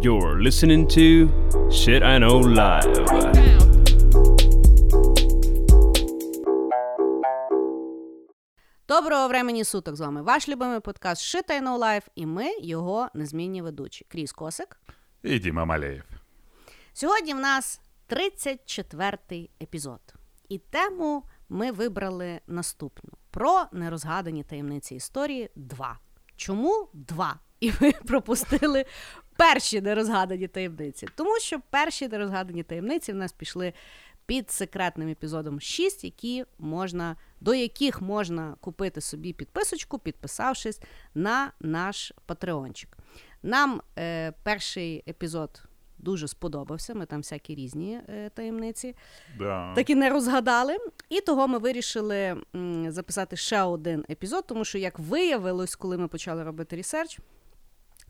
[0.00, 1.28] You're listening to
[1.70, 2.92] Shit I Know Live.
[8.88, 13.08] Доброго времені суток з вами ваш любимий подкаст Shit I Know Life і ми його
[13.14, 14.06] незмінні ведучі.
[14.08, 14.80] Кріс Косик.
[15.22, 16.04] І Діма Малеєв.
[16.92, 20.00] Сьогодні в нас 34-й епізод.
[20.48, 25.98] І тему ми вибрали наступну: про нерозгадані таємниці історії 2.
[26.36, 27.38] Чому 2?
[27.60, 28.84] І ми пропустили
[29.36, 31.06] перші нерозгадані таємниці.
[31.16, 33.72] Тому що перші нерозгадані таємниці в нас пішли
[34.26, 40.80] під секретним епізодом 6, які можна, до яких можна купити собі підписочку, підписавшись
[41.14, 42.96] на наш патреончик.
[43.42, 45.62] Нам е, перший епізод
[45.98, 46.94] дуже сподобався.
[46.94, 48.94] Ми там всякі різні е, таємниці
[49.38, 49.72] Да.
[49.74, 50.76] таки не розгадали.
[51.08, 56.08] І того ми вирішили м, записати ще один епізод, тому що, як виявилось, коли ми
[56.08, 57.18] почали робити research,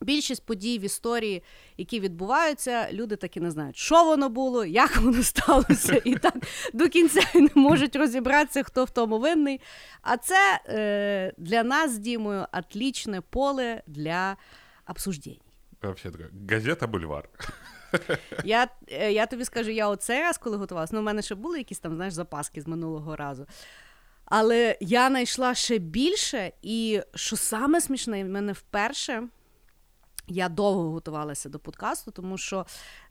[0.02, 1.42] більшість подій в історії,
[1.76, 6.34] які відбуваються, люди так і не знають, що воно було, як воно сталося, і так
[6.72, 9.60] до кінця не можуть розібратися, хто в тому винний.
[10.02, 14.36] А це е, для нас з Дімою отлічне поле для
[14.88, 15.38] обсуждень.
[16.50, 17.28] Газета Бульвар.
[18.44, 21.58] Я, е, я тобі скажу, я оцей раз, коли готувалася, ну, в мене ще були
[21.58, 23.46] якісь там, знаєш, запаски з минулого разу.
[24.24, 29.28] Але я знайшла ще більше, і що саме смішне, в мене вперше
[30.27, 32.65] я довго готувалася до подкасту, тому що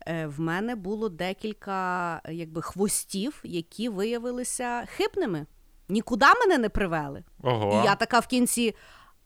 [0.07, 5.47] е, в мене було декілька е, якби, хвостів, які виявилися хибними.
[5.89, 7.25] Нікуди мене не привели.
[7.43, 7.83] Ого.
[7.83, 8.75] І я така в кінці.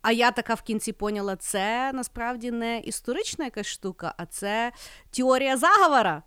[0.03, 4.73] А я така в кінці поняла, це насправді не історична якась штука, а це
[5.11, 6.23] теорія заговора.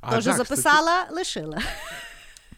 [0.00, 1.58] А, Тоже да, записала, лишила.
[1.58, 1.74] Кстати,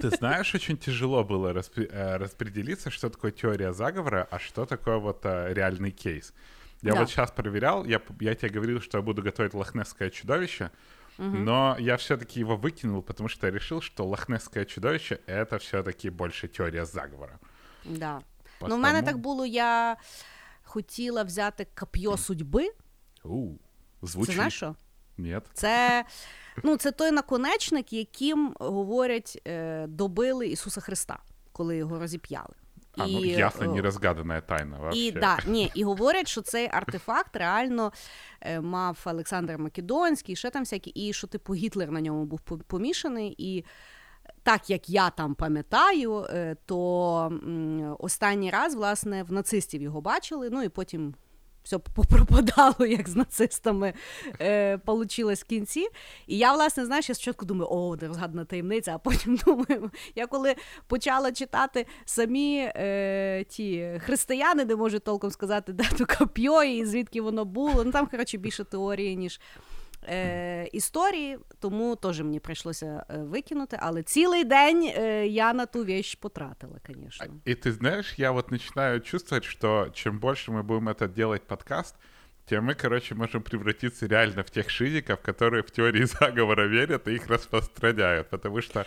[0.03, 4.97] ты знаешь, очень тяжело было распри- э, распределиться, что такое теория заговора, а что такое
[4.97, 6.33] вот э, реальный кейс.
[6.82, 7.00] Я Да.
[7.00, 10.70] вот сейчас проверял, я, я тебе говорил, что я буду готовить лохнесское чудовище,
[11.18, 16.48] но я все-таки его выкинул, потому что я решил, что лохнесское чудовище— это все-таки больше
[16.48, 17.40] теория заговора.
[17.86, 18.22] Да.
[18.62, 19.98] Ну, в мене так було, я
[20.64, 22.70] хотіла взяти коп'йо судьби.
[23.24, 23.50] У,
[24.02, 24.76] Це знаєш що?
[25.18, 25.46] Нет.
[25.54, 26.06] Це,
[26.64, 31.20] ну, це той наконечник, яким говорять, е, добили Ісуса Христа,
[31.52, 32.56] коли його розіп'яли.
[32.98, 35.00] А, ну, ясно, не розгадана тайна вообще.
[35.00, 37.92] І, да, ні, і говорять, що цей артефакт реально
[38.42, 43.36] е, мав Олександр Македонський, ще там всякі, і що, типу, Гітлер на ньому був помішаний.
[43.38, 43.66] І
[44.44, 50.64] так як я там пам'ятаю, е, то останній раз, власне, в нацистів його бачили, ну
[50.64, 51.16] і потім.
[51.68, 53.94] Все попропадало, як з нацистами
[54.42, 55.88] е, получилось в кінці.
[56.28, 60.28] І я, власне, знаєш, я спочатку думаю, о, де розгадана таємниця, а потім думаю, я
[60.28, 60.56] коли
[60.88, 67.46] почала читати самі е, ті християни, не можуть толком сказати, де то і звідки воно
[67.46, 67.84] було.
[67.84, 69.40] Ну там, коротше, більше теорії, ніж
[70.09, 73.79] е, історії, тому теж мені прийшлося е, викинути.
[73.81, 77.27] Але цілий день е, я на ту вещь потратила, звісно.
[77.47, 81.97] И ты знаешь, я вот начинаю чувствовать, что чем больше мы будем это делать подкаст,
[82.47, 87.15] тем мы, короче, можем превратиться реально в тех шизиков, которые в теории заговора верят и
[87.15, 88.31] их распространяют.
[88.31, 88.85] Потому что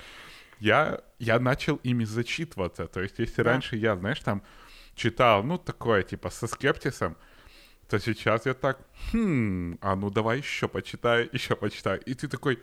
[0.60, 2.88] я, я начал ими зачитываться.
[2.88, 3.52] То есть, если Да.
[3.52, 4.42] раньше я, знаешь, там
[4.96, 7.16] читал, ну, такое, типа, со скептисом,
[7.90, 8.80] то сейчас я так,
[9.12, 12.00] хм, а ну давай еще почитаю, еще почитаю.
[12.08, 12.58] И ты такой,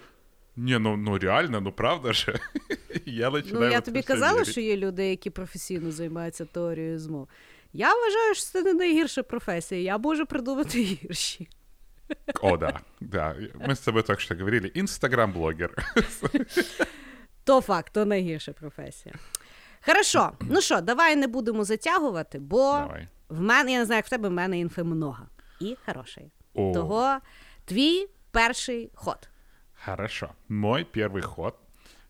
[0.57, 2.41] не, ну, ну реально, ну правда же.
[3.07, 4.49] И я начинаю Ну, я в это тобі всё казала, верить.
[4.51, 7.29] що є люди, які професійно займаються теорією змов.
[7.73, 9.81] Я вважаю, що це не найгірша професія.
[9.81, 11.49] Я можу придумати гірші.
[12.43, 13.37] О, да, да.
[13.67, 14.73] Мы с тобой только что говорили.
[14.75, 15.71] Инстаграм-блогер.
[17.45, 19.15] То факт, то найгірша професія.
[19.87, 23.09] Хорошо, ну що, давай не будемо затягувати, бо Давай.
[23.30, 25.28] в мене, я не знаю, як в тебе в мене інфи много.
[25.60, 26.32] І хорошої.
[26.54, 26.74] О.
[26.74, 27.18] Того
[27.66, 29.30] твій перший ход.
[29.86, 30.30] Хорошо.
[30.50, 31.56] Мой первый ход.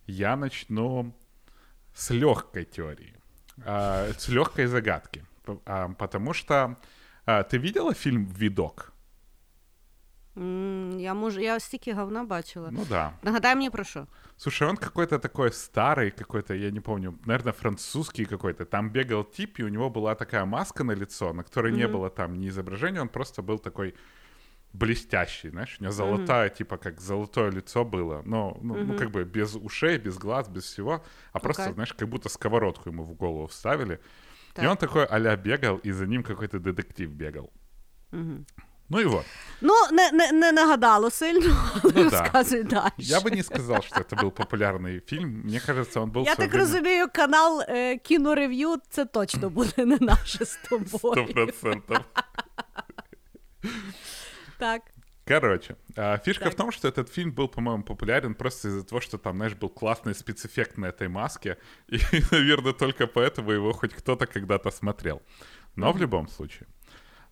[0.08, 1.14] Я начну
[1.94, 3.14] с легкой теории.
[3.66, 5.24] с легкой загадки.
[5.98, 6.76] Потому что
[7.26, 8.94] ты видела фильм «Видок»?
[10.37, 12.69] М, я можу, я стільки говна бачила.
[12.73, 13.13] Ну да.
[13.23, 14.07] Нагадай мені про що.
[14.37, 18.65] Слушай, он какой-то такой старый, какой-то, я не помню, наверное, французский какой-то.
[18.65, 22.11] Там бегал тип, и у него была такая маска на лицо, на которой не было
[22.11, 23.95] там ни изображения, он просто был такой
[24.73, 29.25] блестящий, знаешь, у него золотая, типа как золотое лицо было, но, ну, ну, как бы
[29.25, 31.75] без ушей, без глаз, без всего, а просто, Окей.
[31.75, 33.95] знаешь, как будто сковородку ему в голову вставили.
[33.95, 34.71] И Так.
[34.71, 37.51] он такой а бегал, и за ним какой-то детектив бегал.
[38.89, 39.25] Ну и вот.
[39.61, 42.21] Ну, не, не, не нагадало сильно, але Ну да.
[42.23, 42.91] розказуй далі.
[42.99, 45.43] Я бы не сказал, что это был популярный фильм.
[45.45, 46.25] Мне кажется, он был...
[46.25, 50.51] Я в своё так время- розумію, канал е, кінорев'ю це точно буде не наше з
[50.53, 51.27] Сто тобою.
[51.27, 51.99] процентов.
[54.59, 54.83] Так.
[55.29, 59.19] Короче, а, фишка в том, что этот фильм был, по-моему, популярен просто из-за того, что
[59.19, 61.57] там, знаешь, был классный спецэффект на этой маске,
[61.89, 61.99] и,
[62.33, 65.23] наверное, только поэтому его хоть кто-то когда-то смотрел.
[65.77, 66.67] Но в любом случае,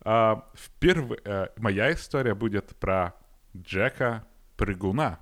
[0.08, 3.16] а, впервые э, моя история будет про
[3.56, 4.24] Джека
[4.56, 5.18] Прыгуна.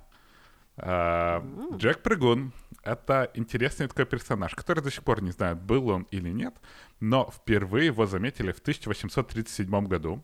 [0.77, 1.43] А,
[1.75, 2.53] Джек Прыгун—
[2.83, 6.53] это интересный такой персонаж, который до сих пор не знает, был он или нет,
[6.99, 10.23] но впервые его заметили в 1837 году,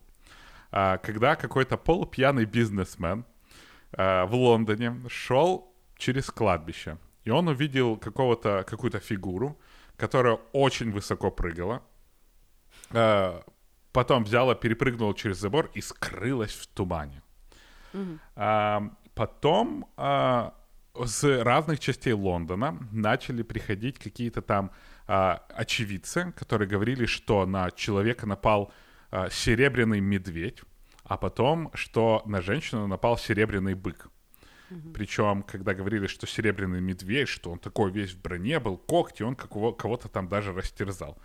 [0.71, 3.25] а, когда какой-то полупьяный бизнесмен
[3.93, 9.59] а, в Лондоне шел через кладбище, и он увидел какого-то, какую-то фигуру,
[9.97, 11.81] которая очень высоко прыгала,
[12.91, 13.43] а,
[13.91, 17.21] потом взяла, перепрыгнула через забор и скрылась в тумане.
[18.35, 20.53] А, потом а,
[21.05, 24.71] с разных частей Лондона начали приходить какие-то там
[25.07, 28.71] а, очевидцы, которые говорили, что на человека напал
[29.11, 30.61] а, серебряный медведь,
[31.03, 34.07] а потом, что на женщину напал серебряный бык.
[34.93, 39.35] Причем, когда говорили, что серебряный медведь, что он такой весь в броне был, когти, он
[39.35, 41.17] какого- кого-то там даже растерзал.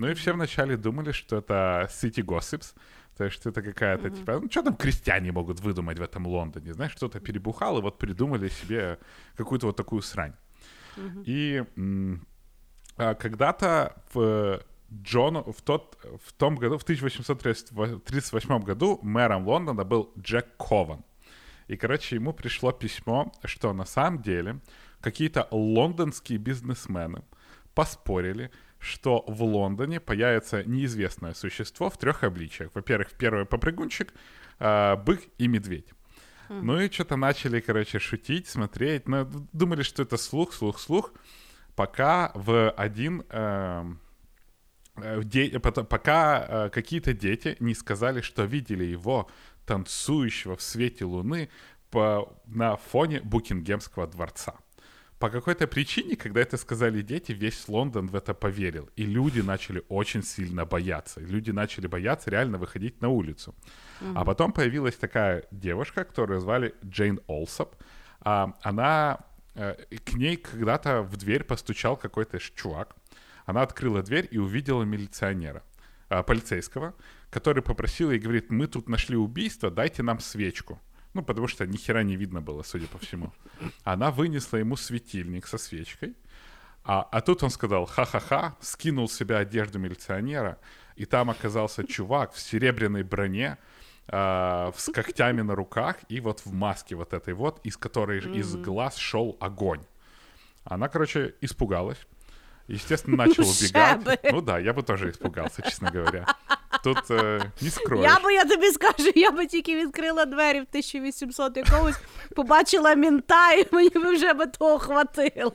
[0.00, 2.74] Ну и все вначале думали, что это City Gossips,
[3.18, 6.92] то есть это какая-то, типа, ну что там крестьяне могут выдумать в этом Лондоне, знаешь,
[6.92, 8.98] что-то перебухал, и вот придумали себе
[9.36, 10.32] какую-то вот такую срань.
[11.26, 12.26] И м,
[12.96, 14.62] а, когда-то в
[15.02, 21.04] Джону, в, тот, в том году, в 1838 году мэром Лондона был Джек Кован.
[21.68, 24.60] И, короче, ему пришло письмо, что на самом деле
[25.02, 27.22] какие-то лондонские бизнесмены
[27.74, 28.50] поспорили,
[28.80, 32.70] что в Лондоне появится неизвестное существо в трех обличиях.
[32.74, 34.12] Во-первых, первый попрыгунчик,
[34.58, 35.92] а, бык и медведь.
[36.48, 39.06] Ну и что-то начали, короче, шутить, смотреть.
[39.06, 41.12] Но думали, что это слух, слух, слух.
[41.76, 43.22] Пока в один...
[43.28, 44.00] эм,
[44.96, 49.30] э, де- пока э, какие-то дети не сказали, что видели его
[49.64, 51.50] танцующего в свете луны
[51.90, 54.56] по, на фоне Букингемского дворца.
[55.20, 58.88] По какой-то причине, когда это сказали дети, весь Лондон в это поверил.
[58.96, 61.20] И люди начали очень сильно бояться.
[61.20, 63.54] Люди начали бояться реально выходить на улицу.
[64.14, 67.74] А потом появилась такая девушка, которую звали Джейн Олсоп.
[68.20, 69.18] А, она...
[69.54, 69.74] э,
[70.04, 72.96] к ней когда-то в дверь постучал какой-то чувак.
[73.44, 75.62] Она открыла дверь и увидела милиционера,
[76.08, 76.94] а, полицейского,
[77.30, 80.80] который попросил и говорит, мы тут нашли убийство, дайте нам свечку.
[81.14, 83.32] Ну, потому что ни хера не видно было, судя по всему.
[83.82, 86.14] Она вынесла ему светильник со свечкой,
[86.84, 90.58] а, а тут он сказал ха-ха-ха, скинул с себя одежду милиционера,
[90.96, 93.58] и там оказался чувак в серебряной броне,
[94.08, 98.56] а, с когтями на руках и вот в маске вот этой вот, из которой из
[98.56, 99.82] глаз шел огонь.
[100.64, 101.98] Она, короче, испугалась.
[102.66, 104.20] Естественно, начал убегать.
[104.32, 106.26] Ну да, я бы тоже испугался, честно говоря.
[106.84, 108.04] Тут э, не скроешь.
[108.04, 112.00] Я би, я тобі скажу, я би тільки відкрила двері в 1800 якомусь,
[112.36, 115.52] побачила мінта, і мені би вже би того хватило.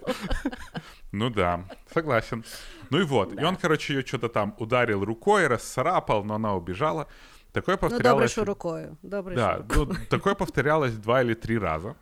[1.12, 1.60] Ну да,
[1.94, 2.44] согласен.
[2.92, 3.42] Ну и вот.
[3.42, 7.06] И он, короче, ее что-то там ударил рукой, расцарапал, но она убежала.
[7.52, 8.98] Такое Ну, добре, що рукою.
[9.04, 9.88] Добре, Да, що рукою.
[10.00, 11.96] ну, такое повторялось два или три раза.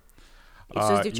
[0.75, 1.11] І все А, з и-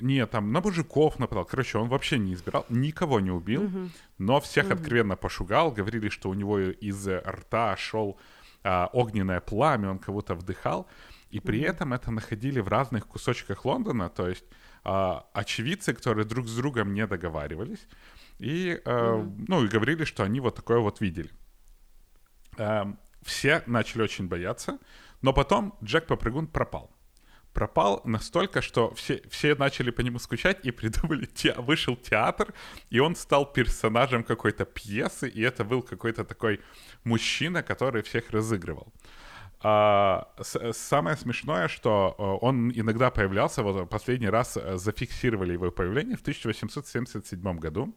[0.00, 1.44] Нет, там на мужиков нападал.
[1.44, 3.70] Короче, он вообще не избирал, никого не убил,
[4.18, 5.72] но всех откровенно пошугал.
[5.72, 8.18] Говорили, что у него из рта шел
[8.64, 10.86] а, огненное пламя, он кого-то вдыхал.
[11.30, 14.44] И при этом это находили в разных кусочках Лондона, то есть
[14.84, 17.86] а, очевидцы, которые друг с другом не договаривались,
[18.38, 21.30] и, э, ну, и говорили, что они вот такое вот видели.
[22.56, 24.78] Эм, все начали очень бояться,
[25.22, 26.90] но потом Джек Попрыгун пропал.
[27.52, 32.52] Пропал настолько, что все, все начали по нему скучать и придумали, те, вышел театр,
[32.90, 36.60] и он стал персонажем какой-то пьесы, и это был какой-то такой
[37.04, 38.92] мужчина, который всех разыгрывал.
[39.60, 45.72] А, с- самое смешное, что э, он иногда появлялся, вот последний раз э, зафиксировали его
[45.72, 47.92] появление в 1877 году.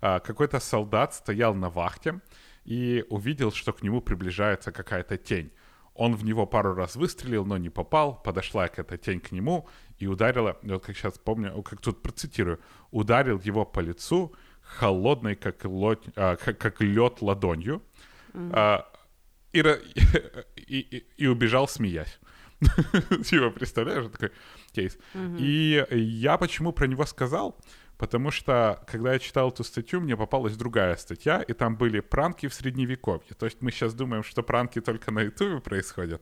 [0.00, 2.20] А, Какой-то солдат стоял на вахте
[2.64, 5.50] и увидел, что к нему приближается какая-то тень.
[5.94, 8.22] Он в него пару раз выстрелил, но не попал.
[8.22, 9.68] Подошла какая-то тень к нему
[9.98, 15.64] и ударила, вот как сейчас помню, как тут процитирую, ударил его по лицу холодной, как,
[15.64, 17.82] лод- а, как, как лед ладонью.
[18.34, 18.86] А,
[19.52, 19.60] и,
[20.56, 22.18] и, и- и убежал, смеясь.
[23.24, 24.30] Типа, представляешь, такой
[24.72, 24.96] кейс.
[25.38, 27.58] И я почему про него сказал?
[28.02, 32.48] Потому что, когда я читал эту статью, мне попалась другая статья, и там были пранки
[32.48, 33.34] в средневековье.
[33.38, 36.20] То есть мы сейчас думаем, что пранки только на Ютубе происходят,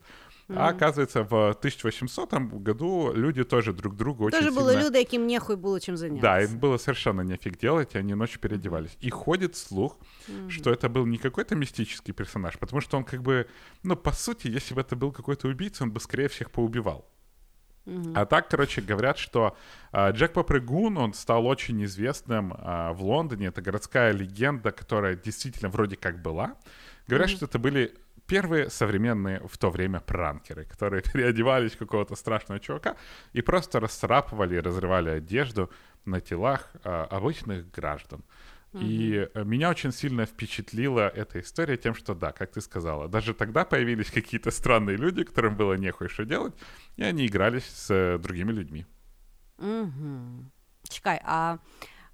[0.49, 4.61] А оказывается, в 1800 году люди тоже друг другу очень Тоже сильно...
[4.61, 6.53] були люди, яким нехуй було чим Да, зайнятися.
[6.53, 8.97] им было совершенно нефиг делать, и они ночью переодевались.
[9.01, 9.97] И ходит слух,
[10.49, 13.47] что это был не какой-то мистический персонаж, потому что он как бы,
[13.85, 17.05] ну, по сути, если бы это был какой-то убийца, он бы скорее всех поубивал.
[18.15, 19.57] А так, короче, говорят, что
[19.93, 23.47] а, Джек Попрыгун, он стал очень известным а, в Лондоне.
[23.47, 26.57] Это городская легенда, которая действительно вроде как была.
[27.07, 27.95] Говорят, что это были
[28.27, 32.97] первые современные в то время пранкеры, которые переодевались в какого-то страшного чувака
[33.33, 35.71] и просто расцарапывали и разрывали одежду
[36.05, 38.23] на телах а, обычных граждан.
[38.74, 43.34] И э, меня очень сильно впечатлила эта история тем, что да, как ты сказала, даже
[43.34, 46.54] тогда появились какие-то странные люди, которым было нехуй что делать,
[46.98, 48.86] и они игрались с э, другими людьми.
[49.60, 50.52] Угу.
[50.90, 51.60] Чекай, а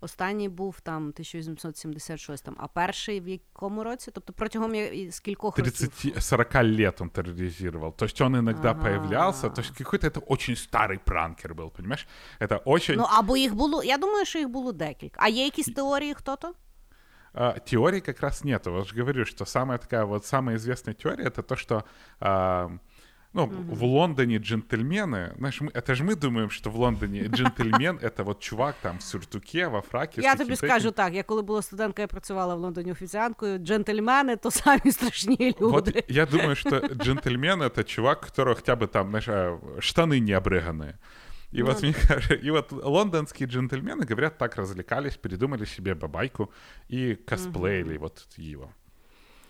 [0.05, 4.11] останній був там 1876, а перший в якому році?
[4.13, 5.73] Тобто протягом я- і скількох років?
[5.73, 7.95] 30-40 лет он терроризировал.
[7.95, 8.81] То есть он иногда Ага.
[8.81, 12.07] появлялся, то есть какой-то это очень старый пранкер был, понимаешь?
[12.39, 12.95] Это очень...
[12.97, 13.83] Ну або їх було.
[13.83, 15.19] Я думаю, що їх було декілька.
[15.23, 16.53] А є якісь теорії, хто то?
[17.33, 18.71] А, теории как раз нету.
[18.71, 21.83] Вот же говорю, что самая такая вот самая известная теория это то, что
[22.19, 22.67] а,
[23.35, 28.23] ну, в Лондоне джентльмены, знаешь, мы, это же мы думаем, что в Лондоне джентльмен это
[28.23, 30.21] вот чувак там в сюртуке, во фраке.
[30.21, 30.95] с Я тобі каким-то скажу этим.
[30.95, 35.71] так: я коли була студенткою, я працювала в Лондоні офіціанткою, джентльмени то самі страшні люди.
[35.71, 40.19] Вот я думаю, что джентльмен это чувак, у которого хотя бы там, знаешь, а, штаны
[40.19, 40.93] не обрыганные.
[41.53, 46.50] И вот, мне кажется, и вот лондонские джентльмены, говорят, так развлекались, придумали себе бабайку
[46.89, 48.71] и косплеили вот его.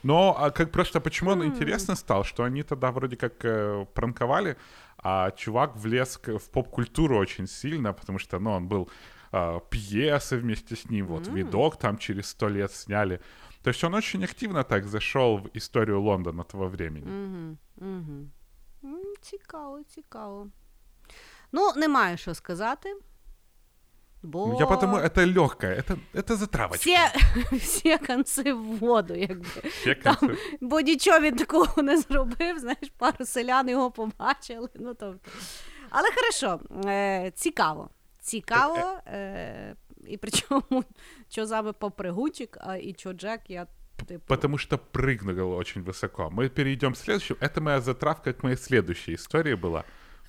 [0.06, 4.56] Но а как просто почему он интересно стал, что они тогда вроде как э, пранковали,
[4.98, 8.90] а чувак влез к- в поп-культуру очень сильно, потому что, ну, он был
[9.32, 13.20] а, пьесы вместе с ним, вот видок там через сто лет сняли.
[13.64, 17.06] То есть он очень активно так зашел в историю Лондона того времени.
[17.06, 18.98] Угу, угу.
[19.22, 20.48] Цікаво, цікаво.
[21.52, 22.96] Ну, немає що сказати.
[24.26, 27.12] Бо Я потому это легкое, это, это затравочка.
[27.52, 29.46] всі, всі конці в воду, якби.
[29.64, 30.38] Все концы.
[30.62, 34.70] Бо нічого він такого не зробив, знаєш, пару селян його побачили.
[34.76, 35.30] Ну, тобто.
[35.90, 37.90] Але хорошо, е, цікаво.
[38.20, 39.00] Цікаво.
[39.08, 39.76] Е,
[40.08, 40.84] і причому,
[41.30, 43.68] що заме попригучик, а і що Джек, я
[44.08, 44.26] типу.
[44.28, 46.30] Потому что прыгнул очень высоко.
[46.30, 47.40] Мы перейдем к следующему.
[47.42, 49.84] Это моя затравка к моей следующей истории была.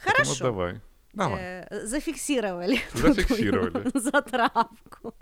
[0.05, 0.45] Поэтому Хорошо.
[0.45, 0.81] давай.
[1.18, 1.68] Давай.
[1.72, 2.80] Зафіксировали.
[2.94, 3.84] Зафіксировали.
[3.96, 5.14] Затравку.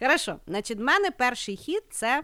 [0.00, 0.36] Хорошо.
[0.46, 2.22] Значить, в мене перший хід це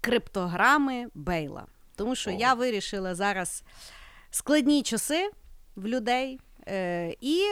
[0.00, 1.66] криптограми Бейла.
[1.96, 2.34] Тому що О.
[2.34, 3.62] я вирішила зараз
[4.30, 5.30] складні часи
[5.76, 7.42] в людей, е, і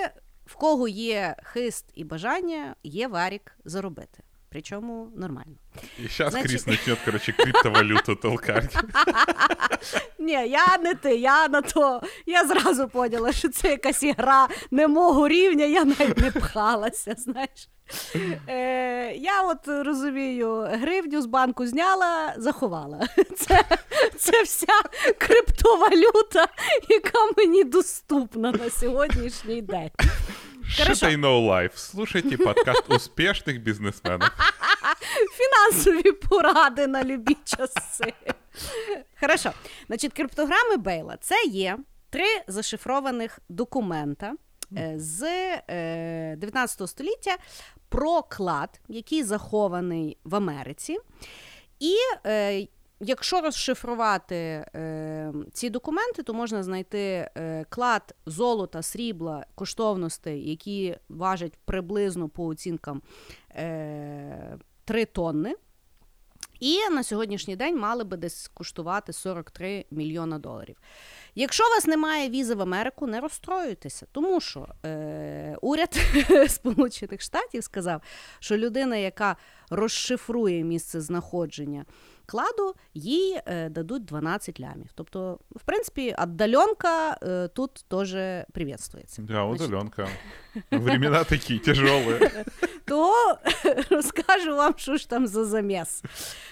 [0.46, 4.22] в кого є хист і бажання, є варік заробити.
[4.52, 5.57] Причому нормально.
[5.99, 8.76] И сейчас Значит- Крис начнет, короче, криптовалюту толкать.
[10.19, 12.02] Ні, я не ти, я на то.
[12.26, 17.69] Я зразу поняла, що це якась ігра не мого рівня, я навіть не пхалася, знаєш.
[18.49, 23.09] Е, я от розумію, гривню з банку зняла, заховала.
[23.37, 23.64] Це,
[24.19, 24.80] це вся
[25.19, 26.47] криптовалюта,
[26.88, 29.90] яка мені доступна на сьогоднішній день.
[30.78, 31.06] Хорошо.
[31.06, 31.16] Shit I
[31.48, 31.72] life.
[31.74, 34.28] Слушайте подкаст успешных бизнесменов.
[35.36, 38.12] Фінансові поради на любі часи.
[39.20, 39.52] Хорошо.
[39.86, 41.78] Значить, криптограми Бейла це є
[42.10, 44.34] три зашифрованих документа
[44.76, 45.22] е, з
[45.68, 47.36] е, 19 століття
[47.88, 50.98] про клад, який захований в Америці.
[51.80, 51.94] І
[52.26, 52.66] е,
[53.00, 61.59] якщо розшифрувати е, ці документи, то можна знайти е, клад золота, срібла, коштовностей, які важать
[61.64, 63.02] приблизно по оцінкам
[63.50, 65.54] е, 3 тонни.
[66.61, 70.76] І на сьогоднішній день мали би десь коштувати 43 мільйона доларів.
[71.35, 75.95] Якщо у вас немає візи в Америку, не розстроюйтеся, тому що е, уряд
[76.49, 78.02] Сполучених Штатів сказав,
[78.40, 79.37] що людина, яка
[79.71, 81.85] розшифрує місце знаходження
[82.30, 84.87] кладу, їй е, дадуть 12 лямів.
[84.94, 89.22] Тобто, в принципі, віддаленка е, тут теж привітствується.
[89.22, 90.08] Да, удаленка.
[90.70, 92.44] Времена такие тяжелые.
[92.87, 93.38] то
[93.90, 96.02] розкажу вам, що ж там за заміс.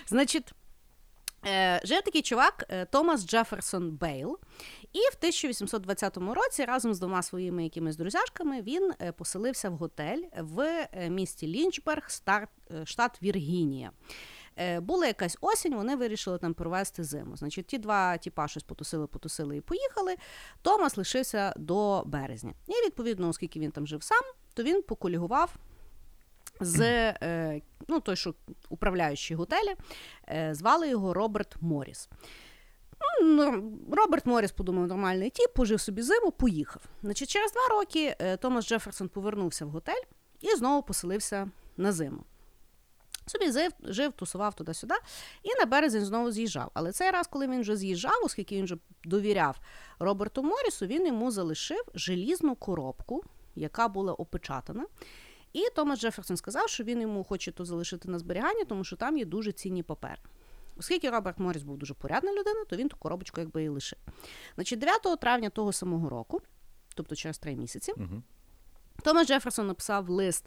[0.07, 0.53] Значить,
[1.47, 4.39] е, жив такий чувак Томас Джеферсон Бейл.
[4.93, 10.89] І в 1820 році разом з двома своїми якимись друзяшками він поселився в готель в
[11.09, 12.09] місті Лінчберг,
[12.85, 13.91] штат Віргінія.
[14.59, 17.37] Е, Була якась осінь, вони вирішили там провести зиму.
[17.37, 20.17] Значить, ті два тіпа щось потусили, потусили і поїхали.
[20.63, 22.55] Томас лишився до березня.
[22.67, 24.23] І відповідно, оскільки він там жив сам,
[24.55, 25.57] то він поколігував
[26.61, 26.81] з
[27.23, 28.35] е, ну, той, що
[28.69, 29.77] управляючий готелі,
[30.29, 32.09] е, звали його Роберт Моріс.
[33.23, 36.83] Ну, Роберт Моріс подумав, нормальний тіп, пожив собі зиму, поїхав.
[37.03, 40.03] Значить, Через два роки Томас Джеферсон повернувся в готель
[40.41, 42.25] і знову поселився на зиму.
[43.29, 44.95] Собі жив, жив, тусував туди-сюди,
[45.43, 46.71] і на березень знову з'їжджав.
[46.75, 49.57] Але цей раз, коли він вже з'їжджав, оскільки він вже довіряв
[49.99, 54.87] Роберту Морісу, він йому залишив желізну коробку, яка була опечатана.
[55.53, 59.19] І Томас Джеферсон сказав, що він йому хоче то залишити на зберігання, тому що там
[59.19, 60.23] є дуже цінні папери.
[60.79, 63.99] Оскільки Роберт Моріс був дуже порядна людина, то він ту коробочку якби і лишив.
[64.55, 66.41] Значить, 9 травня того самого року,
[66.95, 68.23] тобто через три місяці, Мгм.
[69.03, 70.47] Томас Джеферсон написав лист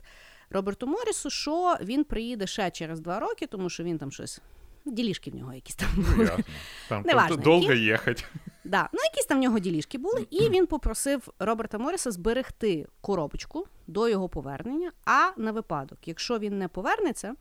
[0.51, 4.41] Роберту Морісу, що він приїде ще через два роки, тому що він там щось.
[4.85, 6.25] Ділішки в нього якісь там були.
[6.25, 6.43] ясно.
[6.89, 8.25] Там тут долго ехать.
[8.63, 13.67] Да, ну якісь там в нього ділішки були, і він попросив Роберта Моріса зберегти коробочку
[13.87, 14.91] до його повернення.
[15.05, 17.35] А на випадок, якщо він не повернеться,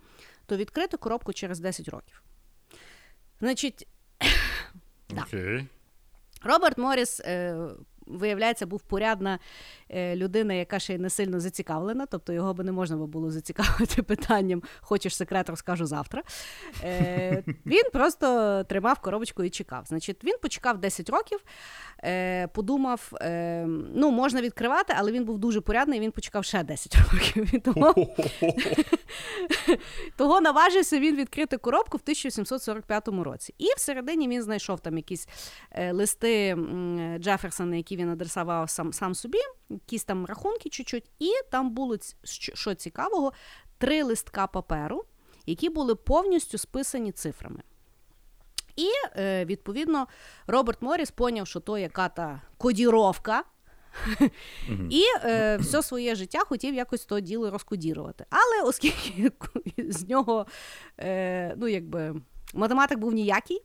[0.47, 2.23] то відкрити коробку через 10 років.
[3.41, 3.89] Значить,
[5.11, 5.23] Да.
[5.23, 5.67] Окей.
[6.43, 7.57] Роберт Моріс, е,
[8.07, 9.39] виявляється, був порядна
[9.95, 14.63] людина, яка ще й не сильно зацікавлена, тобто його би не можна було зацікавити питанням
[14.81, 16.23] Хочеш секрет, розкажу завтра.
[16.85, 19.85] Е, він просто тримав коробочку і чекав.
[19.87, 21.39] Значить, він почекав 10 років,
[22.05, 26.97] е, подумав, е, ну, можна відкривати, але він був дуже порядний, він почекав ще 10
[27.13, 27.55] років.
[27.55, 27.59] І
[30.17, 33.55] того, наважився він відкрити коробку в 1745 році.
[33.59, 35.29] І всередині він знайшов там якісь
[35.73, 36.57] е, листи
[37.19, 39.39] Джеферсона, які він адресував сам, сам собі,
[39.71, 43.33] якісь там рахунки чуть-чуть, і там було що, цікавого,
[43.79, 45.05] три листка паперу,
[45.47, 47.63] які були повністю списані цифрами.
[48.77, 50.07] І, е, відповідно,
[50.47, 53.45] Роберт Моріс поняв, що то яка та кодіровка.
[54.91, 58.27] І е, все своє життя хотів якось то діло розкодірувати.
[58.31, 59.33] Але оскільки
[59.79, 60.47] з нього
[60.99, 62.15] е, ну, якби,
[62.55, 63.63] математик був ніякий,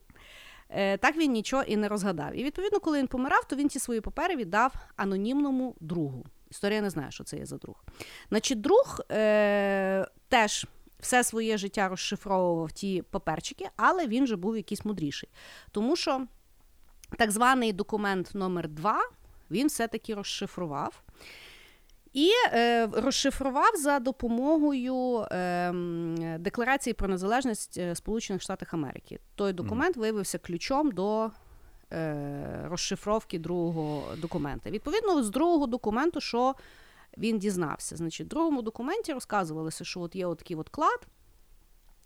[1.00, 2.36] так він нічого і не розгадав.
[2.36, 6.26] І відповідно, коли він помирав, то він ці свої папери віддав анонімному другу.
[6.52, 7.84] Історія не знає, що це є за друг.
[8.30, 10.66] Значить, друг е, теж
[11.00, 15.30] все своє життя розшифровував ті паперчики, але він же був якийсь мудріший.
[15.72, 16.28] Тому що
[17.18, 19.00] так званий документ номер 2
[19.52, 21.02] він все-таки розшифрував.
[22.16, 25.72] І е, розшифрував за допомогою е,
[26.40, 29.20] Декларації про незалежність е, Сполучених Штатів Америки.
[29.36, 31.32] Той документ виявився ключом до
[31.94, 34.70] е, розшифровки другого документа.
[34.70, 36.56] Відповідно, з другого документу, що
[37.18, 37.96] він дізнався.
[37.96, 41.08] Значить, в другому документі розказувалося, що от є такий от клад,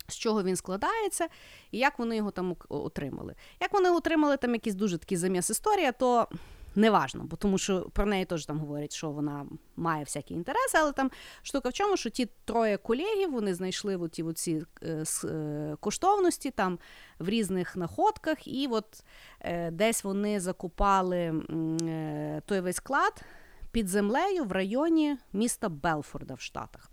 [0.08, 1.28] з чого він складається,
[1.70, 3.34] і як вони його там отримали.
[3.60, 6.28] Як вони отримали там якийсь дуже такий заміс історія, то
[6.74, 10.92] неважно, бо тому що про неї теж там говорять, що вона має всякі інтереси, але
[10.92, 11.10] там
[11.42, 16.50] штука в чому, що ті троє колегів вони знайшли от ті оці, е, е, коштовності
[16.50, 16.78] там
[17.18, 19.04] в різних находках, і от
[19.40, 21.42] е, десь вони закупали
[21.82, 23.22] е, той весь клад
[23.70, 26.90] під землею в районі міста Белфорда в Штатах.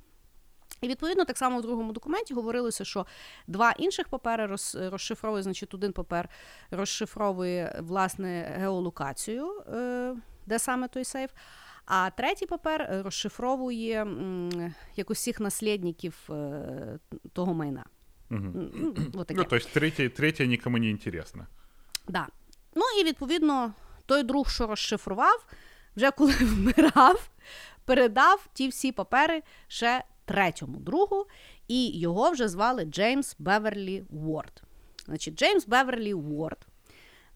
[0.81, 3.05] І відповідно так само в другому документі говорилося, що
[3.47, 6.29] два інших папери роз, розшифровує, значить, один папер
[6.71, 11.31] розшифровує власне геолокацію, е, де саме той сейф.
[11.85, 14.07] А третій папер розшифровує
[14.95, 16.99] як усіх наслідників е,
[17.33, 17.85] того майна.
[18.29, 18.71] Мгм.
[18.75, 19.37] Ну, отаке.
[19.37, 21.47] Ну, то есть третье, третье никому не интересно.
[22.07, 22.27] Да.
[22.75, 23.73] Ну і відповідно
[24.05, 25.45] той друг, що розшифрував,
[25.95, 27.29] вже коли вмирав,
[27.85, 31.25] передав ті всі папери ще третьому другу,
[31.67, 34.61] і його вже звали Джеймс Беверлі Уорд.
[35.05, 36.67] Значить, Джеймс Беверлі Уорд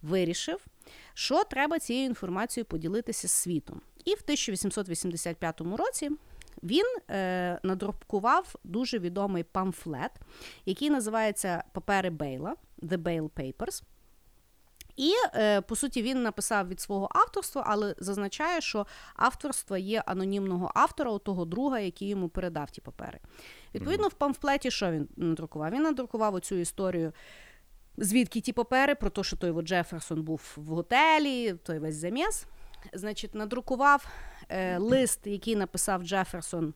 [0.02, 0.66] вирішив,
[1.14, 3.82] що треба цією інформацією поділитися з світом.
[4.06, 6.10] І в 1885 році
[6.64, 10.12] він е, надрукував дуже відомий памфлет,
[10.66, 13.84] який називається Папери Бейла The Bale Papers.
[14.98, 20.72] І, е, по суті, він написав від свого авторства, але зазначає, що авторство є анонімного
[20.76, 23.20] автора, у того друга, який йому передав ті папери.
[23.76, 25.72] Відповідно, в памфлеті що він надрукував?
[25.72, 27.14] Він надрукував оцю історію,
[27.98, 32.46] звідки ті папери, про те, що той от Джеферсон був в готелі, той весь заміс.
[32.94, 34.08] Значить, надрукував
[34.50, 36.74] е, лист, який написав Джеферсон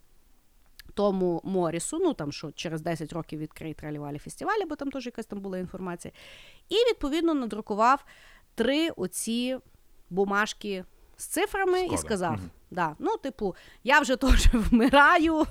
[0.93, 5.25] тому Морісу, ну там що через 10 років відкриє тралівалі фестивалі, бо там теж якась
[5.25, 6.11] там була інформація.
[6.69, 8.05] І відповідно надрукував
[8.55, 9.57] три оці
[10.09, 10.83] бумажки
[11.17, 11.97] з цифрами і Скоро.
[11.97, 12.49] сказав: Мгм.
[12.71, 15.45] да, ну, типу, я вже теж вмираю.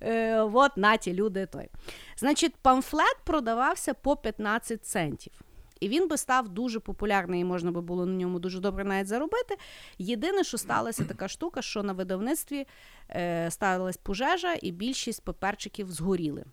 [0.00, 1.68] Е, от на ті люди той.
[2.16, 5.32] Значить, памфлет продавався по 15 центів.
[5.80, 9.06] І він би став дуже популярний, і можна би було на ньому дуже добре навіть
[9.06, 9.56] заробити.
[9.98, 12.66] Єдине, що сталася така штука, що на видавництві
[13.10, 16.44] е, сталася пожежа, і більшість паперчиків згоріли.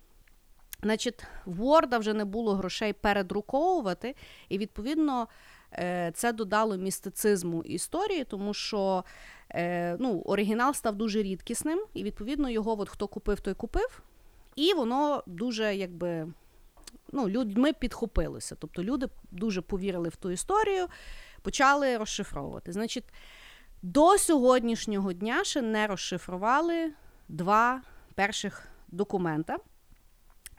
[0.83, 4.15] Значить, в Word вже не було грошей передруковувати,
[4.49, 5.27] і відповідно
[5.73, 9.03] е, це додало містицизму історії, тому що
[9.49, 14.01] е, ну, оригінал став дуже рідкісним, і відповідно його от хто купив, той купив.
[14.55, 16.27] І воно дуже якби
[17.11, 18.55] ну, людьми підхопилося.
[18.59, 20.87] Тобто люди дуже повірили в ту історію,
[21.41, 22.71] почали розшифровувати.
[22.71, 23.05] Значить,
[23.81, 26.91] до сьогоднішнього дня ще не розшифрували
[27.27, 27.81] два
[28.15, 29.57] перших документа.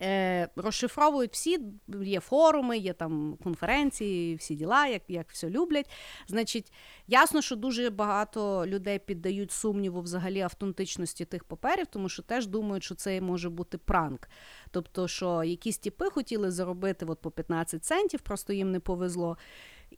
[0.00, 1.58] Е, Розшифровують всі,
[2.02, 5.90] є форуми, є там конференції, всі діла, як як все люблять.
[6.28, 6.72] Значить,
[7.06, 12.84] ясно, що дуже багато людей піддають сумніву взагалі автентичності тих паперів, тому що теж думають,
[12.84, 14.28] що це може бути пранк.
[14.70, 19.36] Тобто, що якісь тіпи хотіли заробити от по 15 центів, просто їм не повезло.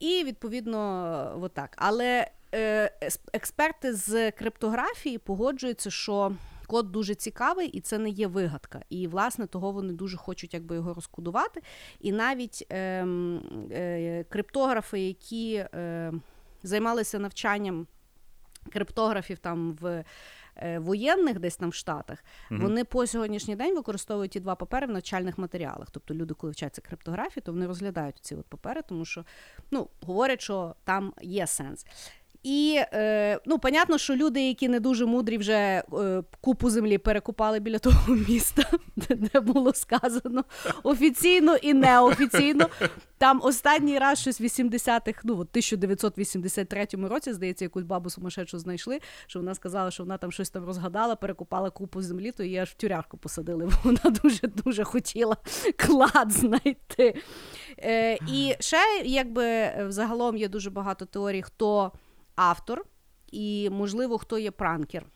[0.01, 1.75] І відповідно, отак.
[1.77, 2.91] Але е,
[3.33, 6.33] експерти з криптографії погоджуються, що
[6.67, 8.83] код дуже цікавий, і це не є вигадка.
[8.91, 11.63] І, власне, того вони дуже хочуть якби його розкодувати.
[12.01, 13.07] І навіть е,
[13.71, 16.13] е, криптографи, які е,
[16.63, 17.87] займалися навчанням
[18.73, 20.05] криптографів там в.
[20.59, 22.61] Е, воєнних десь там в Штатах, uh-huh.
[22.63, 25.91] вони по сьогоднішній день використовують ті два папери в навчальних матеріалах.
[25.91, 29.25] Тобто люди, коли вчаться криптографії, то вони розглядають ці от папери, тому що
[29.71, 31.87] ну, говорять, що там є сенс.
[32.47, 35.83] І е, ну, понятно, що люди, які не дуже мудрі, вже е,
[36.41, 40.45] купу землі перекупали біля того міста, де було сказано
[40.83, 42.69] офіційно і неофіційно.
[43.19, 48.99] Там останній раз щось в 80-х, ну от 1983 році, здається, якусь бабу сумасшедшу знайшли,
[49.27, 52.71] що вона сказала, що вона там щось там розгадала, перекупала купу землі, то її аж
[52.71, 53.65] в тюряшку посадили.
[53.65, 55.37] бо Вона дуже дуже хотіла
[55.77, 57.15] клад знайти.
[57.79, 61.93] Е, І ще, якби взагалом є дуже багато теорій, хто
[62.37, 62.85] автор,
[63.33, 65.07] і, можливо, хто є пранкер.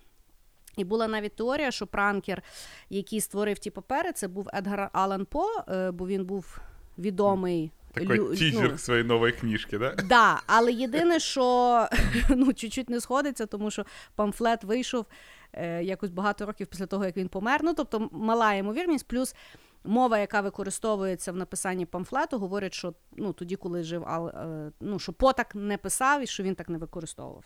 [0.76, 2.42] І була навіть теорія, що пранкер,
[2.90, 6.58] який створив ті папери, це був Едгар Алан По, е, бо він був
[6.98, 7.72] відомий.
[7.92, 8.34] Такий лю...
[8.34, 9.94] тізер ну, своєї нової книжки, да?
[9.94, 11.86] Да, але єдине, що
[12.30, 15.06] ну, чуть-чуть не сходиться, тому що памфлет вийшов
[15.52, 17.60] е, якось багато років після того, як він помер.
[17.64, 19.34] Ну, тобто мала ймовірність, плюс
[19.83, 24.99] мова, яка використовується в написанні памфлету, говорить, що ну, тоді, коли жив Ал, е, ну,
[24.99, 27.43] що Потак не писав і що він так не використовував.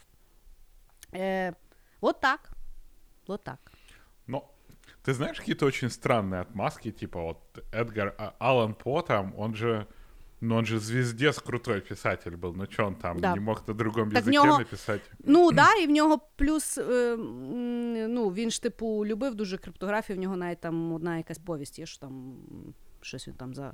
[1.14, 1.54] Е,
[2.00, 2.50] Вот так.
[3.26, 3.58] Вот так.
[4.26, 4.44] Ну,
[5.04, 7.38] ты знаешь какие-то очень странные отмазки, типа вот
[7.72, 9.86] Эдгар а, Алан По там, он же
[10.41, 12.53] Ну, он же звездец крутой писатель был.
[12.55, 13.33] Ну, что он там да.
[13.33, 14.59] не мог на другому так язикі нього...
[14.59, 15.01] написати?
[15.23, 17.17] Ну, да, і в нього плюс, е,
[18.09, 21.85] ну, він ж, типу, любив дуже криптографію, в нього навіть там одна якась повість є,
[21.85, 22.35] що там
[23.01, 23.73] щось він там за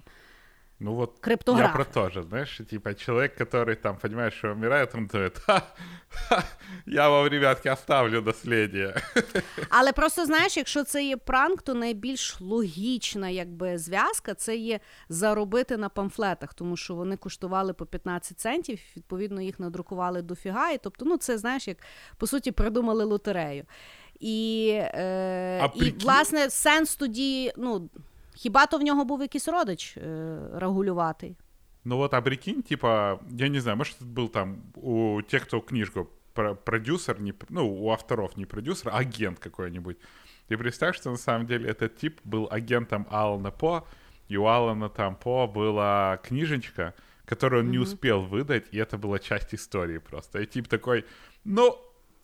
[0.83, 1.67] Ну вот Криптограф.
[1.67, 5.63] я про то же, знаешь, типа человек, который там, понимаешь, что умирает, он говорит, ха,
[6.09, 6.43] ха,
[6.87, 8.95] я вам, ребятки, оставлю насліддя.
[9.69, 15.77] Але просто знаєш, якщо це є пранк, то найбільш логічна якби зв'язка це є заробити
[15.77, 20.71] на памфлетах, тому що вони коштували по 15 центів, відповідно, їх надрукували дофіга.
[20.71, 21.77] І тобто, ну це знаєш, як
[22.17, 23.65] по суті придумали лотерею.
[24.19, 27.89] І, е, і власне сенс тоді, ну.
[28.41, 31.37] Хіба то в нього був якийсь родич е, регулюватий?
[31.83, 36.07] Ну вот, а прикинь, типа, я не знаю, может, был там у тех, кто книжку
[36.65, 39.97] продюсер, не, ну, у авторов не продюсер, а агент какой-нибудь.
[40.47, 43.83] Ты представь, что на самом деле этот тип был агентом Алана По,
[44.31, 46.93] и у Алана там По была книжечка,
[47.25, 47.71] которую он mm-hmm.
[47.71, 50.39] не успел выдать, и это была часть истории просто.
[50.39, 51.05] И тип такой,
[51.43, 51.77] ну,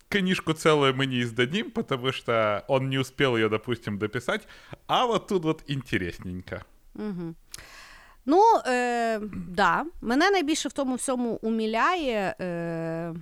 [0.10, 4.48] книжку целую мы не издадим, потому что он не успел ее, допустим, дописать,
[4.88, 6.64] а вот тут вот интересненько.
[6.96, 7.36] Угу.
[8.26, 9.86] Ну, е, да.
[10.02, 13.14] Мене найбільше в тому всьому уміляє е,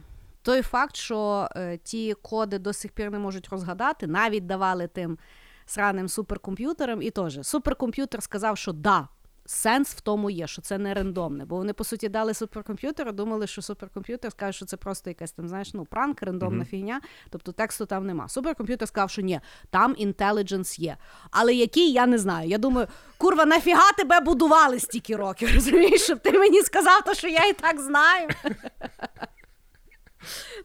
[0.42, 5.18] той факт, що е, ті коди до сих пір не можуть розгадати, навіть давали тим
[5.66, 9.08] сраним суперкомп'ютерам, і теж суперкомп'ютер сказав, що да,
[9.46, 11.46] сенс в тому є, що це не рандомне.
[11.46, 15.48] Бо вони, по суті, дали суперкомп'ютер, думали, що суперкомп'ютер скаже, що це просто якась там,
[15.48, 16.68] знаєш, ну, пранк, рандомна mm-hmm.
[16.68, 18.30] фігня, тобто тексту там нема.
[18.30, 20.98] Суперкомп'ютер сказав, що ні, там інтелідженс є.
[21.32, 22.50] Але який, я не знаю.
[22.50, 25.50] Я думаю, курва, нафіга тебе будували стільки років?
[25.56, 28.30] Розумієш, щоб ти мені сказав, то, що я і так знаю.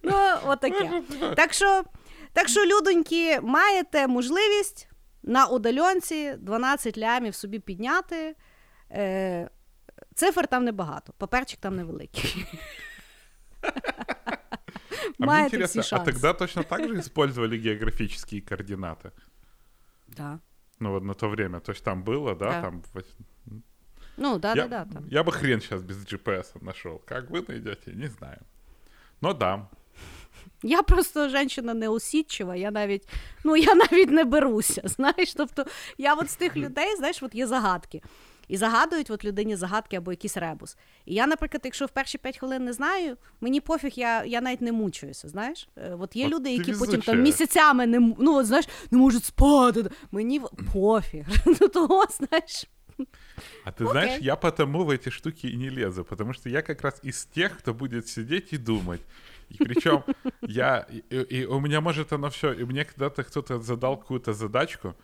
[0.02, 0.14] Ну,
[0.46, 1.02] отаке.
[1.36, 1.82] Так що,
[2.32, 4.88] так що, людоньки, маєте можливість
[5.22, 8.36] на удальонці 12 лямів собі підняти.
[8.91, 9.49] Е,
[10.15, 12.45] Цифр там небагато, паперчик там невеликий.
[15.19, 19.11] А мне интересно, а тогда точно так же использовали географические координаты?
[20.07, 20.39] Да.
[20.79, 22.61] Ну вот на то время, то есть там было, да, да.
[22.61, 22.83] там...
[24.17, 24.93] Ну, да, я, да, да.
[24.93, 25.07] Там.
[25.07, 26.99] Я бы хрен сейчас без GPS нашел.
[27.05, 28.39] Как вы найдете, не знаю.
[29.21, 29.69] Но да.
[30.63, 33.09] Я просто женщина неусідчива, я навіть
[33.43, 34.81] ну, я навіть не беруся.
[34.83, 35.65] Знаєш, тобто
[35.97, 38.01] я от з тих людей, знаєш, от є загадки.
[38.50, 40.76] і загадують от людині загадки або якийсь ребус.
[41.06, 44.60] І я, наприклад, якщо в перші 5 хвилин не знаю, мені пофіг, я я навіть
[44.60, 45.28] не мучуюся.
[45.28, 48.98] Знаєш, Е, от є От люди, які потім там місяцями не ну, от, знаєш, не
[48.98, 49.90] можуть спати.
[50.12, 50.40] Мені
[50.72, 51.26] пофіг.
[51.60, 52.66] Ну того, знаєш.
[53.64, 53.92] А ты Окей.
[53.92, 57.24] знаешь, я потому в эти штуки и не лезу, потому что я как раз из
[57.24, 59.00] тех, кто будет сидеть и думать.
[59.50, 60.02] И причем
[60.42, 64.94] я, и, и у меня может оно все, и мне когда-то кто-то задал какую-то задачку,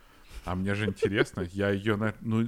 [0.44, 2.46] а мне же интересно, я ее, ну,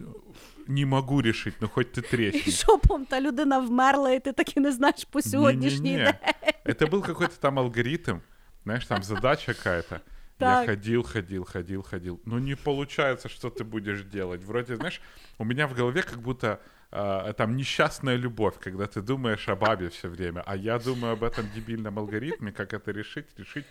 [0.67, 2.01] не могу решить, ну хоть ты І
[2.31, 2.51] тресни.
[2.51, 6.19] шопом та людина вмерла, і ти так і не знаєш по сьогоднішній Не-не-не.
[6.65, 6.75] день.
[6.75, 8.17] Это был какой-то там алгоритм,
[8.63, 9.99] знаешь, там задача какая-то.
[10.39, 10.65] Я Так.
[10.69, 12.19] ходил, ходил, ходил, ходил.
[12.25, 14.43] Ну, не получается, что ты будешь делать.
[14.43, 15.01] Вроде, знаешь,
[15.37, 16.59] у меня в голове как будто
[16.91, 21.23] а, там несчастная любовь, когда ты думаешь о бабе все время, а я думаю об
[21.23, 23.65] этом дебильном алгоритме, как это решить, решить.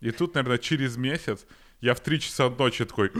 [0.00, 1.46] И тут, наверное, через месяц
[1.80, 3.10] я в 3 часа ночи такой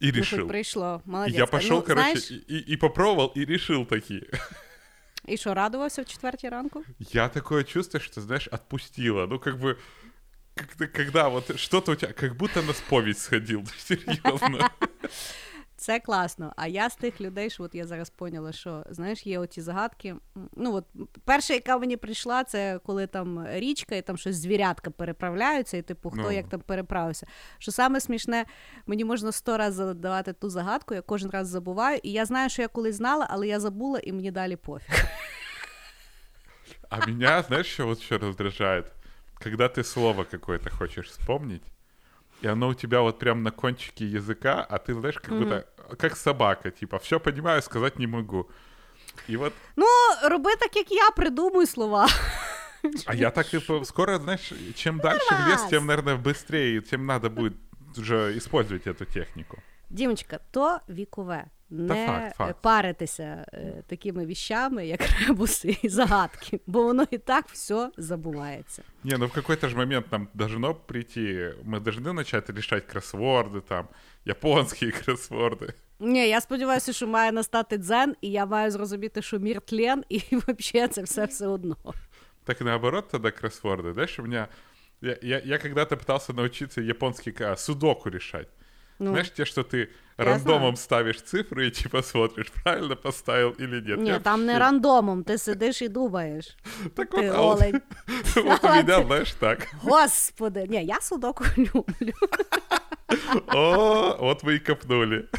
[0.00, 0.48] и Ну, хоч решил.
[0.48, 1.36] Пришло, молодец.
[1.38, 2.30] Я пошел, ну, короче, знаешь...
[2.30, 4.26] и, и- попробовал, и решил такие.
[5.28, 6.84] И что, радовался в четвертій ранку?
[6.98, 9.26] Я такое чувство, что, знаешь, отпустила.
[9.26, 9.76] Ну, как бы,
[10.54, 14.70] как-то, когда вот что-то у тебя, как будто на споведь сходил, серьезно.
[15.78, 16.52] Це класно.
[16.56, 20.16] А я з тих людей, що от я зараз поняла, що знаєш, є оті загадки.
[20.56, 20.84] Ну от
[21.24, 26.10] перша, яка мені прийшла, це коли там річка і там щось звірятка переправляються, і типу
[26.10, 26.30] хто Ну.
[26.30, 27.26] як там переправився.
[27.58, 28.44] Що саме смішне,
[28.86, 32.62] мені можна сто разів задавати ту загадку, я кожен раз забуваю, і я знаю, що
[32.62, 34.94] я колись знала, але я забула, і мені далі пофіг.
[36.88, 38.86] А меня, знаешь, что вот еще раздражает?
[39.42, 41.62] Когда ты слово какое-то хочешь вспомнить,
[42.41, 45.65] и оно у тебя вот прям на кончике языка, а ты, знаешь, как будто,
[45.99, 48.49] как собака, типа, все понимаю, сказать не могу.
[49.29, 49.85] И вот, Ну,
[50.23, 52.07] роби так, як я придумую слова.
[53.05, 57.05] а я так и по- скоро, знаешь, чем дальше в лес, тем, наверное, быстрее, тем
[57.05, 57.53] надо будет
[57.97, 59.57] уже использовать эту технику.
[59.89, 61.45] Дімочка, то вікове.
[61.73, 62.51] Не факт, факт.
[62.51, 68.83] е, паритися е, такими віщами, як ребуси і загадки, бо воно і так все забувається.
[69.03, 73.87] Не, ну в какой-то же момент нам должно прийти, мы должны начать решать кроссворды там,
[74.25, 75.73] японские кроссворды.
[75.99, 80.21] Ні, я сподіваюся, що має настати дзен, і я маю зрозуміти, що мір тлен, і
[80.31, 81.77] взагалі це все все одно.
[82.43, 83.93] Так наоборот тогда кроссворды.
[83.93, 84.47] Знаешь, у меня...
[85.01, 88.47] Я, я, я когда-то пытался научиться японский а, судоку решать.
[88.99, 93.80] Ну, Знаешь, те, что ты Я рандомом ставишь цифры и типа смотришь, правильно поставил или
[93.80, 93.98] нет.
[93.98, 96.56] ні, Я там не рандомом, ти сидиш і думаєш.
[96.94, 97.80] Так Ти вот, олень.
[98.36, 99.66] вот у меня, знаешь, так.
[99.82, 102.12] Господи, ні, я судоку люблю.
[103.54, 105.24] О, вот вы и копнули.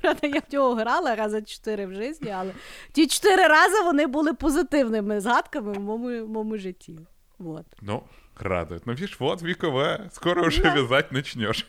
[0.00, 2.52] Правда, я в нього грала рази чотири в житті, але
[2.92, 6.98] ті чотири рази вони були позитивними згадками в моєму, в моєму житті.
[7.38, 7.66] Вот.
[7.80, 8.04] Ну,
[8.36, 8.86] радует.
[8.86, 11.66] Ну, видишь, вот Викова, скоро уже вязать начнешь.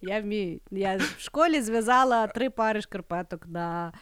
[0.00, 0.60] Я вмію.
[0.70, 3.92] Я в школі зв'язала три пари шкарпеток на.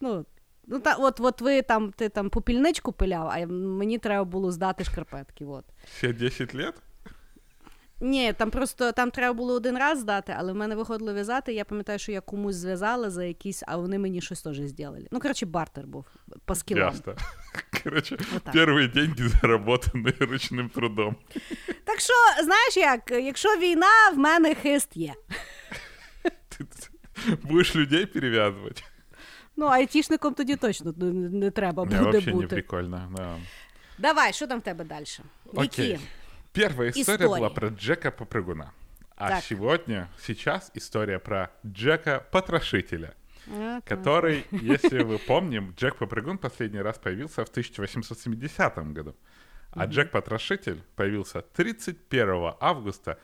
[0.00, 0.26] Ну,
[0.66, 4.84] ну та, от, от ви там, ти там попільничку пиляв, а мені треба було здати
[4.84, 5.44] шкарпетки.
[5.44, 5.64] От.
[5.84, 6.74] Все 10 лет?
[8.00, 11.54] Ні, там просто там треба було один раз здати, але в мене виходило в'язати.
[11.54, 15.08] Я пам'ятаю, що я комусь зв'язала за якісь, а вони мені щось теж зробили.
[15.10, 16.06] Ну, коротше, бартер був
[16.44, 16.94] по скілам.
[16.94, 17.14] Ясно.
[17.83, 18.53] Короче, Вот так.
[18.55, 21.15] первые деньги заработанные ручным трудом.
[21.85, 22.13] Так що,
[22.43, 25.13] знаєш як, якщо війна, в мене хист є.
[26.49, 26.65] Ты
[27.43, 28.83] будешь людей перевязывать.
[29.55, 32.47] Ну, айтішником тоді точно не, не треба Не, буде вообще не бути.
[32.47, 33.13] прикольно.
[33.17, 33.37] да.
[33.97, 35.05] Давай, що там в тебе далі?
[35.53, 35.87] Окей.
[35.89, 35.99] Які?
[36.51, 37.41] Первая история Истории.
[37.43, 38.65] была про Джека Попрыгуна.
[39.15, 39.43] А Так.
[39.43, 43.15] сегодня, сейчас история про Джека Потрошителя, А, так.
[43.85, 49.15] который, если вы помним, Джек Попрыгун последний раз появился в 1870 году.
[49.71, 53.17] А Джек Потрошитель появился 31 августа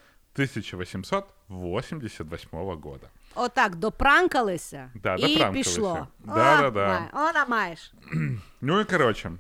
[1.49, 3.07] 1888 года.
[3.35, 5.51] Отак, допранкалися Да, і допранкалися.
[5.69, 6.07] пішло.
[6.19, 6.87] Да, О, да, да.
[6.87, 7.93] май- Вона маєш.
[8.61, 9.31] Ну и короче,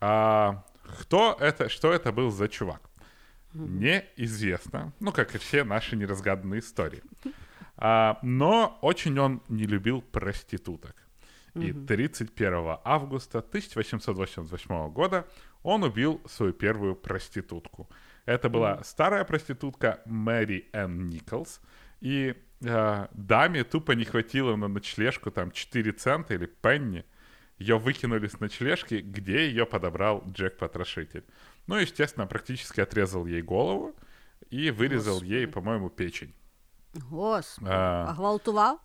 [0.00, 0.52] а,
[1.00, 2.80] кто это, что это был за чувак?
[3.54, 4.92] Неизвестно.
[5.00, 7.02] Ну, как и все наши неразгаданные истории.
[7.81, 10.95] А, но очень он не любил проституток.
[11.55, 15.25] И 31 августа 1888 года
[15.63, 17.89] он убил свою первую проститутку.
[18.25, 21.61] Это была старая проститутка Мэри Энн Николс.
[22.01, 27.05] И а, даме тупо не хватило на ночлежку там 4 цента или пенни.
[27.57, 31.23] Ее выкинули с ночлежки, где ее подобрал Джек-потрошитель.
[31.67, 33.95] Ну, естественно, практически отрезал ей голову
[34.49, 36.33] и вырезал ей, по-моему, печень.
[37.10, 37.70] Господи.
[37.70, 38.06] А.
[38.08, 38.78] А гвалтував?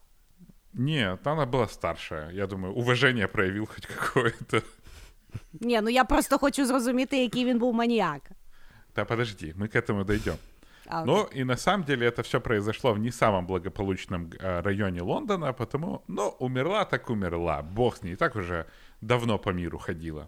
[0.73, 2.31] Нет, она была старшая.
[2.31, 4.61] Я думаю, уважение проявил хоть какое-то.
[5.53, 8.21] Ні, ну я просто хочу зрозуміти, який він був маніяк.
[8.95, 10.35] Да подожди, мы к этому дойдем.
[10.87, 15.01] А, Ну, и на самом деле это все произошло в не самом благополучном э, районе
[15.01, 17.61] Лондона, потому, ну, умерла так умерла.
[17.61, 18.65] Бог с ней, и так уже
[19.01, 20.27] давно по миру ходила.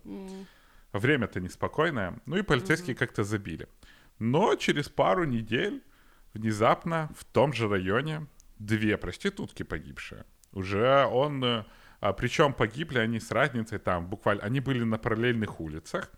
[0.93, 2.13] Время-то неспокойное.
[2.25, 3.67] Ну и полицейские как-то забили.
[4.19, 5.81] Но через пару недель
[6.36, 8.26] внезапно в том же районе
[8.58, 10.24] две проститутки погибшие.
[10.52, 11.44] Уже он...
[11.44, 11.64] э,
[12.00, 14.42] а, причем погибли они с разницей там буквально...
[14.42, 16.10] Они были на параллельных улицах.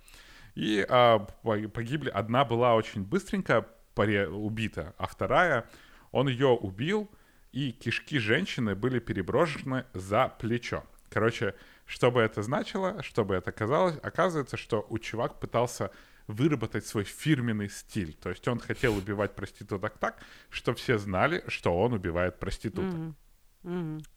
[0.55, 2.11] И а, по- погибли...
[2.11, 5.69] Одна была очень быстренько убита, а вторая...
[6.11, 7.11] Он ее убил,
[7.53, 10.85] и кишки женщины были переброшены за плечо.
[11.11, 11.55] Короче,
[11.85, 15.91] что бы это значило, что бы это казалось, оказывается, что у чувак пытался
[16.28, 18.14] выработать свой фирменный стиль.
[18.14, 20.18] То есть он хотел убивать проституток так,
[20.50, 23.00] что все знали, что он убивает проституток.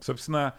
[0.01, 0.53] Собственно,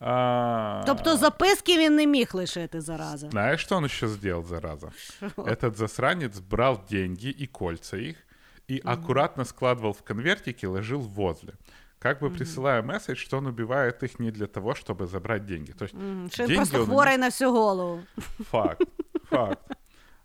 [0.00, 3.30] а, Тобто записки він не міг лишити зараза.
[3.30, 4.90] знаешь, что он еще сделал, зараза?
[5.36, 8.16] Этот засранец брал деньги и кольца их
[8.70, 11.52] и аккуратно складывал в конвертики, ложил возле.
[11.98, 15.72] Как бы присылая месседж, что он убивает их не для того, чтобы забрать деньги.
[15.72, 18.00] То есть М, Що він деньги просто он хворий на всю голову.
[18.50, 18.82] Факт,
[19.30, 19.76] факт.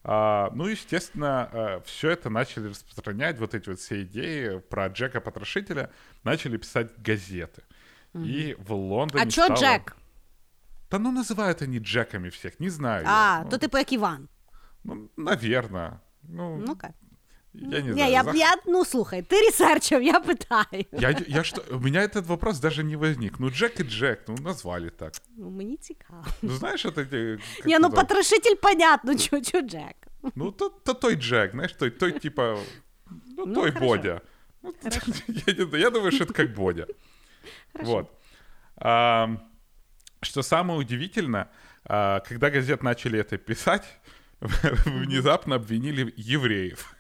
[0.04, 5.90] А, ну, естественно, все это начали распространять, вот эти вот все идеи про Джека Потрошителя,
[6.24, 7.62] начали писать газеты.
[8.14, 9.96] И в Лондоне А чо стало- Джек?
[10.90, 13.04] Да ну называют они Джеками всех, не знаю.
[13.08, 14.28] А, ну, то типу як Іван.
[14.84, 16.00] ну, наверное.
[16.22, 16.92] Ну, Ну-ка.
[17.53, 18.11] я не Ні, знаю.
[18.11, 20.85] я, Зах- я, ну слухай, ти ресерчив, я питаю.
[20.91, 23.39] Я, я что, у меня этот вопрос даже не возник.
[23.39, 25.13] Ну, Джек и Джек, ну, назвали так.
[25.37, 26.25] Ну, мені цікаво.
[26.41, 27.01] Ну, знаешь, это...
[27.13, 27.95] э, как Ні, ну называют?
[27.95, 29.95] потрошитель понятно, чо, чо Джек.
[30.35, 32.57] Ну, то, то той Джек, знаешь, той, той типа,
[33.37, 33.85] ну, Ну, той хорошо.
[33.87, 34.21] Бодя.
[34.63, 36.87] Ну, я, не знаю, я думаю, что это как Бодя.
[37.73, 38.11] Вот.
[38.75, 39.27] А,
[40.21, 41.47] что самое удивительно,
[41.85, 43.83] а, когда газет начали это писать,
[44.85, 46.93] внезапно обвинили евреев.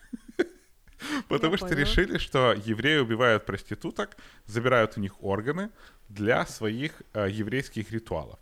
[1.28, 5.70] Потому что решили, что евреи убивают проституток, забирают у них органы
[6.08, 8.38] для своих э, еврейских ритуалов,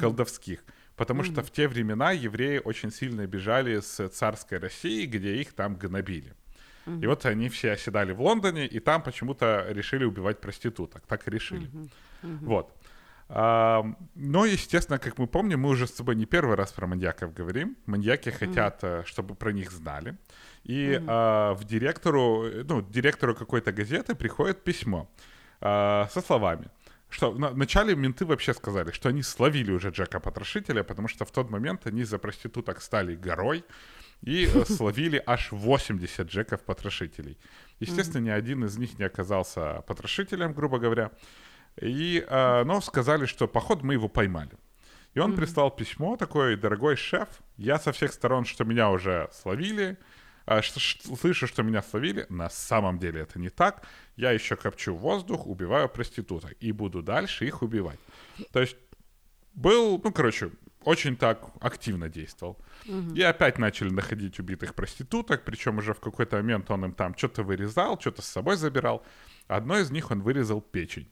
[0.00, 0.64] колдовских.
[0.96, 5.76] Потому что в те времена евреи очень сильно бежали с царской России, где их там
[5.76, 6.34] гнобили.
[7.02, 11.06] И вот они все оседали в Лондоне, и там почему-то решили убивать проституток.
[11.06, 11.70] Так и решили.
[12.22, 12.74] Вот.
[13.28, 17.76] Но, естественно, как мы помним, мы уже с тобой не первый раз про маньяков говорим.
[17.86, 20.16] Маньяки хотят, э, чтобы про них знали.
[20.64, 25.10] И а, в директору, э, ну, директору какой-то газеты приходит письмо
[25.60, 26.70] а, со словами,
[27.10, 31.30] что на- вначале менты вообще сказали, что они словили уже Джека Потрошителя, потому что в
[31.30, 33.64] тот момент они за проституток стали горой
[34.22, 37.38] и э, словили аж 80 Джеков Потрошителей.
[37.80, 41.10] Естественно, ни один из них не оказался потрошителем, грубо говоря.
[41.80, 44.50] И, э, но сказали, что поход мы его поймали.
[45.14, 49.96] И он прислал письмо такой, дорогой шеф, я со всех сторон, что меня уже словили,
[50.46, 53.82] а, что- ш- слышу, что меня словили, на самом деле это не так.
[54.16, 57.98] Я еще копчу воздух, убиваю проституток и буду дальше их убивать.
[58.52, 58.76] То есть
[59.54, 60.50] был, ну, короче,
[60.84, 62.56] очень так активно действовал.
[63.14, 67.42] И опять начали находить убитых проституток, причем уже в какой-то момент он им там что-то
[67.42, 69.02] вырезал, что-то с собой забирал.
[69.48, 71.08] Одной из них он вырезал печень.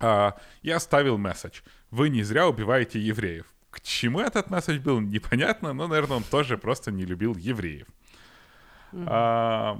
[0.00, 1.60] А, и оставил месседж.
[1.90, 3.46] Вы не зря убиваете евреев.
[3.70, 7.86] К чему этот месседж был, непонятно, но, наверное, он тоже просто не любил евреев.
[8.92, 9.78] А,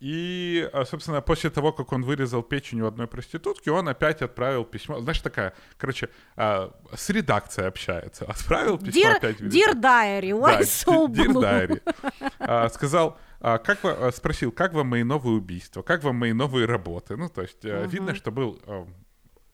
[0.00, 4.64] и, а, собственно, после того, как он вырезал печень у одной проститутки, он опять отправил
[4.64, 5.00] письмо.
[5.00, 8.24] Знаешь, такая, короче, а, с редакцией общается.
[8.24, 9.40] Отправил письмо Dear, опять.
[9.40, 11.42] в dear Diary, why да, so Dear blue?
[11.42, 12.30] Diary.
[12.38, 16.32] А, сказал, а, как вы, а, спросил, как вам мои новые убийства, как вам мои
[16.32, 17.16] новые работы.
[17.16, 18.58] Ну, то есть э, видно, что был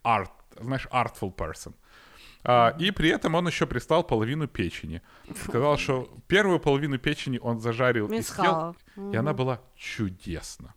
[0.06, 1.74] э, арт, знаешь, artful person.
[2.44, 5.02] А, и при этом он еще прислал половину печени.
[5.44, 8.76] Сказал, что первую половину печени он зажарил и съел,
[9.12, 10.74] и она была чудесна.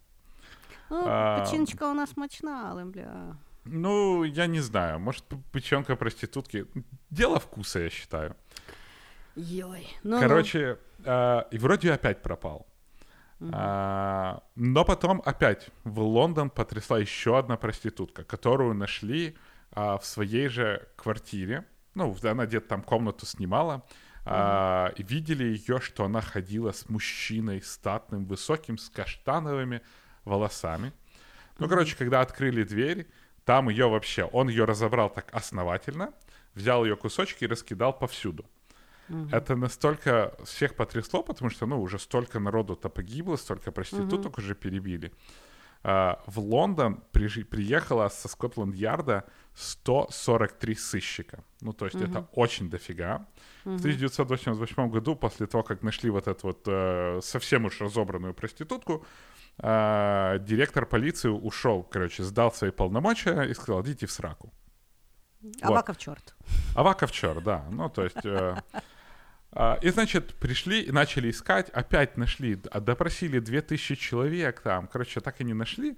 [0.90, 2.14] Ну, А, печіночка у нас
[2.44, 3.36] але бля.
[3.66, 6.66] Ну, я не знаю, может, печенка проститутки.
[7.12, 8.36] Дело вкуса, я считаю.
[9.36, 9.88] Йой.
[10.04, 12.66] Ну, Короче, а, и вроде опять пропал.
[13.54, 19.38] А, но потом опять в Лондон потрясла еще одна проститутка, которую нашли
[19.72, 21.66] а, в своей же квартире.
[21.96, 23.86] Ну, она где-то там комнату снимала.
[24.26, 29.82] а, и видели ее, что она ходила с мужчиной статным, высоким, с каштановыми
[30.26, 30.94] волосами.
[31.58, 33.08] Ну, короче, когда открыли дверь,
[33.46, 36.14] там ее вообще, он ее разобрал так основательно,
[36.54, 38.46] взял ее кусочки и раскидал повсюду.
[39.32, 45.12] Это настолько всех потрясло, потому что, ну, уже столько народу-то погибло, столько проституток уже перебили.
[45.82, 49.24] А, в Лондон прижи- приехала со Скотланд-Ярда
[49.56, 51.44] 143 сыщика.
[51.62, 52.06] Ну, то есть угу.
[52.06, 53.28] это очень дофига.
[53.66, 53.78] Угу.
[53.78, 59.06] В 1988 году, после того, как нашли вот эту вот э, совсем уж разобранную проститутку,
[59.58, 64.52] э, директор полиции ушел, короче, сдал свои полномочия и сказал, идите в сраку.
[65.62, 65.98] Аваков вот.
[65.98, 66.36] черт.
[66.76, 67.66] Аваков черт, да.
[67.72, 68.26] Ну, то есть...
[68.26, 68.62] Э,
[69.82, 75.44] и, значит, пришли и начали искать, опять нашли, допросили 2000 человек там, короче, так и
[75.44, 75.98] не нашли.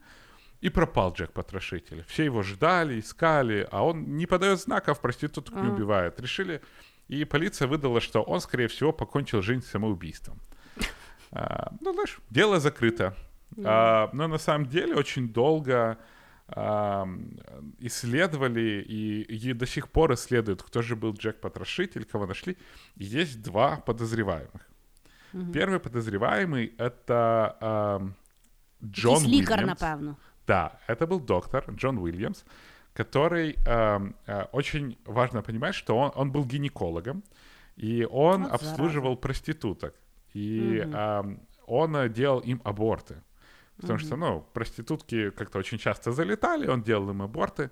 [0.62, 2.06] И пропал Джек Потрошитель.
[2.08, 6.20] Все его ждали, искали, а он не подает знаков, проституток не убивает.
[6.20, 6.62] Решили,
[7.08, 10.40] и полиция выдала, что он, скорее всего, покончил жизнь самоубийством.
[11.32, 13.16] А, ну, знаешь, дело закрыто.
[13.64, 15.98] А, но на самом деле очень долго а,
[17.80, 22.58] исследовали и, и до сих пор исследуют, кто же был Джек Потрошитель, кого нашли.
[22.96, 24.70] Есть два подозреваемых.
[25.34, 25.54] Mm-hmm.
[25.54, 28.02] Первый подозреваемый это а,
[28.84, 29.42] Джон Уильямс.
[29.42, 30.16] лікар, напевно.
[30.48, 32.44] Да, это был доктор Джон Уильямс,
[32.94, 37.24] который э, э, очень важно понимать, что он, он был гинекологом,
[37.78, 39.22] и он вот обслуживал зараза.
[39.22, 39.96] проституток,
[40.34, 40.92] и угу.
[40.94, 41.38] э,
[41.68, 43.16] он делал им аборты.
[43.82, 44.06] Потому угу.
[44.06, 47.70] что, ну, проститутки как-то очень часто залетали, он делал им аборты.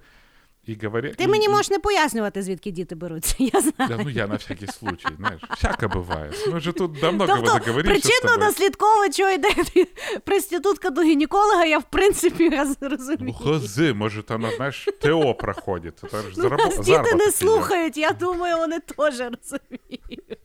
[0.66, 1.16] І говорять...
[1.16, 3.36] Ти мені можеш не пояснювати, звідки діти беруться.
[3.53, 3.89] Я знаю.
[3.89, 6.32] Да, ну я на всякий случай, знаєш, всяке буває.
[6.47, 9.49] Ми вже тут давно тобто, причинно наслідково, чого йде
[10.26, 12.49] проститутка до гінеколога, я в принципі
[12.82, 13.18] розумію.
[13.20, 15.99] Ну, хози, може, вона, знаєш, ТО проходить.
[15.99, 16.07] Це
[16.38, 16.60] ну, зараб...
[16.60, 20.39] нас діти не слухають, я думаю, вони теж розуміють.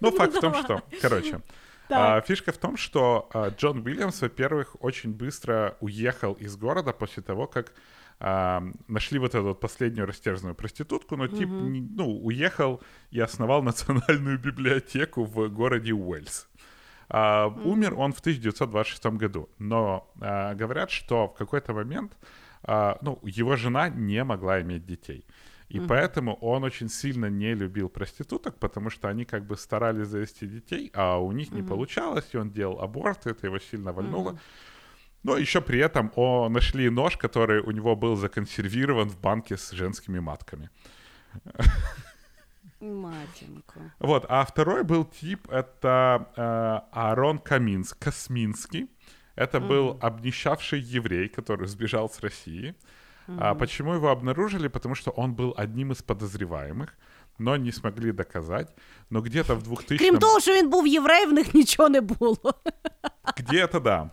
[0.00, 1.38] Ну, факт в том, что, короче,
[1.90, 7.22] а, фишка в том, что а, Джон Уильямс, во-первых, очень быстро уехал из города после
[7.22, 7.72] того, как
[8.20, 12.80] а, нашли вот эту вот последнюю растерзанную проститутку, но тип, mm ну, уехал
[13.10, 16.48] и основал национальную библиотеку в городе Уэльс.
[17.08, 22.16] А, mm Умер он в 1926 году, но а, говорят, что в какой-то момент
[22.62, 25.26] а, ну, его жена не могла иметь детей.
[25.74, 30.06] И mm поэтому он очень сильно не любил проституток, потому что они как бы старались
[30.06, 33.92] завести детей, а у них mm не получалось, и он делал аборты, это его сильно
[33.92, 34.30] вольнуло.
[34.30, 34.38] mm
[35.24, 39.70] но еще при этом о, нашли нож, который у него был законсервирован в банке с
[39.70, 40.68] женскими матками.
[42.80, 43.80] Матинку.
[43.98, 46.40] Вот, а второй был тип, это э,
[46.92, 48.90] Аарон Каминс, Косминский.
[49.34, 52.68] Это mm был обнищавший еврей, который сбежал с России.
[52.68, 52.74] mm
[53.37, 54.69] А почему его обнаружили?
[54.69, 56.97] Потому что он был одним из подозреваемых,
[57.37, 58.75] но не смогли доказать.
[59.09, 62.53] Но где-то в 2000 Крім того, що він був єврей, в них нічого не було.
[63.37, 64.09] Где-то да.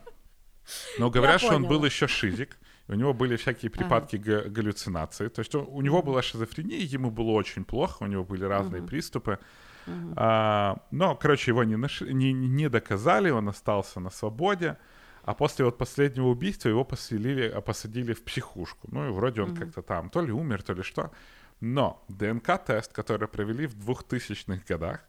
[0.99, 2.59] Но говорят, что он был еще шизик.
[2.89, 4.49] У него были всякие припадки ага.
[4.49, 5.29] галлюцинации.
[5.29, 8.89] То есть у него была шизофрения, ему было очень плохо, у него были разные угу.
[8.89, 9.39] приступы.
[9.87, 10.15] Угу.
[10.17, 14.77] А, но, короче, его не, нашли, не, не доказали, он остался на свободе.
[15.24, 18.88] А после вот последнего убийства его поселили, посадили в психушку.
[18.92, 19.60] Ну и вроде он угу.
[19.60, 21.12] как-то там то ли умер, то ли что.
[21.60, 25.02] Но ДНК-тест, который провели в 2000-х годах,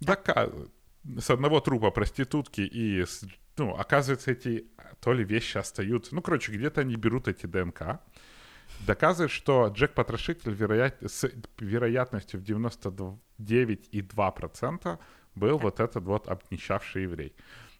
[0.00, 0.70] доказывает
[1.18, 3.24] с одного трупа проститутки и с
[3.58, 4.66] ну, оказывается, эти
[5.00, 6.14] то ли вещи остаются.
[6.14, 8.00] Ну, короче, где-то они берут эти ДНК.
[8.86, 11.02] Доказывает, что Джек Потрошитель вероят...
[11.02, 14.98] с вероятностью в 99,2%
[15.34, 17.34] был вот этот вот обнищавший еврей.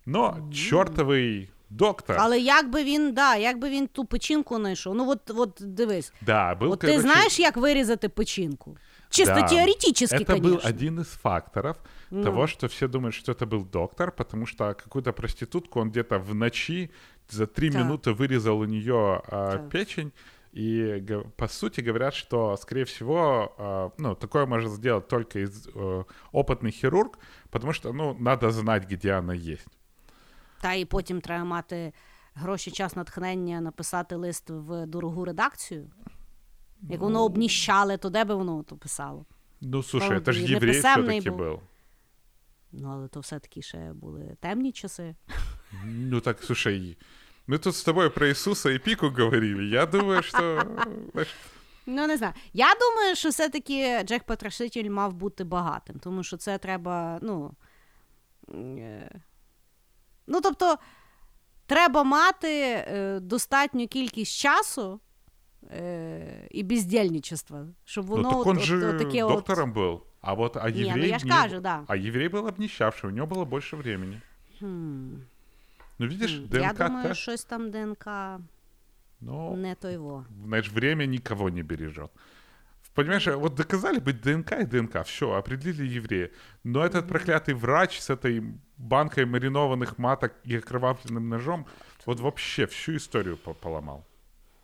[0.04, 2.15] Но чортовий доктор.
[2.19, 4.95] Але як би він, да, як би він ту печінку знайшов?
[4.95, 6.13] Ну, от, от дивись.
[6.21, 6.97] Да, был, от короче...
[6.97, 8.77] ти знаєш, як вирізати печінку?
[9.09, 9.47] Чисто да.
[9.47, 10.49] теоретически, Это конечно.
[10.49, 11.77] был один из факторов
[12.09, 12.23] ну.
[12.23, 16.33] того, что все думают, что это был доктор, потому что какую-то проститутку он где-то в
[16.33, 16.89] ночи
[17.29, 17.79] за три да.
[17.79, 19.69] минуты вырезал у нее э, да.
[19.69, 20.11] печень.
[20.51, 21.03] И
[21.35, 26.71] по сути говорят, что, скорее всего, э, ну, такое может сделать только из, э, опытный
[26.71, 27.17] хирург,
[27.49, 29.67] потому что, ну, надо знать, где она есть.
[30.60, 31.92] Та і потім треба мати
[32.34, 35.90] гроші, час, натхнення написати лист в дорогу редакцію.
[36.82, 39.26] Як воно обніщали, то де би воно то писало?
[39.60, 41.60] Ну, слушай, це ж єврей все-таки був.
[42.72, 45.14] Ну, але то все-таки ще були темні часи.
[45.84, 46.96] Ну так, слушай,
[47.46, 49.64] ми тут з тобою про Ісуса і піку говорили.
[49.64, 50.62] Я думаю, що.
[51.90, 52.32] Ну, не знаю.
[52.52, 57.54] Я думаю, що все-таки Джек Потрошитель мав бути багатим, тому що це треба, ну.
[60.27, 60.77] Е, ну, тобто,
[61.65, 64.99] треба мати е, достатню кількість часу
[65.71, 69.77] е, і бездельничество, щоб ну, воно ну, так он от, же от, таке доктором от...
[69.77, 70.01] был.
[70.21, 70.85] А вот а еврей...
[70.85, 71.83] Не, ну я ж кажу, да.
[71.87, 74.21] А еврей был обнищавший, у него было больше времени.
[74.59, 75.25] Хм.
[75.99, 76.47] Ну, видишь, хм.
[76.47, 76.61] ДНК...
[76.61, 77.19] Я думаю, тест...
[77.19, 78.07] щось там ДНК
[79.19, 80.25] Но, не то его.
[80.45, 82.11] Знаешь, время никого не бережет.
[82.93, 86.29] Понимаешь, вот доказали быть ДНК и ДНК, все, определили еврея.
[86.63, 87.07] Но этот mm-hmm.
[87.07, 88.43] проклятый врач с этой
[88.77, 91.65] банкой маринованных маток и окровавленным ножом
[92.05, 94.05] вот вообще всю историю поломал.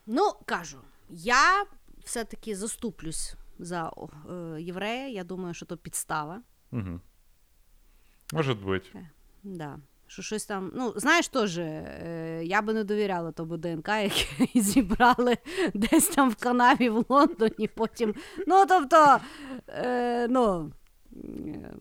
[0.05, 0.77] Ну, кажу,
[1.09, 1.65] я
[2.03, 3.91] все-таки заступлюсь за
[4.29, 5.07] е, єврея.
[5.07, 6.41] Я думаю, що то підстава.
[6.71, 6.99] Угу.
[8.33, 8.95] Может быть.
[9.43, 9.79] Да.
[10.07, 15.37] Що щось там, ну, знаєш, теж, е, я би не довіряла тому ДНК, яке зібрали
[15.73, 18.15] десь там в канаві в Лондоні, потім.
[18.47, 19.19] Ну, тобто,
[19.67, 20.71] е, ну,
[21.13, 21.73] е,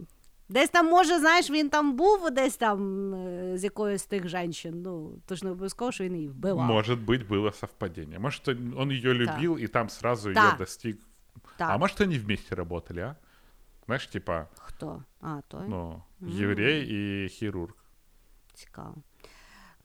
[0.49, 4.81] десь там, може, знаєш, він там був десь там е, з якоюсь з тих жінчин.
[4.81, 6.65] Ну, то ж не обов'язково, що він її вбивав.
[6.67, 8.19] Может быть, было совпадение.
[8.19, 10.95] Может, он он ее любил и там сразу ее достиг.
[11.57, 13.15] Так, А может, они вместе работали, а?
[13.85, 15.03] Знаешь, типа, хто?
[15.21, 15.67] А, той?
[15.67, 17.75] ну, еврей и хирург.
[18.53, 18.95] Цікаво.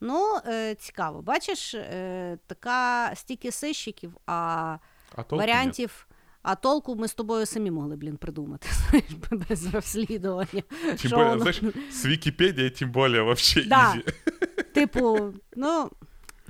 [0.01, 1.21] Ну, е, цікаво.
[1.21, 4.77] Бачиш, е, така стільки сищиків, а
[5.15, 6.07] А варіантів.
[6.41, 9.11] А толку ми з тобою самі могли, блін, придумати, знаєш,
[9.49, 10.63] без розслідування.
[10.95, 11.61] Що более, воно- знаешь,
[11.91, 13.95] с Википедией тем более вообще Да.
[14.73, 15.89] Типу, ну,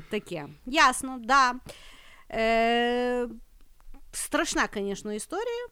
[0.09, 0.47] таке.
[0.65, 1.55] Ясно, да.
[2.31, 3.27] Е,
[4.11, 5.67] страшна, звісно, історія.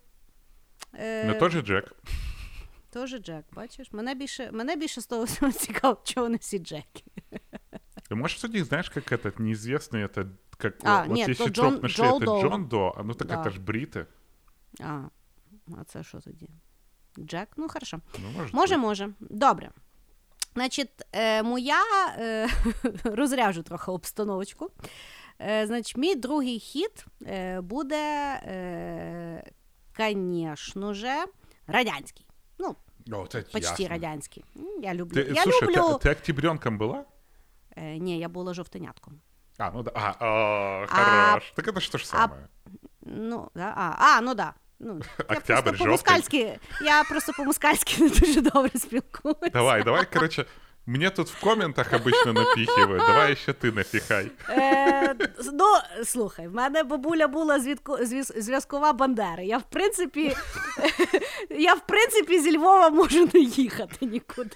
[0.94, 1.96] Е, Но тоже Джек.
[2.94, 3.92] Тоже Джек, бачиш?
[3.92, 7.04] Мене більше, мене більше з того всього цікаво, чого вони всі Джеки.
[8.09, 11.75] Ты можешь судить, знаешь, как этот неизвестный, это как А, вот нет, если то Джон,
[11.75, 12.43] Джон- нашли, Джо это Доу.
[12.43, 13.35] Джон До, а ну так Да.
[13.43, 14.07] это ж бриты.
[14.81, 15.03] А,
[15.81, 16.49] а це що тоді?
[17.19, 17.49] Джек?
[17.57, 18.01] Ну, хорошо.
[18.19, 18.79] Ну, может Може, быть.
[18.79, 19.11] може.
[19.21, 19.71] Добре.
[20.55, 21.83] Значить, е, моя
[22.19, 22.49] е,
[23.05, 24.71] розряжу трохи обстановочку.
[25.41, 29.45] Е, значить, мій другий хід е, буде, е,
[29.99, 31.25] звісно же,
[31.67, 32.27] радянський.
[32.59, 32.67] Ну,
[33.13, 33.89] О, вот это почти ясно.
[33.89, 34.45] радянський.
[34.57, 35.21] М, Я люблю.
[35.21, 35.83] Ты, я слушай, люблю.
[35.83, 37.05] ты, ты октябренком была?
[37.78, 39.22] Е, не, я була жовтенятком.
[39.58, 39.92] А, ну да.
[39.96, 41.54] А, о, А- хорош.
[41.56, 42.48] Так это ж то же самое.
[43.02, 44.54] Ну, да, а, а, ну да.
[44.80, 49.50] Ну, я Октябрь, просто по-москальськи, я просто по-москальськи не дуже добре спілкуюся.
[49.54, 50.46] Давай, давай, короче,
[50.88, 53.04] мне тут в комментах обычно напихивают.
[53.06, 54.32] Давай еще ты напихай.
[54.50, 55.16] Е,
[55.54, 55.66] ну,
[56.04, 57.98] слухай, в мене бабуля була звідку,
[58.38, 59.44] зв'язкова Бандера.
[59.44, 60.36] Я в принципі,
[61.50, 64.56] я в принципі зі Львова можу не їхати нікуди.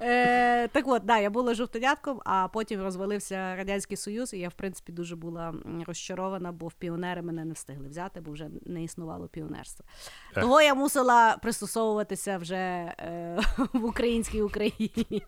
[0.00, 4.54] Е, так от, да, я була жовтонятком, а потім розвалився Радянський Союз, і я, в
[4.54, 5.54] принципі, дуже була
[5.86, 9.86] розчарована, бо в піонери мене не встигли взяти, бо вже не існувало піонерства.
[10.36, 10.42] Ех.
[10.44, 13.38] Того я мусила пристосовуватися вже е,
[13.72, 15.22] в українській Україні.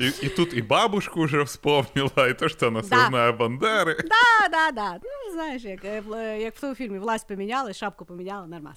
[0.00, 2.86] И, и тут и бабушку уже вспомнила, и то, что она Да.
[2.88, 3.96] сложная Бандеры.
[4.02, 4.92] Да, да, да.
[5.02, 8.76] Ну, знаєш, як, е, в- е, як в тому фільмі власть поміняли, шапку поміняли, нормально.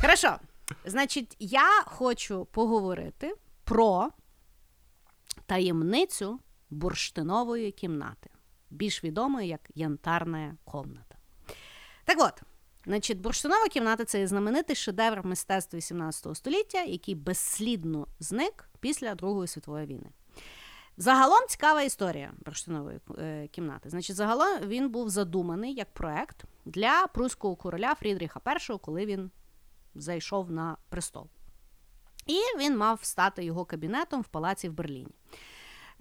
[0.00, 0.36] Хорошо.
[0.84, 3.34] Значить, я хочу поговорити
[3.64, 4.08] про
[5.46, 6.38] таємницю
[6.70, 8.30] бурштинової кімнати,
[8.70, 11.16] більш відомої як янтарна комната.
[12.04, 12.42] Так от,
[12.84, 19.86] значить, бурштинова кімната це знаменитий шедевр мистецтва 18 століття, який безслідно зник після Другої світової
[19.86, 20.10] війни.
[20.96, 23.90] Загалом цікава історія бурштинової е, кімнати.
[23.90, 29.30] Значить, загалом він був задуманий як проект для пруського короля Фрідріха І, коли він
[29.94, 31.26] зайшов на престол.
[32.26, 35.14] І він мав стати його кабінетом в палаці в Берліні.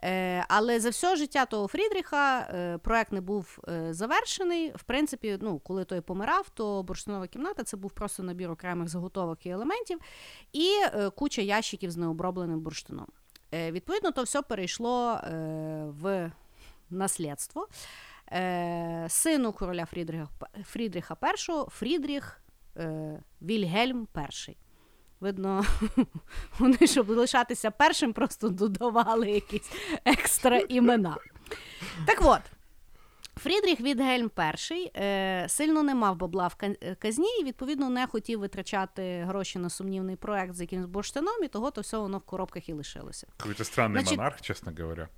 [0.03, 4.71] Е, але за все життя того Фрідріха е, проект не був е, завершений.
[4.75, 9.45] В принципі, ну, коли той помирав, то бурштинова кімната це був просто набір окремих заготовок
[9.45, 9.99] і елементів,
[10.53, 10.69] і
[11.15, 13.07] куча ящиків з необробленим бурштином.
[13.53, 15.19] Відповідно, то все перейшло
[16.01, 16.31] в
[16.89, 17.67] наслідство.
[19.07, 20.27] Сину короля Фрідріха,
[20.65, 22.41] Фрідріха І, Фрідріх
[23.41, 24.07] Вільгельм
[24.49, 24.70] І.
[25.21, 25.65] Видно,
[26.59, 29.71] вони, щоб лишатися першим, просто додавали якісь
[30.05, 31.17] екстра імена.
[32.05, 32.41] Так от,
[33.37, 34.31] Фрідріх Відгельм
[34.71, 39.59] І е, сильно не мав бабла в е, казні і, відповідно, не хотів витрачати гроші
[39.59, 43.27] на сумнівний проект з якимсь бурштином, і того то все воно в коробках і лишилося.
[43.37, 45.09] Какой-то странный Значит- монарх, честно говоря.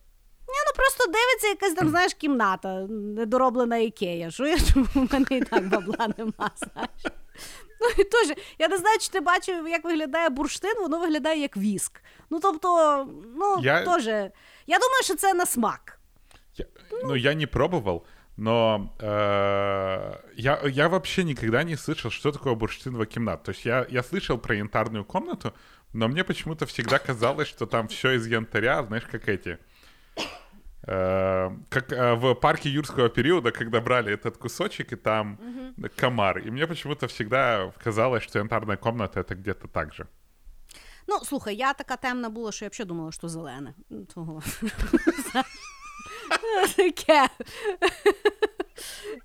[0.47, 4.31] Ну просто дивиться якась там, знаєш, кімната, недороблена ікея.
[4.31, 4.61] Чуєш,
[4.95, 7.03] у мене і так бабла нема, знаєш.
[7.82, 11.56] Ну і теж, я не знаю, чи ти бачив, як виглядає бурштин, воно виглядає як
[11.56, 12.00] віск.
[12.30, 13.04] Ну тобто,
[13.36, 14.06] ну Я- теж.
[14.66, 15.98] Я думаю, що це на смак.
[16.56, 16.66] Я-
[17.04, 18.04] ну, я не пробовал,
[18.36, 23.42] но э, я, я вообще никогда не слышал, что такое бурштиновая комната.
[23.44, 25.52] То есть я, я слышал про янтарную комнату,
[25.92, 29.58] но мне почему-то всегда казалось, что там все из янтаря, знаешь, как эти...
[30.82, 35.38] э, как э, в парке юрского периода, когда брали этот кусочек, и там
[35.96, 36.38] комар.
[36.38, 40.06] И мне почему-то всегда казалось, что янтарная комната это где-то так же.
[41.06, 43.74] Ну, слухай, я така темна була, що я взагалі думала, що зелене.
[43.90, 44.42] Ну, Того.
[46.76, 47.28] Таке.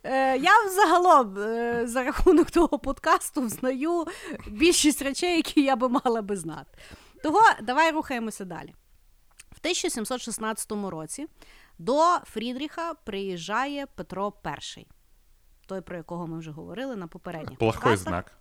[0.03, 4.05] Е, Я взагалом е, за рахунок того подкасту знаю
[4.47, 6.77] більшість речей, які я би мала би знати.
[7.23, 8.73] Того давай рухаємося далі.
[9.58, 11.26] В 1716 році
[11.78, 14.32] до Фрідріха приїжджає Петро
[14.76, 14.86] І.
[15.66, 18.08] той, про якого ми вже говорили на попередніх Плохой подкастах.
[18.08, 18.38] знак.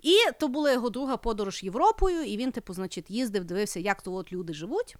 [0.00, 4.12] І то була його друга подорож Європою, і він, типу, значить, їздив, дивився, як то
[4.14, 4.96] от люди живуть.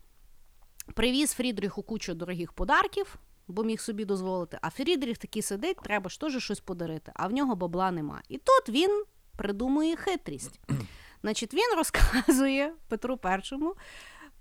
[0.94, 3.16] Привіз Фрідріху кучу дорогих подарків,
[3.48, 4.58] бо міг собі дозволити.
[4.62, 8.22] А Фрідріх такий сидить, треба ж теж щось подарити, а в нього бабла нема.
[8.28, 9.04] І тут він
[9.36, 10.60] придумує хитрість.
[11.22, 13.74] Значить, він розказує Петру Першому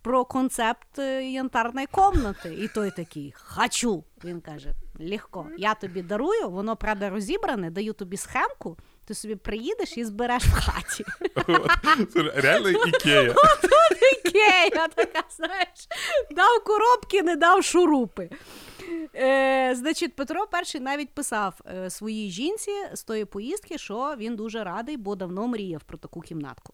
[0.02, 2.54] про концепт е, янтарної комнати.
[2.54, 4.04] І той такий хочу.
[4.24, 8.78] Він каже: легко, я тобі дарую, воно правда розібране, даю тобі схемку.
[9.06, 11.06] Ти собі приїдеш і збереш в хаті.
[12.36, 13.36] Реально Икея.
[14.26, 15.88] Ікея, така, знаєш,
[16.32, 18.30] дав коробки, не дав шурупи.
[19.16, 24.64] Е, значить, Петро І навіть писав е, своїй жінці з тої поїздки, що він дуже
[24.64, 26.74] радий, бо давно мріяв про таку кімнатку.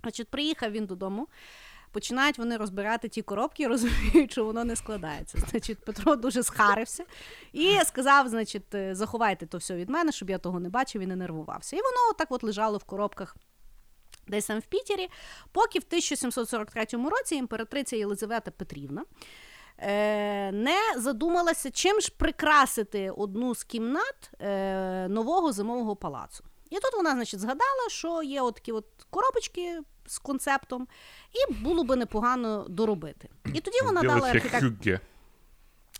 [0.00, 1.28] Значить, приїхав він додому.
[1.94, 5.38] Починають вони розбирати ті коробки, розуміють, що воно не складається.
[5.50, 7.04] Значить, Петро дуже схарився
[7.52, 11.06] і сказав: значить, е, заховайте то все від мене, щоб я того не бачив і
[11.06, 11.76] не нервувався.
[11.76, 13.36] І воно отак от лежало в коробках
[14.28, 15.08] десь там в Пітері,
[15.52, 19.04] поки в 1743 році імператриця Єлизавета Петрівна
[19.78, 26.44] е, не задумалася, чим ж прикрасити одну з кімнат е, нового зимового палацу.
[26.70, 30.88] І тут вона, значить, згадала, що є от такі от коробочки з концептом,
[31.32, 33.28] і було би непогано доробити.
[33.54, 35.00] І тоді вона дала Делать хюгге.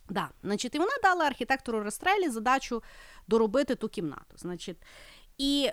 [0.09, 2.83] Да, значить, і вона дала архітектору Растрелі задачу
[3.29, 4.37] доробити ту кімнату.
[4.37, 4.77] Значить,
[5.39, 5.71] і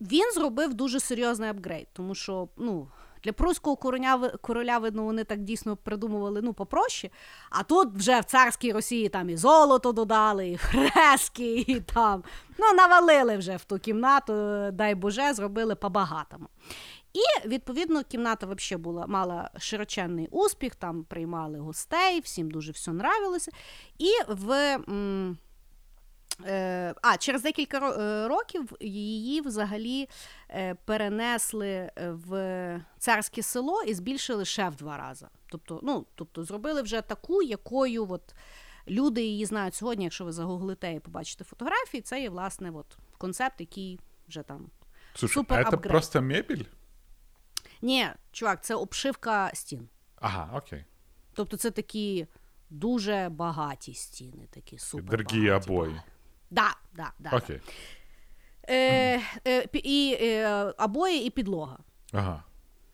[0.00, 2.88] він зробив дуже серйозний апгрейд, тому що ну,
[3.24, 7.10] для пруського короля, короля, видно, вони так дійсно придумували ну, попроще.
[7.50, 12.24] А тут вже в царській Росії там і золото додали, і фрески, і там
[12.58, 14.32] ну, навалили вже в ту кімнату,
[14.72, 16.48] дай Боже, зробили по-багатому.
[17.12, 23.50] І відповідно кімната вообще була мала широченний успіх, там приймали гостей, всім дуже все нравилося.
[23.98, 24.78] І в
[26.46, 30.08] е, а через декілька е, років її взагалі
[30.84, 35.26] перенесли е, в царське село і збільшили ще в два рази.
[35.46, 38.34] Тобто, ну, тобто зробили вже таку, якою от
[38.88, 40.04] люди її знають сьогодні.
[40.04, 44.70] Якщо ви загуглите і побачите фотографії, це є власне от концепт, який вже там.
[45.14, 45.92] Слушай, Супер а апгрейд.
[45.92, 46.64] просто мебель?
[47.82, 49.88] Ні, чувак, це обшивка стін.
[50.16, 50.84] Ага, окей.
[51.32, 52.26] Тобто це такі
[52.70, 55.24] дуже багаті стіни, такі супер.
[55.24, 56.00] Дорогие обои.
[56.50, 57.30] Да, да, да.
[57.36, 57.60] Окей.
[58.68, 61.78] Е, е, і е, обої і підлога.
[62.12, 62.42] Ага.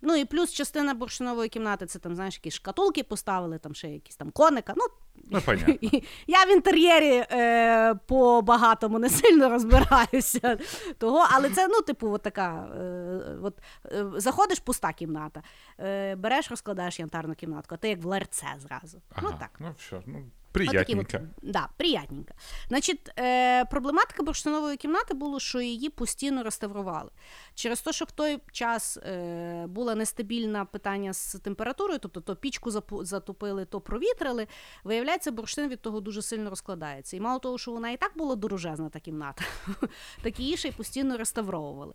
[0.06, 4.16] Ну і плюс частина бурштинової кімнати, це там, знаєш, якісь шкатулки поставили, там ще якісь
[4.16, 4.74] там коника.
[4.76, 4.84] Ну,
[5.30, 5.74] Ну, понятно.
[6.26, 10.58] я в інтер'єрі е, по багатому не сильно розбираюся.
[10.98, 12.68] Того, але це, ну, типу, от така.
[12.80, 13.58] Е, от,
[13.92, 15.42] е, заходиш пуста кімната,
[15.80, 19.02] е, береш, розкладаєш янтарну кімнатку, а ти як в ларце зразу.
[19.14, 19.28] Ага.
[19.30, 19.50] Ну так.
[19.58, 20.24] Ну, все, ну,
[20.54, 21.16] приятненько.
[21.16, 22.34] От, да, приятненько.
[22.68, 27.10] Значить, е, проблематика бурштинової кімнати була, що її постійно реставрували.
[27.54, 32.70] Через те, що в той час е, було нестабільне питання з температурою, тобто то пічку
[33.04, 34.46] затопили, то провітрили,
[34.84, 37.16] виявляється, бурштин від того дуже сильно розкладається.
[37.16, 39.44] І мало того, що вона і так була дорожезна, та кімната,
[40.22, 41.94] так її ще й постійно реставровували.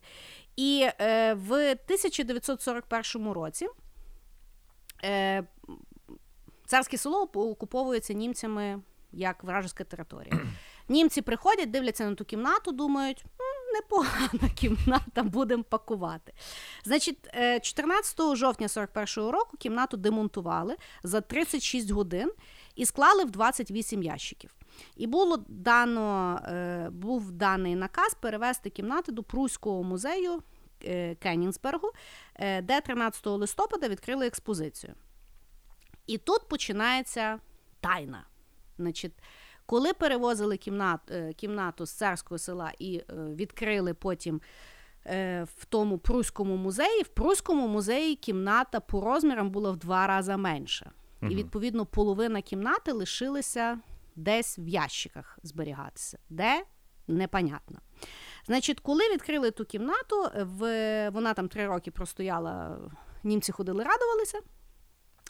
[0.56, 3.68] І е, в 1941 році.
[5.04, 5.44] Е,
[6.70, 10.34] Царське село окуповується німцями як вражеська територія.
[10.90, 16.34] Німці приходять, дивляться на ту кімнату, думають, «М, непогана кімната, будемо пакувати.
[16.84, 22.32] Значить, е, 14 жовтня 41-го року кімнату демонтували за 36 годин
[22.76, 24.56] і склали в 28 ящиків.
[24.96, 30.44] І було дано, е, був даний наказ перевести кімнати до Пруського музею
[30.86, 31.92] е, Кенінсбергу,
[32.36, 34.94] е, де 13 листопада відкрили експозицію.
[36.10, 37.40] І тут починається
[37.82, 38.26] тайна.
[38.78, 39.14] Значить,
[39.66, 44.42] коли перевозили кімнат, е, кімнату з царського села і е, відкрили потім
[45.06, 50.38] е, в тому Пруському музеї, в Пруському музеї кімната по розмірам була в два рази
[50.38, 50.92] менша.
[51.22, 53.80] І, відповідно, половина кімнати лишилася
[54.16, 56.64] десь в ящиках зберігатися, де
[57.08, 57.80] непонятно.
[58.46, 62.78] Значить, коли відкрили ту кімнату, в, вона там три роки простояла,
[63.24, 64.40] німці ходили, радувалися.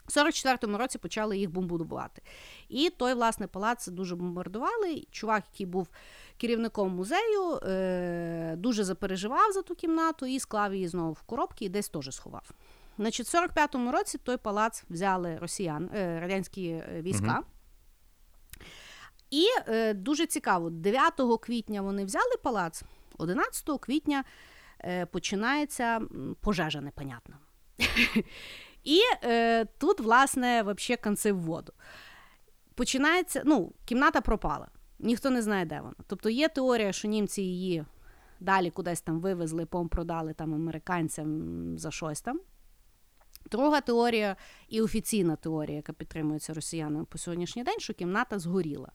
[0.10, 2.22] В 44-му році почали їх бомбардувати.
[2.70, 5.03] І той, власне, палац дуже бомбардували.
[5.12, 5.88] Чувак, який був
[6.38, 11.70] керівником музею, е- дуже запереживав за ту кімнату і склав її знову в коробки і
[11.70, 12.51] десь теж сховав.
[12.97, 17.43] Значить, в 45-му році той палац взяли росіян, е- радянські е, війська.
[19.32, 22.84] І е, дуже цікаво, 9 квітня вони взяли палац,
[23.18, 24.24] 11 квітня
[25.12, 26.01] починається
[26.41, 27.38] пожежа непонятна.
[28.89, 31.73] І е, тут, власне, вообще конце в воду.
[32.75, 34.67] Починається, ну, кімната пропала.
[34.99, 35.95] ніхто не знає, де вона.
[36.07, 37.85] Тобто є теорія, що німці її
[38.39, 42.39] далі кудись там вивезли, продали там американцям за щось там.
[43.51, 44.35] Друга теорія
[44.69, 48.91] і офіційна теорія, яка підтримується росіянами по сьогоднішній день, що кімната згоріла.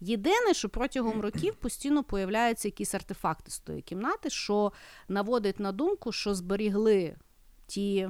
[0.00, 4.72] Єдине, що протягом років постійно появляються якісь артефакти з тої кімнати, що
[5.08, 7.16] наводить на думку, що зберігли
[7.66, 8.08] ті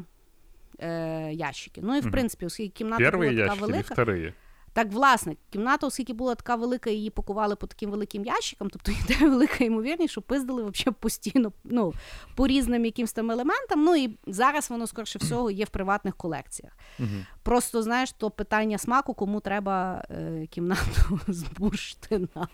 [0.83, 1.81] е, ящики.
[1.85, 3.95] Ну і в принципі, оскільки кімната була така велика.
[3.95, 4.33] Вторые?
[4.73, 9.15] Так, власне, кімната, оскільки була така велика, її пакували по таким великим ящикам, тобто йде
[9.29, 11.93] велика ймовірність, що пиздили взагалі постійно ну,
[12.35, 13.85] по різним якимсь там елементам.
[13.85, 16.73] Ну і зараз воно, скорше всього, є в приватних колекціях.
[16.99, 17.09] Угу.
[17.43, 22.49] Просто, знаєш, то питання смаку, кому треба е, кімнату з бурштина,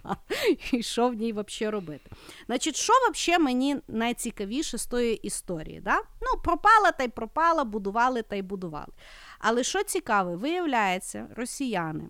[0.72, 2.10] і що в ній взагалі робити.
[2.46, 5.80] Значить, що взагалі мені найцікавіше з тої історії?
[5.80, 5.96] Да?
[5.96, 8.92] Ну, пропала та й пропала, будували та й будували.
[9.38, 12.08] Але що цікаве, виявляється, росіяни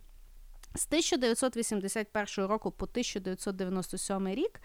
[0.74, 4.60] з 1981 року по 1997 рік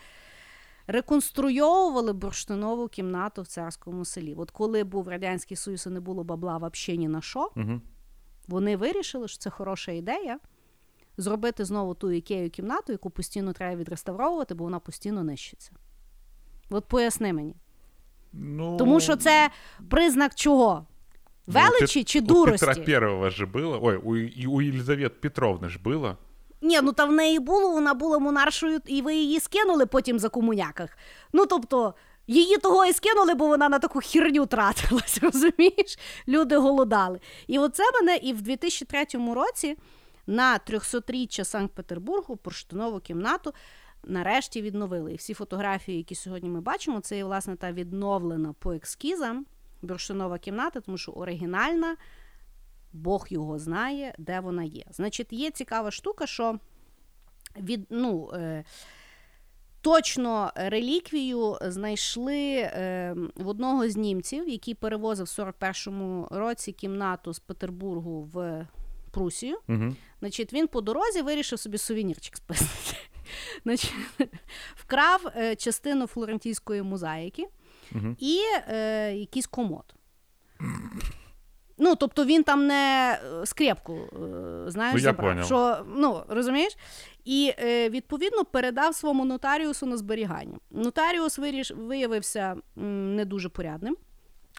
[0.88, 4.36] реконструйовували бурштинову кімнату в царському селі.
[4.38, 7.82] От коли був Радянський Союз і не було бабла взагалі ні на що, угу.
[8.48, 10.40] вони вирішили, що це хороша ідея.
[11.18, 15.72] Зробити знову ту ікею кімнату, яку постійно треба відреставровувати, бо вона постійно нищиться.
[16.70, 17.56] От поясни мені.
[18.34, 18.78] Ну...
[18.78, 19.52] Тому що це
[19.90, 20.88] признак чого?
[21.48, 22.66] Величі ну, чи дурості?
[22.66, 23.80] У Петра Первого ж було.
[23.84, 26.18] Ой, у, і у Єлизавет Петровни ж було.
[26.62, 30.30] Ні, ну та в неї було, вона була монаршою, і ви її скинули потім за
[30.30, 30.98] комуняках.
[31.34, 31.94] Ну тобто,
[32.28, 36.00] її того і скинули, бо вона на таку херню тратилась, розумієш?
[36.28, 37.20] Люди голодали.
[37.48, 39.78] І оце мене і в 2003 році
[40.28, 43.54] на 300-річчя Санкт-Петербургу бурштинову кімнату
[44.04, 45.14] нарешті відновили.
[45.14, 49.46] І всі фотографії, які сьогодні ми бачимо, це є власне та відновлена по ескізам
[49.82, 51.96] бурштинова кімната, тому що оригінальна,
[52.94, 54.84] Бог його знає, де вона є.
[54.92, 56.60] Значить, є цікава штука, що
[57.58, 58.64] від, ну, е,
[59.82, 67.40] точно реліквію знайшли е, в одного з німців, який перевозив в 41-му році кімнату з
[67.40, 68.68] Петербургу в
[69.12, 69.58] Прусію.
[69.70, 69.96] Угу.
[70.20, 72.98] Значить, він по дорозі вирішив собі сувенірчик списати.
[73.64, 73.94] Значить,
[74.76, 77.48] Вкрав е, частину флорентійської мозаїки
[77.96, 78.16] угу.
[78.20, 79.96] і е, якийсь комод.
[81.84, 85.30] Ну, тобто він там не е, скрепку, е, знаєш, ну, я забрав.
[85.30, 85.46] понял.
[85.46, 86.78] Що, ну, розумієш?
[87.26, 90.58] І е, відповідно передав своєму нотаріусу на зберігання.
[90.72, 93.98] Нотаріус виріш, виявився не дуже порядним.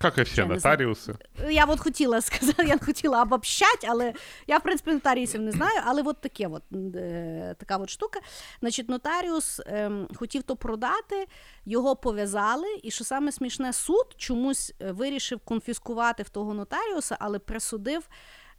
[0.04, 1.14] Як і всі нотаріуси.
[1.50, 4.12] Я от хотіла сказати, я хотіла обобщать, але
[4.46, 6.62] я, в принципі, нотаріусів не знаю, але от таке от,
[6.94, 8.20] е, така от штука.
[8.60, 11.26] Значить, нотаріус е, хотів то продати,
[11.64, 17.38] його пов'язали, і що саме смішне, суд чомусь е, вирішив конфіскувати в того нотаріуса, але
[17.38, 18.08] присудив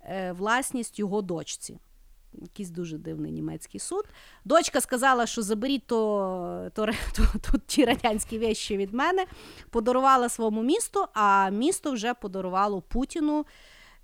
[0.01, 1.79] е, власність його дочці.
[2.41, 4.05] Якийсь дуже дивний німецький суд.
[4.45, 9.25] Дочка сказала, що заберіть то, то, то, то ті радянські вещі від мене,
[9.69, 13.45] подарувала своєму місту, а місто вже подарувало Путіну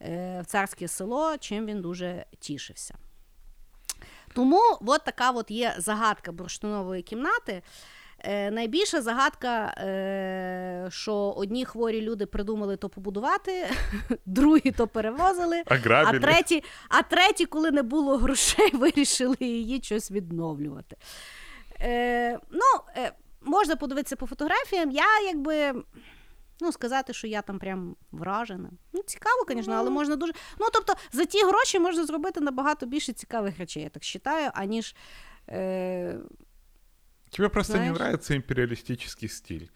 [0.02, 2.96] е, в царське село, чим він дуже тішився.
[4.34, 7.62] Тому от така от є загадка бурштинової кімнати.
[8.24, 13.68] Е, Найбільша загадка, е, що одні хворі люди придумали то побудувати,
[14.26, 20.96] другі то перевозили, а треті, а треті, коли не було грошей, вирішили її щось відновлювати.
[21.82, 23.12] Е, Ну, е,
[23.42, 24.92] Можна подивитися по фотографіям.
[24.92, 25.84] Я якби.
[26.62, 28.70] Ну, сказати, що я там прям вражена.
[28.94, 30.34] Ну, цікаво, звісно, але можна дуже.
[30.60, 34.96] Ну, тобто, за ті гроші можна зробити набагато більше цікавих речей, я так вважаю, аніж.
[35.50, 36.20] Е...
[37.30, 37.92] Тебе просто знаешь?
[37.92, 39.72] не нравится империалистический стиль.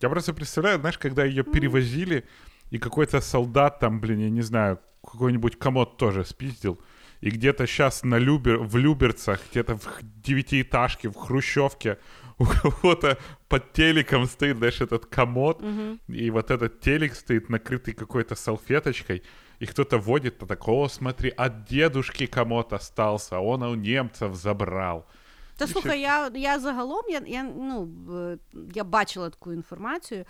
[0.00, 2.24] Я просто представляю, знаешь, когда ее перевозили,
[2.70, 6.78] и какой-то солдат там, блин, я не знаю, какой-нибудь комод тоже спиздил,
[7.20, 11.98] и где-то сейчас на Любер, в Люберцах, где-то в девятиэтажке, в Хрущевке
[12.38, 15.98] у кого-то под телеком стоит, знаешь, этот комод, угу.
[16.08, 19.22] и вот этот телек стоит накрытый какой-то салфеточкой,
[19.58, 25.06] и кто-то водит по такого, смотри, от дедушки комод остался, он у немцев забрал.
[25.58, 27.88] Та слухай, я я загалом я, я, ну,
[28.74, 30.24] я бачила таку інформацію.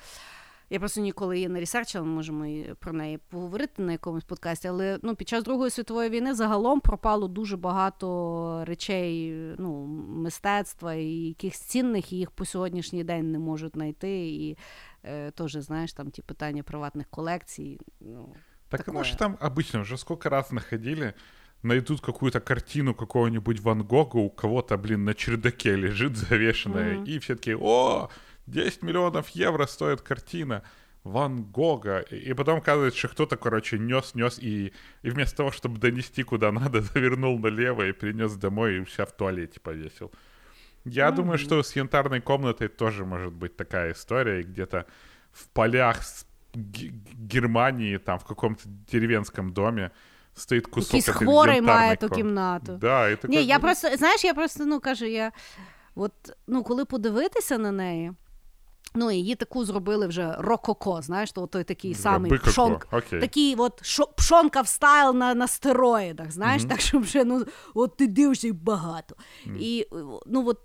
[0.70, 4.68] Я просто ніколи її не ресерчила, можемо про неї поговорити на якомусь подкасті.
[4.68, 11.07] Але ну, під час Другої світової війни загалом пропало дуже багато речей ну, мистецтва і
[11.07, 14.29] якихось цінних, і їх по сьогоднішній день не можуть знайти.
[14.29, 14.57] І
[15.05, 17.81] е, теж, знаєш, там ті питання приватних колекцій.
[18.01, 18.35] Ну,
[18.68, 18.95] Так, такое.
[18.95, 21.14] может, там обычно уже сколько раз находили,
[21.63, 27.07] найдут какую-то картину какого-нибудь Ван Гога у кого-то, блин, на чердаке лежит завешенная, mm-hmm.
[27.07, 28.11] и все такие, о,
[28.47, 30.63] 10 миллионов евро стоит картина.
[31.05, 32.01] Ван Гога.
[32.01, 36.53] И потом оказывается, что кто-то, короче, нес, нес, и, и вместо того, чтобы донести куда
[36.53, 40.13] надо, завернул налево и принес домой, и вся в туалете повесил.
[40.85, 41.15] Я mm-hmm.
[41.15, 44.87] думаю, что с янтарной комнатой тоже может быть такая история, где-то
[45.33, 46.01] в полях
[46.55, 49.93] Германии, там, в каком-то деревенском доме,
[50.39, 52.72] стоїть кусок Якийсь хворий має ту кімнату.
[52.72, 53.36] Да, і такой...
[53.36, 55.32] Ні, я просто, знаєш, я просто, ну, кажу, я,
[55.95, 56.12] от,
[56.47, 58.12] ну, коли подивитися на неї,
[58.95, 63.20] Ну, її таку зробили вже рококо, знаєш, то той такий самий пшонк, okay.
[63.20, 66.68] такий от шо, пшонка в стайл на на стероїдах, знаєш, mm-hmm.
[66.68, 69.16] так що вже ну, от ти дивишся їх багато.
[69.47, 69.57] Mm-hmm.
[69.61, 69.89] І
[70.26, 70.61] ну, от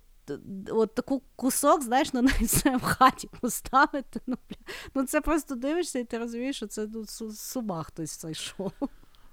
[0.69, 4.21] от таку кусок, знаєш, на навіть в хаті поставити.
[4.27, 4.57] Ну, бля.
[4.95, 8.71] ну це просто дивишся, і ти розумієш, що це ну, суба хтось зайшов.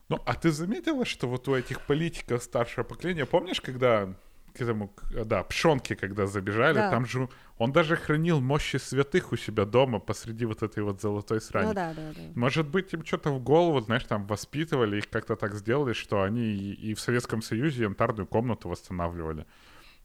[0.10, 4.14] Ну, а ты заметила, что вот у этих политиков старшего поколения, помнишь, когда
[4.54, 4.94] к этому,
[5.26, 6.92] да, пшонки, когда забежали, да.
[6.92, 7.28] там же
[7.58, 11.68] он даже хранил мощи святых у себя дома посреди вот этой вот золотой срани.
[11.68, 12.22] Ну да, да, да.
[12.36, 16.42] Может быть, им что-то в голову, знаешь, там воспитывали, их как-то так сделали, что они
[16.42, 19.46] и, и в Советском Союзе янтарную комнату восстанавливали.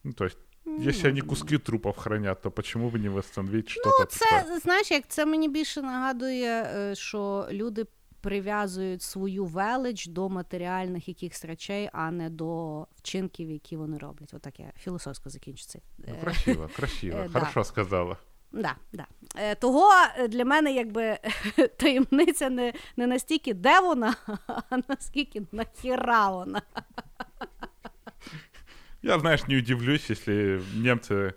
[0.04, 0.38] Ну, то есть
[0.78, 3.86] Якщо вони куски трупів хранять, то чому б не встановити щось?
[3.86, 4.58] Ну, це, таке?
[4.58, 7.86] знаєш, як це мені більше нагадує, що люди
[8.25, 14.33] прив'язують свою велич до матеріальних якихось речей, а не до вчинків, які вони роблять.
[14.33, 15.79] Отак я філософсько закінчу це.
[15.97, 18.17] Ну, красиво, красиво, хорошо сказала.
[18.51, 19.05] Да, да.
[19.55, 19.89] Того
[20.29, 21.17] для мене якби
[21.77, 24.15] таємниця не не настільки де вона,
[24.47, 26.61] а наскільки нахіра вона.
[29.03, 31.33] Я, знаешь, не удивлюсь, если немцы,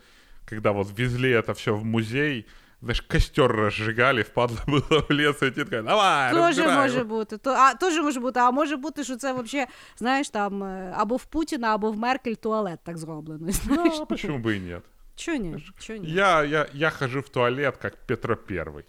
[0.50, 2.46] когда вот везли это все в музей,
[2.82, 7.38] знаєш, костер розжигали, впадло було в ліс, і така, давай, Тоже може бути.
[7.38, 10.62] То, а, Тоже може бути, а може бути, що це взагалі, знаєш, там,
[10.94, 13.50] або в Путіна, або в Меркель туалет так зроблено.
[13.52, 13.94] Знаєш?
[13.96, 14.82] Ну, а почему бы и нет?
[15.16, 15.60] Чего нет?
[15.78, 16.08] Чего нет?
[16.08, 18.84] Я, я, я хожу в туалет, как Петро Первый.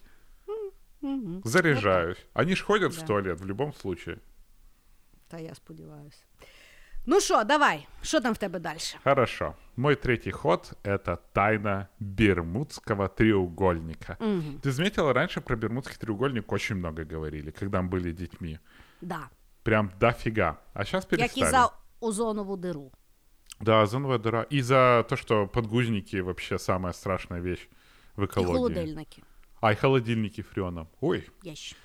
[1.01, 1.41] Угу.
[1.43, 2.17] Заряжаюсь.
[2.17, 3.01] Вот Они ж ходят да.
[3.01, 4.17] в туалет в любом случае.
[5.27, 6.23] Та я сподіваюся.
[7.09, 8.97] Ну что, давай, что там в тебе дальше?
[9.03, 9.55] Хорошо.
[9.75, 14.15] Мой третий ход— это тайна Бермудского треугольника.
[14.19, 14.59] Угу.
[14.61, 18.59] Ты заметила, раньше про Бермудский треугольник очень много говорили, когда мы были детьми.
[19.01, 19.29] Да.
[19.63, 20.59] Прям дофига.
[20.73, 21.41] А сейчас перестали.
[21.41, 22.91] Як і за озонову дыру.
[23.59, 24.45] Да, озоновая дыра.
[24.53, 27.67] И за то, что подгузники вообще самая страшная вещь
[28.15, 28.51] в экологии.
[28.51, 29.23] И холодильники.
[29.61, 30.87] А, и холодильники фреоном.
[31.01, 31.27] Ой.
[31.41, 31.75] Есть.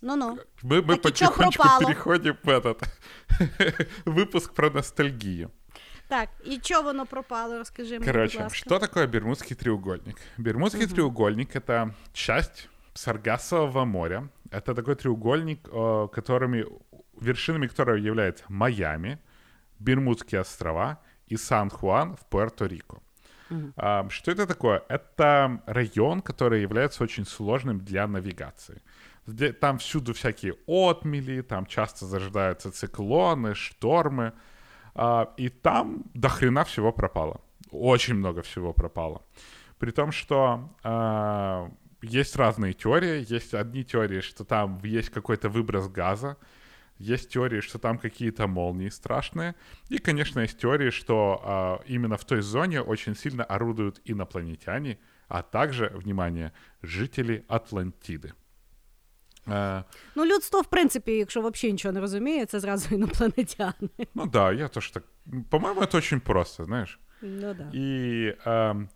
[0.00, 0.38] Ну-ну.
[0.62, 2.82] Мы, мы потихонечку переходим в этот
[4.04, 5.50] выпуск про ностальгию.
[6.08, 10.18] Так, и что воно пропало, расскажи мне, Короче, что такое Бермудский треугольник?
[10.36, 10.94] Бермудский угу.
[10.94, 14.28] треугольник— это часть Саргассового моря.
[14.50, 15.62] Это такой треугольник,
[16.12, 16.66] которыми,
[17.18, 19.18] вершинами которого являются Майами,
[19.78, 23.00] Бермудские острова и Сан-Хуан в Пуэрто-Рико.
[23.50, 24.10] Угу.
[24.10, 24.82] Что это такое?
[24.88, 28.82] Это район, который является очень сложным для навигации.
[29.60, 34.32] Там всюду всякие отмели, там часто зажидаются циклоны, штормы.
[34.94, 37.40] А, и там до хрена всего пропало.
[37.70, 39.22] Очень много всего пропало.
[39.78, 41.70] При том, что а,
[42.02, 43.24] есть разные теории.
[43.32, 46.36] Есть одни теории, что там есть какой-то выброс газа.
[46.98, 49.54] Есть теории, что там какие-то молнии страшные.
[49.88, 54.98] И, конечно, есть теории, что а, именно в той зоне очень сильно орудуют инопланетяне,
[55.28, 56.52] а также, внимание,
[56.82, 58.34] жители Атлантиды.
[59.47, 59.83] Е...
[60.15, 63.89] Ну, людство, в принципі, якщо взагалі нічого не розуміє, це зразу інопланетяни.
[64.15, 65.03] Ну да, я тоже так.
[65.49, 66.99] По-моему, это очень просто, знаешь.
[67.21, 67.71] Ну да.
[67.73, 68.87] И э,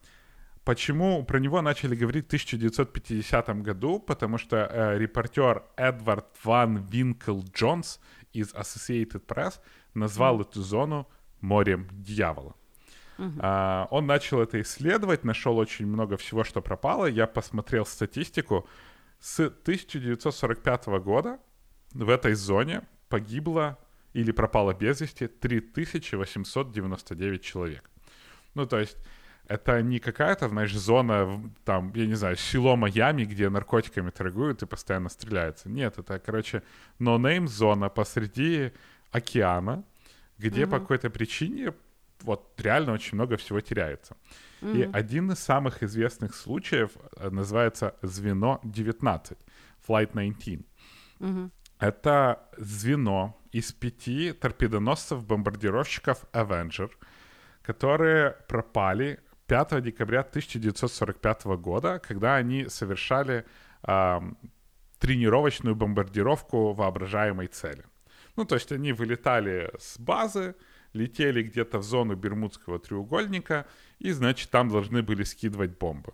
[0.64, 4.00] почему про него начали говорить в 1950 году?
[4.00, 8.00] Потому что э, репортер Эдвард Ван Винкл Джонс
[8.34, 9.60] из Associated Press
[9.94, 10.42] назвал mm.
[10.42, 11.08] эту зону
[11.42, 12.54] морем дьявола.
[13.18, 13.40] Uh-huh.
[13.40, 17.06] А, он начал это исследовать, нашел очень много всего, что пропало.
[17.06, 18.68] Я посмотрел статистику.
[19.21, 21.39] С 1945 года
[21.93, 23.79] в этой зоне погибло
[24.13, 27.91] или пропало без вести 3899 человек.
[28.55, 28.97] Ну, то есть
[29.49, 34.67] это не какая-то, знаешь, зона, там, я не знаю, село Майами, где наркотиками торгуют и
[34.67, 35.69] постоянно стреляются.
[35.69, 36.63] Нет, это, короче,
[36.99, 38.73] no-name зона посреди
[39.13, 39.85] океана,
[40.39, 40.71] где mm-hmm.
[40.71, 41.73] по какой-то причине
[42.23, 44.17] вот реально очень много всего теряется.
[44.61, 44.77] Mm-hmm.
[44.77, 49.39] И один из самых известных случаев э, называется звено 19,
[49.87, 50.67] Flight 19.
[51.19, 51.51] Mm-hmm.
[51.79, 56.91] Это звено из пяти торпедоносцев-бомбардировщиков Avenger,
[57.63, 63.45] которые пропали 5 декабря 1945 года, когда они совершали
[63.87, 64.21] э,
[64.99, 67.85] тренировочную бомбардировку воображаемой цели.
[68.37, 70.55] Ну, то есть они вылетали с базы,
[70.93, 73.67] летели где-то в зону Бермудского треугольника,
[73.99, 76.13] и, значит, там должны были скидывать бомбы.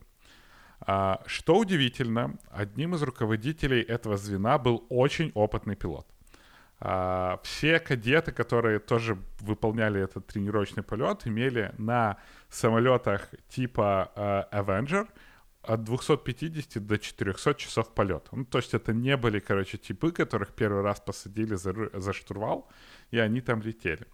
[0.80, 6.06] А, что удивительно, одним из руководителей этого звена был очень опытный пилот.
[6.80, 12.16] А, все кадеты, которые тоже выполняли этот тренировочный полет, имели на
[12.48, 15.06] самолетах типа а, Avenger
[15.62, 18.28] от 250 до 400 часов полета.
[18.32, 22.68] Ну, то есть это не были, короче, типы, которых первый раз посадили за, за штурвал,
[23.12, 24.06] и они там летели.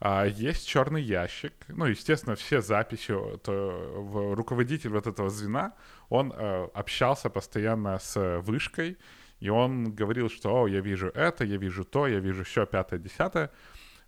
[0.00, 1.52] А есть черный ящик.
[1.68, 5.74] Ну, естественно, все записи, то, руководитель вот этого звена,
[6.08, 8.98] он э, общался постоянно с вышкой,
[9.40, 12.98] и он говорил, что «О, я вижу это, я вижу то, я вижу все пятое,
[12.98, 13.50] десятое».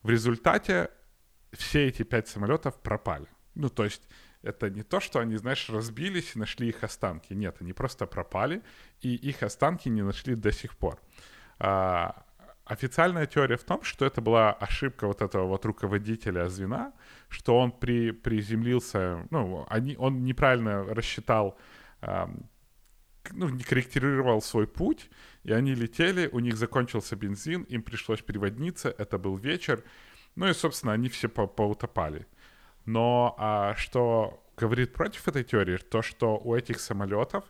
[0.03, 0.91] В результате
[1.53, 3.27] все эти пять самолетов пропали.
[3.55, 4.03] Ну, то есть
[4.43, 7.33] это не то, что они, знаешь, разбились и нашли их останки.
[7.33, 8.63] Нет, они просто пропали,
[9.01, 11.01] и их останки не нашли до сих пор.
[11.59, 12.26] А,
[12.67, 16.93] официальная теория в том, что это была ошибка вот этого вот руководителя звена,
[17.29, 21.57] что он при, приземлился, ну, они, он неправильно рассчитал
[23.33, 25.11] ну, не корректировал свой путь,
[25.45, 29.83] и они летели, у них закончился бензин, им пришлось переводниться, это был вечер,
[30.35, 32.27] ну и, собственно, они все по поутопали.
[32.85, 37.45] Но а, что говорит против этой теории, то, что у этих самолетов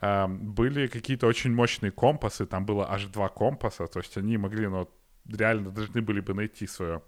[0.00, 4.88] были какие-то очень мощные компасы, там было аж два компаса, то есть они могли, ну,
[5.26, 7.02] реально должны были бы найти свое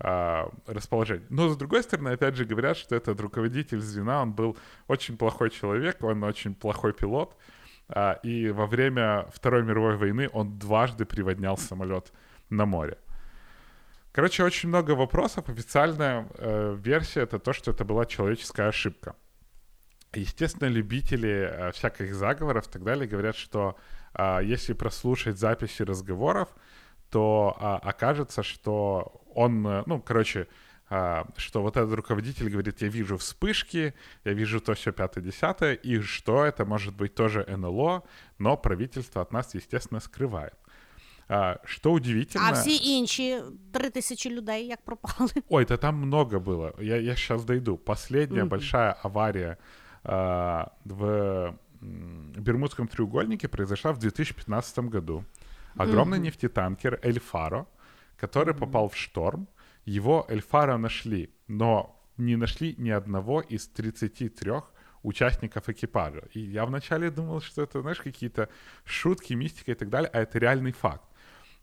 [0.00, 1.26] а, расположение.
[1.30, 5.50] Но, с другой стороны, опять же, говорят, что этот руководитель звена, он был очень плохой
[5.50, 7.36] человек, он очень плохой пилот,
[7.88, 12.12] а, и во время Второй мировой войны он дважды приводнял самолет
[12.50, 12.98] на море.
[14.12, 15.48] Короче, очень много вопросов.
[15.48, 19.14] Официальная э, версия это то, что это была человеческая ошибка.
[20.13, 23.75] Естественно, любители э, всяких заговоров и так далее говорят, что
[24.13, 26.49] э, если прослушать записи разговоров,
[27.09, 30.47] то э, окажется, что он, э, ну, короче,
[30.89, 33.93] а, что вот этот руководитель говорит, я вижу вспышки,
[34.25, 38.03] я вижу то все пятое-десятое, и что это может быть тоже НЛО,
[38.37, 40.53] но правительство от нас, естественно, скрывает.
[41.29, 42.47] А, что удивительно...
[42.47, 45.31] А всі інші три тисячі людей як пропали?
[45.49, 46.73] Ой, да там много было.
[46.79, 47.77] Я, я сейчас дойду.
[47.77, 48.49] Последняя mm-hmm.
[48.49, 49.57] большая авария а,
[50.08, 55.24] в Бермудском треугольнике произошла в 2015 году.
[55.76, 56.22] Огромный mm-hmm.
[56.22, 57.66] нефтетанкер Эль Фаро,
[58.16, 58.58] который mm-hmm.
[58.58, 59.48] попал в шторм,
[59.84, 64.52] его Эльфара нашли, но не нашли ни одного из 33
[65.02, 66.24] участников экипажа.
[66.34, 68.48] И я вначале думал, что это, знаешь, какие-то
[68.84, 71.07] шутки, мистика и так далее, а это реальный факт.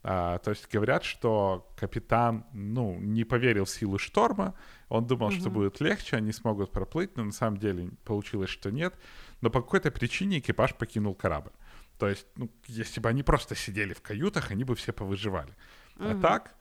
[0.08, 4.54] А, то есть говорят, что капитан, ну, не поверил в силу шторма,
[4.88, 5.40] он думал, mm-hmm.
[5.40, 8.94] что будет легче, они смогут проплыть, но на самом деле получилось, что нет.
[9.42, 11.54] Но по какой-то причине экипаж покинул корабль.
[11.98, 15.56] То есть, ну, если бы они просто сидели в каютах, они бы все повыживали.
[15.96, 16.20] Mm-hmm.
[16.20, 16.56] А так,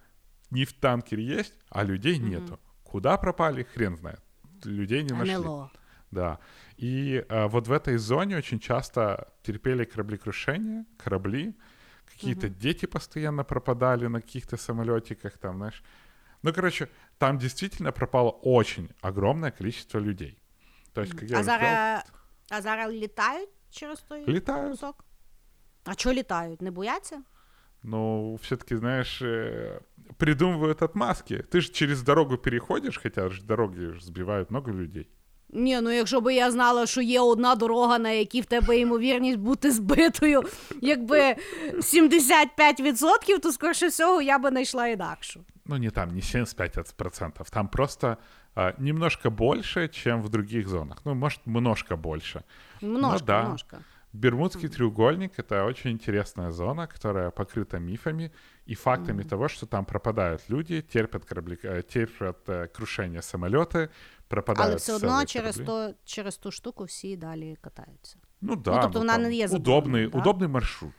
[0.50, 2.40] не в танкере есть, а людей mm-hmm.
[2.40, 2.60] нету.
[2.82, 4.22] Куда пропали, хрен знает.
[4.64, 5.34] Людей не нашли.
[5.34, 5.70] НЛО.
[6.10, 6.38] Да.
[6.78, 11.54] И а, вот в этой зоне очень часто терпели кораблекрушения, корабли,
[12.13, 12.59] какие-то mm-hmm.
[12.59, 15.83] дети постоянно пропадали на каких-то самолетиках, там, знаешь.
[16.43, 16.87] Ну, короче,
[17.17, 20.37] там действительно пропало очень огромное количество людей.
[20.93, 22.03] То есть, как а, зараз...
[22.49, 24.71] а зараз літають через той літають.
[24.71, 25.05] кусок?
[25.85, 26.61] А чого літають?
[26.61, 27.23] Не бояться?
[27.83, 29.79] Ну, все-таки, знаешь, э,
[30.17, 31.43] придумывают отмазки.
[31.49, 35.09] Ты же через дорогу переходишь, хотя же дороги сбивают много людей.
[35.54, 39.38] Ні, ну якщо б я знала, що є одна дорога, на якій в тебе ймовірність
[39.38, 40.42] бути збитою,
[40.80, 41.36] якби
[41.72, 45.40] 75%, то скоріше всього я би знайшла інакшу.
[45.66, 48.16] Ну, не там, не 75%, там просто
[48.54, 50.98] а, немножко больше, чем в других зонах.
[51.04, 52.42] Ну, может, немножко больше.
[52.82, 53.42] Немножко, ну, да.
[53.42, 53.78] немножко.
[54.14, 58.30] Бермудский треугольник— это очень интересная зона, которая покрыта мифами
[58.69, 59.29] и фактами mm-hmm.
[59.29, 63.89] того, что там пропадают люди, терпят, корабли, э, терпят э, крушение самолеты,
[64.27, 68.17] пропадають Але все одно через то, через ту штуку всі далі катаються.
[68.41, 70.19] Ну да, ну, тобто ну, вона не є удобний, да?
[70.19, 70.93] удобний маршрут.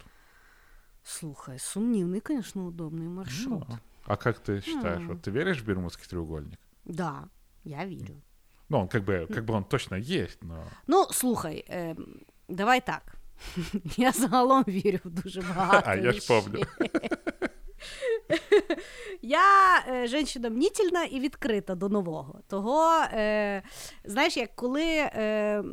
[1.02, 3.64] Слухай, сумнівний, конечно, удобний маршрут.
[3.68, 5.02] Ну, а как ты считаешь?
[5.02, 5.06] Mm.
[5.06, 6.58] Вот ты веришь в Бермудский треугольник?
[6.84, 7.28] Да,
[7.64, 8.22] я верю.
[8.68, 10.64] Ну, он как бы, как бы он точно есть, но...
[10.86, 11.96] Ну, слухай, э,
[12.48, 13.16] давай так.
[13.96, 15.82] Я загалом вірю в дуже багато.
[15.86, 16.66] А я ж помню.
[19.21, 22.39] Я е, женщина мнітільна і відкрита до нового.
[22.47, 23.63] Того, е,
[24.05, 25.63] знаєш, як коли е,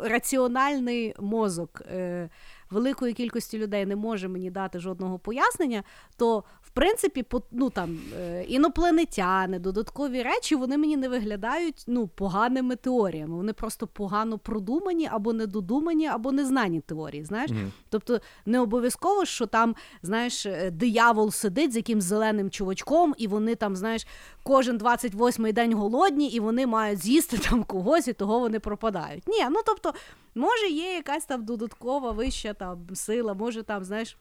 [0.00, 2.28] раціональний мозок е,
[2.70, 5.82] великої кількості людей не може мені дати жодного пояснення,
[6.16, 6.44] то
[6.76, 13.36] принципі, по, ну, там, е, інопланетяни, додаткові речі, вони мені не виглядають ну, поганими теоріями.
[13.36, 17.24] Вони просто погано продумані, або недодумані, або незнані теорії.
[17.24, 17.50] знаєш.
[17.50, 17.72] Мгм.
[17.88, 23.54] Тобто не обов'язково, що там, знаєш, е, диявол сидить з якимсь зеленим чувачком, і вони
[23.54, 24.06] там, знаєш,
[24.42, 29.28] кожен 28-й день голодні, і вони мають з'їсти там когось, і того вони пропадають.
[29.28, 29.94] Ні, ну тобто,
[30.34, 34.16] може, є якась там додаткова вища там сила, може там, знаєш.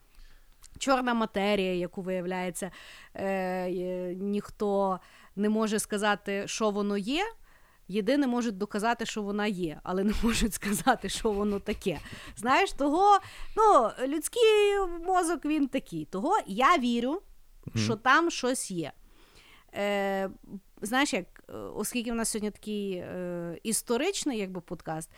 [0.79, 2.71] Чорна матерія, яку виявляється,
[3.13, 4.99] е, е, ніхто
[5.35, 7.23] не може сказати, що воно є.
[7.87, 11.99] Єдине можуть доказати, що вона є, але не можуть сказати, що воно таке.
[12.35, 13.19] Знаєш, того
[13.57, 16.05] ну, людський мозок він такий.
[16.05, 17.21] Того я вірю,
[17.75, 18.91] що там щось є.
[19.75, 20.29] Е,
[20.81, 25.09] знаєш, як, е, оскільки в нас сьогодні такий е, історичний якби, подкаст,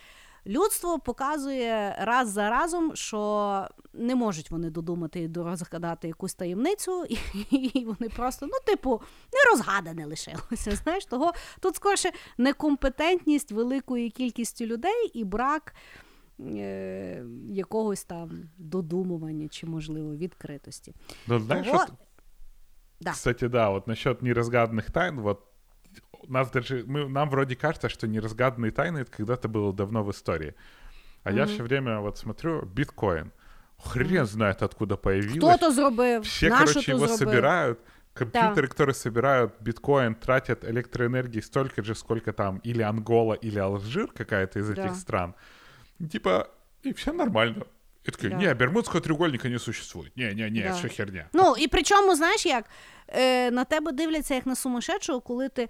[0.48, 7.18] людство показує раз за разом, що не можуть вони додумати і розгадати якусь таємницю, і,
[7.56, 9.02] і вони просто, ну, типу,
[9.34, 10.72] не розгадане лишилося.
[10.84, 15.76] Знаєш, того тут скорше некомпетентність великої кількості людей і брак.
[16.40, 20.94] е, Якогось там додумування чи, можливо, відкритості.
[21.28, 21.90] Ну, знаешь, Того- вот,
[23.02, 23.12] Да.
[23.12, 25.40] кстати, да, вот насчет неразгаданных тайн, вот
[26.28, 30.56] нас даже, мы, нам вроде кажется, что неразгаданные тайны это когда-то было давно в истории.
[31.24, 33.32] А я все время вот смотрю, биткоин.
[33.84, 35.38] Хрен знает, откуда появилось.
[35.38, 36.26] Хто то зробив?
[36.26, 37.18] Все, Нащо короче, его зробив?
[37.18, 37.80] собирают.
[38.14, 44.60] Компьютеры, которые собирают биткоин, тратят электроэнергии столько же, сколько там или Ангола, или Алжир, какая-то
[44.60, 44.86] из Да.
[44.86, 45.36] этих стран.
[46.12, 46.48] Типа,
[46.82, 47.68] и все нормально.
[48.08, 48.38] И такие, Да.
[48.38, 50.18] не, Бермудского треугольника не существует.
[50.18, 50.74] Не-не-не, Да.
[50.76, 51.26] все херня.
[51.34, 52.66] Ну, і причому, знаєш як,
[53.08, 55.70] е, на тебе дивляться як на сумасшедшого, коли ти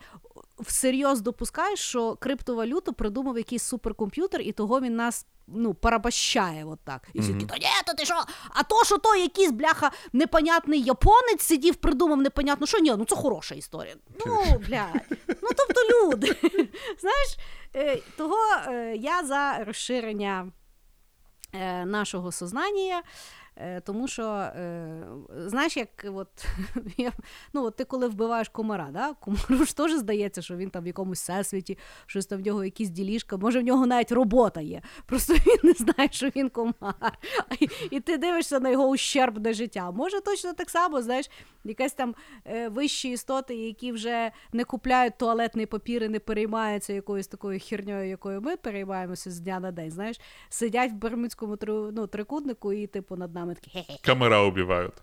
[0.60, 5.26] всерйоз допускаєш, що криптовалюту придумав якийсь суперкомп'ютер, і того він нас.
[5.50, 7.08] Ну, порабощає от так.
[7.14, 8.16] І всі такі, та ні, то ти що?
[8.50, 13.16] А то, що той якийсь бляха непонятний японець сидів, придумав непонятно, що ні, ну це
[13.16, 13.96] хороша історія.
[14.26, 16.28] Ну, блядь, ну тобто люди.
[17.00, 17.38] Знаєш,
[17.76, 20.52] е, того е, я за розширення
[21.86, 23.04] нашого сознання.
[23.60, 25.04] Е, Тому що, е,
[25.38, 26.46] знаєш, як от,
[27.54, 29.14] ну, от ти коли вбиваєш комара, да?
[29.14, 32.90] комару ж теж здається, що він там в якомусь всесвіті, щось там в нього якісь
[32.90, 34.82] ділішка, може в нього навіть робота є.
[35.06, 37.18] Просто він не знає, що він комар.
[37.60, 39.92] І, і ти дивишся на його ущербне життя.
[39.92, 41.30] Може точно так само, знаєш,
[41.64, 47.28] якась там е, вищі істоти, які вже не купляють туалетний папір і не переймаються якоюсь
[47.28, 49.92] такою херньою, якою ми переймаємося з дня на день.
[49.92, 53.98] Знаєш, сидять в Бермудському ну, трикутнику і типу над нами такі хе-хе.
[54.06, 54.94] Комара убивают.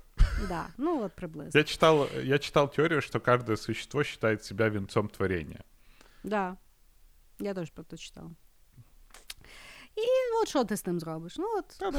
[0.48, 1.58] Да, ну от приблизно.
[1.58, 5.64] Я читал, я читал теорию, что каждое существо считает себя венцом творения.
[6.24, 6.56] Да.
[7.38, 8.30] Я теж про це читала.
[9.96, 10.02] І
[10.42, 11.36] от що ти з ним зробиш?
[11.38, 11.94] Ну, от.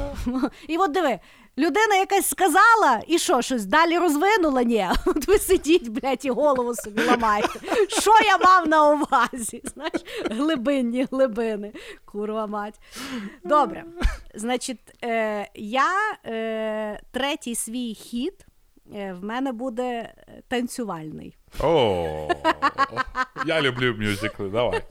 [0.68, 1.20] І от диви,
[1.58, 4.64] людина якась сказала, і що, щось далі розвинула?
[4.64, 4.88] Ні.
[5.06, 7.60] От ви сидіть, блядь, і голову собі ламаєте.
[7.90, 9.62] Що я мав на увазі?
[9.74, 11.74] Знаєш, глибинні глибини,
[12.06, 12.80] курва мать.
[13.44, 13.86] Добре.
[14.36, 15.92] Значить, е, я
[16.26, 18.46] е, третій свій хід
[18.96, 21.38] е, в мене буде е, танцювальний.
[21.60, 22.30] О,
[23.46, 24.82] я люблю мюзиклы, давай.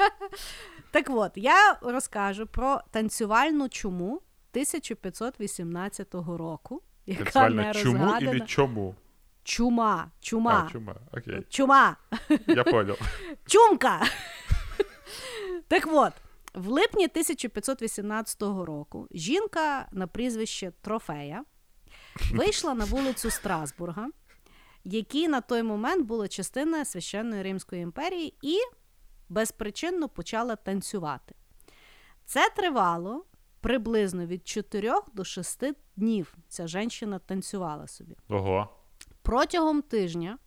[0.91, 4.21] Так от, я розкажу про танцювальну чуму
[4.53, 8.95] 1518 року, яка Танцевально не чуму или чому?
[9.45, 11.97] Чума, чума, А, чума, окей, чума,
[12.47, 12.97] я понял.
[13.47, 14.01] чумка.
[15.69, 16.13] так от,
[16.55, 21.45] в липні 1518 року жінка на прізвище Трофея
[22.33, 24.09] вийшла на вулицю Страсбурга,
[24.85, 28.57] які на той момент була частина священної Римської імперії, і
[29.29, 31.35] безпричинно почала танцювати.
[32.25, 33.25] Це тривало
[33.61, 35.65] приблизно від 4 до 6
[35.97, 36.35] днів.
[36.49, 38.17] Ця жінка танцювала собі.
[38.29, 38.69] Ого.
[39.23, 40.39] Протягом тижня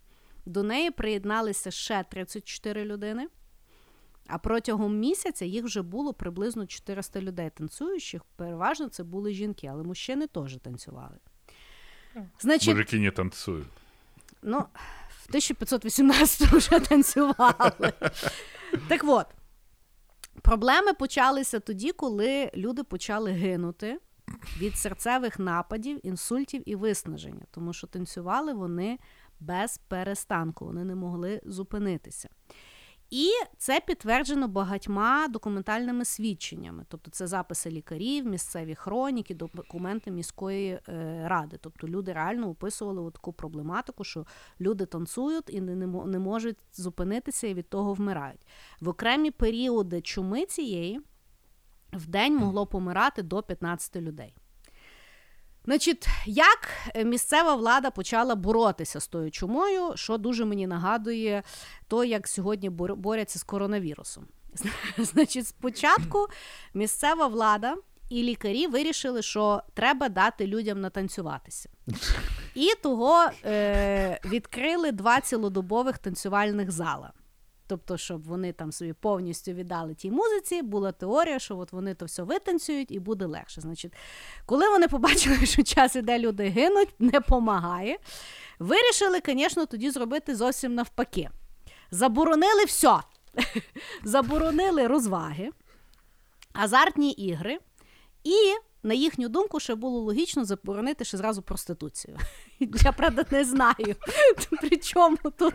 [0.45, 3.27] до неї приєдналися ще 34 людини,
[4.27, 8.21] а протягом місяця їх вже було приблизно 400 людей танцюючих.
[8.35, 11.17] Переважно це були жінки, але мужчини теж танцювали.
[12.39, 13.67] Значить, Мужики не танцуют.
[14.41, 14.57] Ну,
[15.09, 17.93] в 1518 вже танцювали.
[18.87, 19.27] Так от,
[20.41, 23.99] проблеми почалися тоді, коли люди почали гинути
[24.57, 28.99] від серцевих нападів, інсультів і виснаження, тому що танцювали вони
[29.39, 32.29] без перестанку, вони не могли зупинитися.
[33.09, 36.85] І це підтверджено багатьма документальними свідченнями.
[36.89, 41.57] Тобто це записи лікарів, місцеві хроніки, документи міської е, ради.
[41.61, 44.25] Тобто люди реально описували таку проблематику, що
[44.61, 48.41] люди танцюють і не, не, мо- не можуть зупинитися і від того вмирають.
[48.81, 51.01] В окремі періоди чуми цієї
[51.93, 54.35] в день могло помирати до 15 людей.
[55.67, 56.69] Значить, як
[57.05, 61.43] місцева влада почала боротися з тою чумою, що дуже мені нагадує
[61.87, 64.27] то, як сьогодні бор- борються з коронавірусом.
[64.97, 66.27] Значить, спочатку
[66.73, 67.75] місцева влада
[68.09, 71.69] і лікарі вирішили, що треба дати людям натанцюватися.
[72.55, 77.11] І того е, відкрили два цілодобових танцювальних зала.
[77.67, 82.05] Тобто, щоб вони там собі повністю віддали тій музиці, була теорія, що от вони то
[82.05, 83.61] все витанцюють і буде легше.
[83.61, 83.93] Значить,
[84.45, 87.97] коли вони побачили, що час іде, люди гинуть, не помагає.
[88.59, 91.29] Вирішили, звісно, тоді зробити зовсім навпаки.
[91.91, 92.99] Заборонили все.
[94.03, 95.49] Заборонили розваги,
[96.53, 97.59] азартні ігри,
[98.23, 98.55] і,
[98.87, 102.17] на їхню думку, ще було логічно заборонити ще зразу проституцію.
[102.59, 103.95] Я правда не знаю.
[104.61, 105.53] При чому тут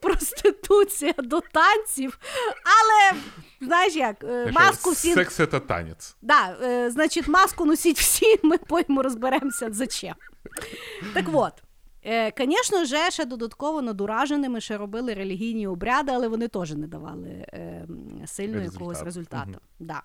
[0.00, 2.18] проституція до танців,
[2.64, 3.20] але
[3.60, 5.14] знаєш як, е, маску всі.
[5.14, 6.16] Секс— это танец.
[6.22, 10.14] Да, е, значить, маску носіть всі, ми потім розберемося зачем.
[11.14, 11.52] Так от.
[12.06, 17.28] Е, Звісно ж, ще додатково надураженими ще робили релігійні обряди, але вони теж не давали
[17.28, 17.86] е,
[18.26, 18.72] сильно Результат.
[18.72, 19.50] якогось результату.
[19.50, 19.60] Мгм.
[19.78, 20.02] Да.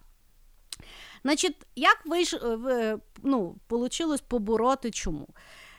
[1.23, 2.33] Значить, як вийш...
[2.33, 5.27] е, ну, получилось побороти чому?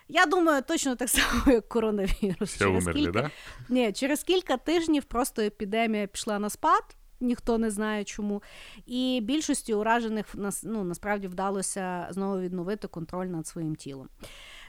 [0.09, 2.51] Я думаю, точно так само, як коронавірус.
[2.51, 3.31] Все Через умерли, кілька- да?
[3.69, 6.82] ні, через кілька тижнів просто епідемія пішла на спад,
[7.20, 8.43] ніхто не знає чому.
[8.86, 10.27] І більшості уражених
[10.62, 14.09] ну, насправді вдалося знову відновити контроль над своїм тілом.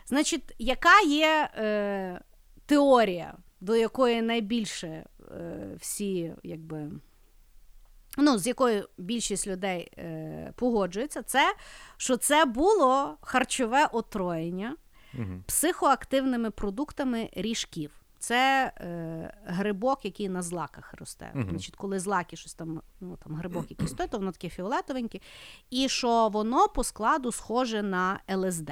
[0.05, 2.21] Значить, яка є е,
[2.65, 5.05] теорія, до якої найбільше е,
[5.79, 6.91] всі, якби.
[8.21, 11.55] Ну, з якою більшість людей е, погоджується, це
[11.97, 14.75] що це було харчове отруєння
[15.13, 15.43] Мгм.
[15.47, 17.91] психоактивними продуктами ріжків.
[18.19, 21.31] Це е, грибок, який на злаках росте.
[21.33, 21.49] Мгм.
[21.49, 25.19] Значить, коли злаки щось там, ну там грибок якийсь той, то воно таке фіолетовеньке,
[25.69, 28.71] і що воно по складу схоже на ЛСД.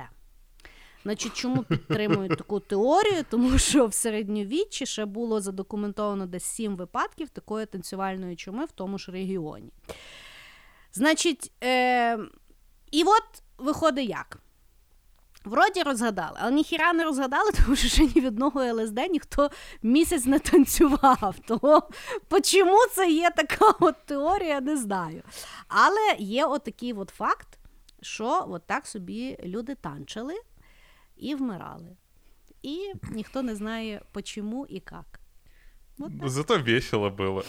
[1.07, 3.25] Значить, чому підтримують таку теорію?
[3.29, 8.97] Тому що в середньовіччі ще було задокументовано десь сім випадків такої танцювальної чуми в тому
[8.97, 9.71] ж регіоні.
[10.93, 12.17] Значить, е,
[12.91, 14.39] і от виходить як.
[15.45, 19.51] Вроді розгадали, але ніхіра не розгадали, тому що ще ні від одного ЛСД ніхто
[19.81, 21.35] місяць не танцював.
[21.47, 21.89] Того
[22.43, 25.23] чому це є така от теорія, не знаю.
[25.67, 27.47] Але є отакий от факт,
[28.01, 30.33] що от так собі люди танчили
[31.19, 31.97] і вмирали.
[32.61, 35.19] І ніхто не знає, чому і як.
[35.99, 36.29] От так.
[36.29, 37.43] Зато весело было.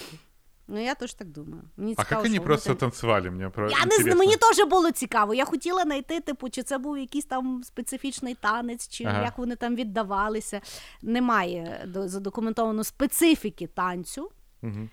[0.70, 1.62] Ну, я теж так думаю.
[1.76, 3.30] Мені А как они вони просто там- танцевали?
[3.30, 3.70] Мне про...
[3.70, 5.34] Я не мені теж було цікаво.
[5.34, 9.22] Я хотіла знайти, типу, чи це був якийсь там специфічний танець, чи Ага.
[9.22, 10.60] як вони там віддавалися.
[11.02, 14.30] Немає до- задокументовано специфіки танцю,
[14.62, 14.90] Мгм.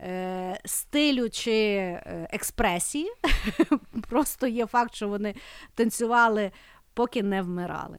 [0.00, 3.12] е, стилю чи е, експресії.
[4.08, 5.34] Просто є факт, що вони
[5.74, 6.50] танцювали,
[6.93, 7.97] поки не вмирали.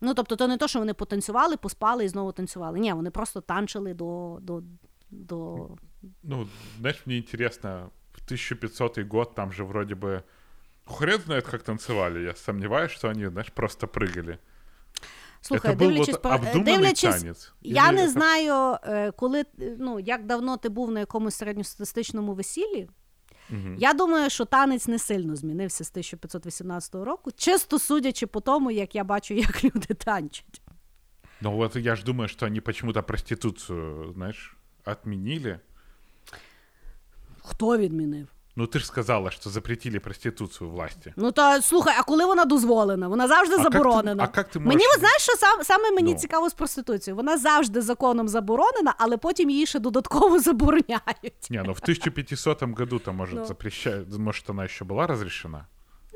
[0.00, 2.78] Ну, тобто, то не то, що вони потанцювали, поспали і знову танцювали.
[2.78, 4.38] Ні, вони просто танчили до.
[4.40, 4.62] до,
[5.10, 5.68] до...
[6.22, 6.48] Ну,
[6.78, 10.22] знаешь, мне интересно, в 1500 год там же вроде бы...
[10.86, 12.20] Хрен знает, как танцевали.
[12.22, 14.38] Я сомневаюсь, что они, знаешь, просто прыгали.
[15.40, 17.52] Слухай, Это был дивлячись, вот по- обдуманный дивлячись танец.
[17.60, 21.34] Я Или не это- знаю, е, коли е, ну як давно ти був на якомусь
[21.34, 22.88] середньостатистичному весіллі.
[23.49, 23.75] Мгм.
[23.79, 28.95] Я думаю, що танець не сильно змінився з 1518 року, чисто судячи по тому, як
[28.95, 30.61] я бачу, як люди танчать.
[31.41, 35.59] Ну вот я ж думаю, что они почему-то проституцию, знаешь, отменили.
[37.41, 38.27] Хто відмінив?
[38.56, 41.12] Ну ты же сказала, что запретили проституцию власти.
[41.16, 43.08] Ну та слухай, а коли вона дозволена?
[43.08, 44.28] Вона завжди А як ти- заборонена.
[44.34, 46.18] а як ти Мені можеш- от знаєш, що сам, саме мені Ну.
[46.18, 47.16] цікаво з проституцією.
[47.16, 51.48] Вона завжди законом заборонена, але потім її ще додатково забороняють.
[51.50, 53.44] Не, ну в 1500 году-то, может, Ну.
[53.44, 55.66] запрещать, может, она еще была разрешена?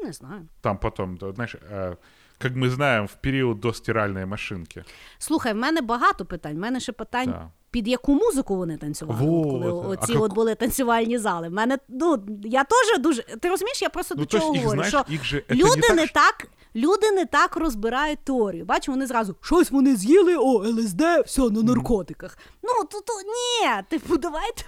[0.05, 0.49] Не знаю.
[0.61, 1.97] Там потом, да, знаешь, э,
[2.39, 4.85] как мы знаем, в период до стиральной машинки.
[5.19, 6.57] Слухай, в мене багато питань.
[6.57, 7.51] В мене ще питань, Да.
[7.78, 11.48] під яку музику вони танцювали, от коли А оці как- от були танцювальні зали.
[11.50, 13.24] В мене ну я теж дуже.
[13.24, 15.44] Ти розумієш, я просто Ну, до чого их, говорю, знаешь, що их же...
[15.50, 16.48] люди не так, так.
[16.76, 18.66] Люди не так розбирають теорію.
[18.66, 22.38] Бачиш, вони зразу щось вони з'їли, о, ЛСД, все на наркотиках.
[22.64, 24.64] Ну, то, то ні, типу, давайте.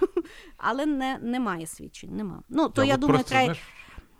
[0.56, 2.42] Але не, немає свідчень, нема.
[2.48, 3.54] Ну, то Да, я думаю, просто, треба.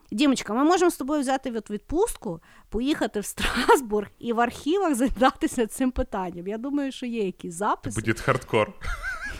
[0.09, 4.95] знаешь, Дімочка, ми можемо з тобою взяти від відпустку, поїхати в Страсбург і в архівах
[4.95, 6.47] займатися цим питанням.
[6.47, 8.01] Я думаю, що є якісь записи.
[8.01, 8.73] будет хардкор.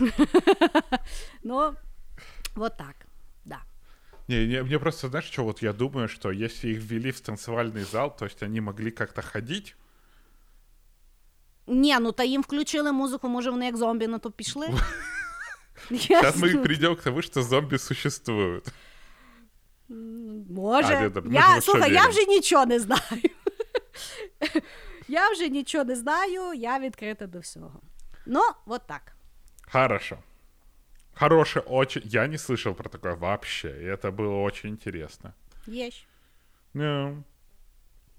[1.43, 1.73] Ну,
[2.55, 2.95] от так.
[3.45, 3.59] Да.
[4.27, 7.83] Не, не, мне просто, знаешь, что вот я думаю, что если их ввели в танцевальный
[7.83, 9.75] зал, то есть они могли как-то ходить,
[11.67, 14.69] Ні, ну та їм включили музику, може вони як зомбі на то пішли.
[15.89, 18.67] сейчас мы придем к тому, что зомби существуют.
[20.49, 20.95] Може.
[20.95, 22.09] А, ні, да, ми ж я, в що слухай, я віримо?
[22.09, 23.01] вже нічого не знаю.
[25.07, 27.81] Я вже нічого не знаю, я відкрита до всього.
[28.25, 29.01] Ну, от так.
[29.71, 30.17] Хорошо.
[31.19, 32.01] Хороший, очень...
[32.05, 35.33] Я не слышал про такое вообще, и это было очень интересно.
[35.67, 36.05] Є ж.
[36.73, 37.23] Ну,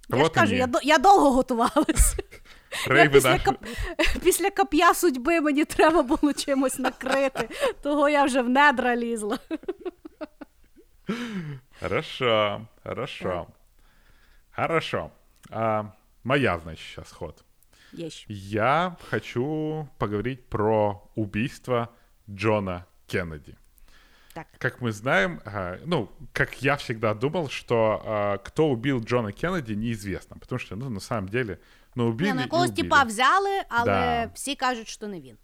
[0.09, 0.59] Я вот ж кажу, они.
[0.59, 2.17] я, до- я довго готувалась.
[2.89, 3.45] Я Рейвы після, наши.
[3.45, 3.65] кап...
[4.23, 7.49] після кап'я судьби мені треба було чимось накрити,
[7.83, 9.39] того я вже в недра лізла.
[11.80, 13.48] Хорошо, хорошо.
[14.52, 15.12] Хорошо.
[15.50, 15.86] А,
[16.24, 17.44] моя, значит, сейчас ход.
[17.94, 18.26] Ж.
[18.28, 21.90] Я хочу поговорить про убийство
[22.30, 23.56] Джона Кеннеди.
[24.34, 24.48] Так.
[24.60, 25.42] Как мы знаем,
[25.86, 30.38] ну, как я всегда думал, что кто убил Джона Кеннеди, неизвестно.
[30.40, 31.58] Потому что, ну, на самом деле,
[31.96, 32.76] ну, убили Ні, ну убили.
[32.76, 34.32] типа взяли, але Да.
[34.34, 35.38] всі кажуть, що не він.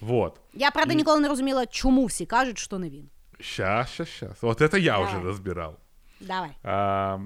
[0.00, 0.40] Вот.
[0.54, 3.08] Я правда ніколи не розуміла, чому всі кажуть, що не він.
[3.42, 4.42] Сейчас, сейчас, сейчас.
[4.42, 5.26] Вот это я уже Давай.
[5.28, 5.80] разбирал.
[6.20, 6.56] Давай.
[6.62, 7.20] А,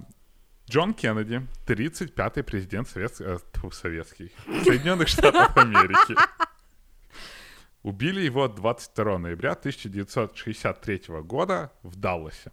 [0.69, 3.21] Джон Кеннеди, 35-й президент Совет...
[3.21, 4.31] э, тьфу, Советских,
[4.65, 6.15] Соединенных Штатов Америки.
[7.83, 12.51] Убили его 22 ноября 1963 года в Далласе.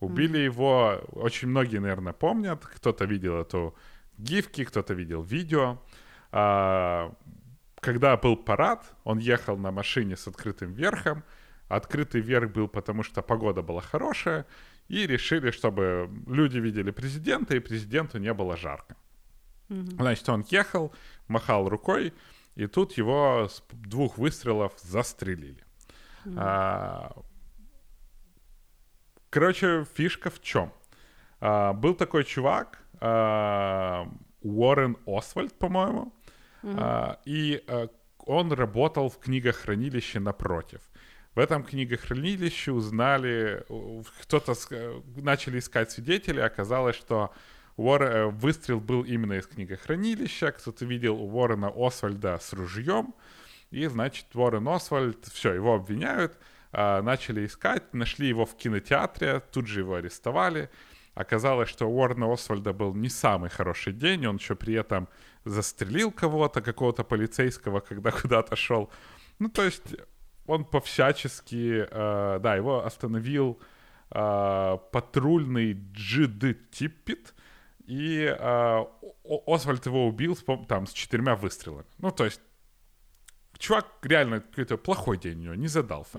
[0.00, 3.76] Убили его, очень многие, наверное, помнят, кто-то видел эту
[4.18, 5.80] гифки, кто-то видел видео.
[6.32, 7.14] А,
[7.76, 11.22] когда был парад, он ехал на машине с открытым верхом.
[11.68, 14.46] Открытый верх был потому, что погода была хорошая,
[14.88, 18.96] и решили, чтобы люди видели президента, и президенту не было жарко.
[19.68, 20.92] Значит, он ехал,
[21.26, 22.12] махал рукой,
[22.54, 25.64] и тут его с двух выстрелов застрелили.
[26.36, 27.12] А,
[29.30, 30.72] короче, фишка в чем?
[31.40, 34.06] А, был такой чувак, а,
[34.42, 36.12] Уоррен Освальд, по-моему,
[36.62, 37.88] а, и а,
[38.18, 40.80] он работал в книгохранилище напротив.
[41.34, 44.54] В этом книгохранилище узнали, у- кто-то
[45.16, 47.32] начали искать свидетелей, оказалось, что
[47.76, 53.14] Уор- э, выстрел был именно из книгохранилища, кто-то видел Уоррена Освальда с ружьем,
[53.72, 56.38] и, значит, Уоррен Освальд, все, его обвиняют,
[56.70, 60.70] а, начали искать, нашли его в кинотеатре, тут же его арестовали.
[61.14, 65.08] Оказалось, что у Уоррена Освальда был не самый хороший день, он еще при этом
[65.44, 68.90] застрелил кого-то, какого-то полицейского, когда куда-то шел.
[69.40, 69.96] Ну, то есть
[70.46, 73.60] он по-всячески, э, да, его остановил
[74.10, 77.34] э, патрульный Джиды Типпит,
[77.86, 78.84] и э,
[79.46, 80.36] Освальд его убил
[80.68, 81.86] там с четырьмя выстрелами.
[81.98, 82.40] Ну, то есть
[83.58, 86.18] чувак реально какой-то плохой день у него, не задался.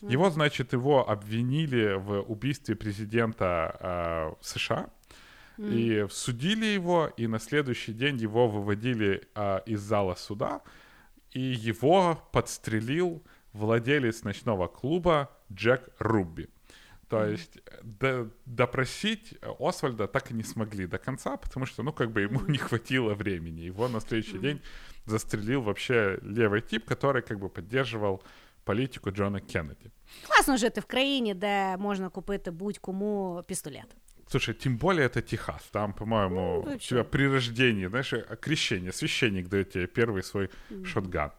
[0.00, 4.90] Его, значит, его обвинили в убийстве президента э, США.
[5.58, 10.60] И судили его, и на следующий день его выводили э, из зала суда,
[11.32, 13.24] и его подстрелил
[13.57, 16.47] владелец ночного клуба Джек Рубби.
[17.07, 21.93] То есть э, до- допросить Освальда так и не смогли до конца, потому что, ну,
[21.93, 23.61] как бы ему не хватило времени.
[23.61, 24.61] Его на следующий день
[25.05, 28.23] застрелил вообще левый тип, который как бы поддерживал
[28.63, 29.91] политику Джона Кеннеди.
[30.27, 33.95] Класно жити в країні, де можна купити будь-кому пістолет.
[34.27, 35.63] Слушай, тем более это Техас.
[35.71, 36.89] Там, по-моему, Ну, у вообще.
[36.89, 40.49] тебя при рождении, знаешь, э, крещение, священник дает тебе первый свой
[40.85, 41.31] шотган.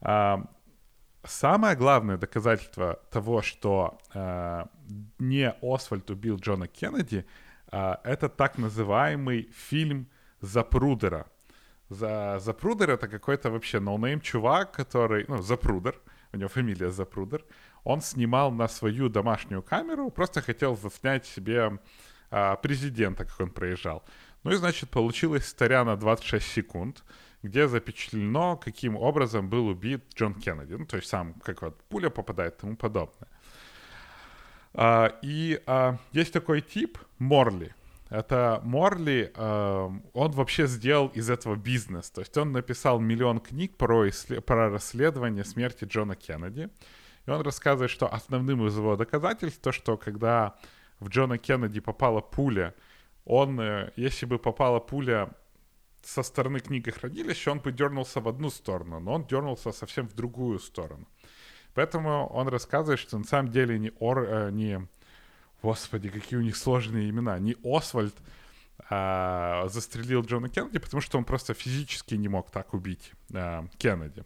[0.00, 0.38] А,
[1.27, 4.67] самое главное доказательство того, что а,
[5.19, 7.25] не Освальд убил Джона Кеннеди,
[7.67, 10.07] а, это так называемый фильм
[10.41, 11.27] Запрудера.
[11.89, 15.99] За, Запрудер это какой-то вообще noname чувак, который, ну, Запрудер,
[16.33, 17.43] у него фамилия Запрудер,
[17.83, 21.79] он снимал на свою домашнюю камеру, просто хотел заснять себе
[22.31, 24.03] а, президента, как он проезжал.
[24.43, 27.03] Ну и, значит, получилась стория на 26 секунд,
[27.45, 30.73] где запечатлено, каким образом был убит Джон Кеннеди.
[30.73, 33.29] Ну, то есть сам, как вот пуля попадает и тому подобное.
[34.73, 37.73] А, и а, есть такой тип Морли.
[38.09, 42.09] Это Морли, а, он вообще сделал из этого бизнес.
[42.11, 46.69] То есть он написал миллион книг про, иссле- про расследование смерти Джона Кеннеди.
[47.25, 50.55] И он рассказывает, что основным из его доказательств то, что когда
[50.99, 52.73] в Джона Кеннеди попала пуля,
[53.25, 55.29] он, э, если бы попала пуля
[56.05, 60.59] со стороны книгохранилища, он бы дернулся в одну сторону, но он дернулся совсем в другую
[60.59, 61.07] сторону.
[61.73, 64.87] Поэтому он рассказывает, что на самом деле не, Ор, э, не
[65.61, 67.39] Господи, какие у них сложные имена.
[67.39, 68.15] Не Освальд
[68.89, 74.23] а, застрелил Джона Кеннеди, потому что он просто физически не мог так убить а, Кеннеди.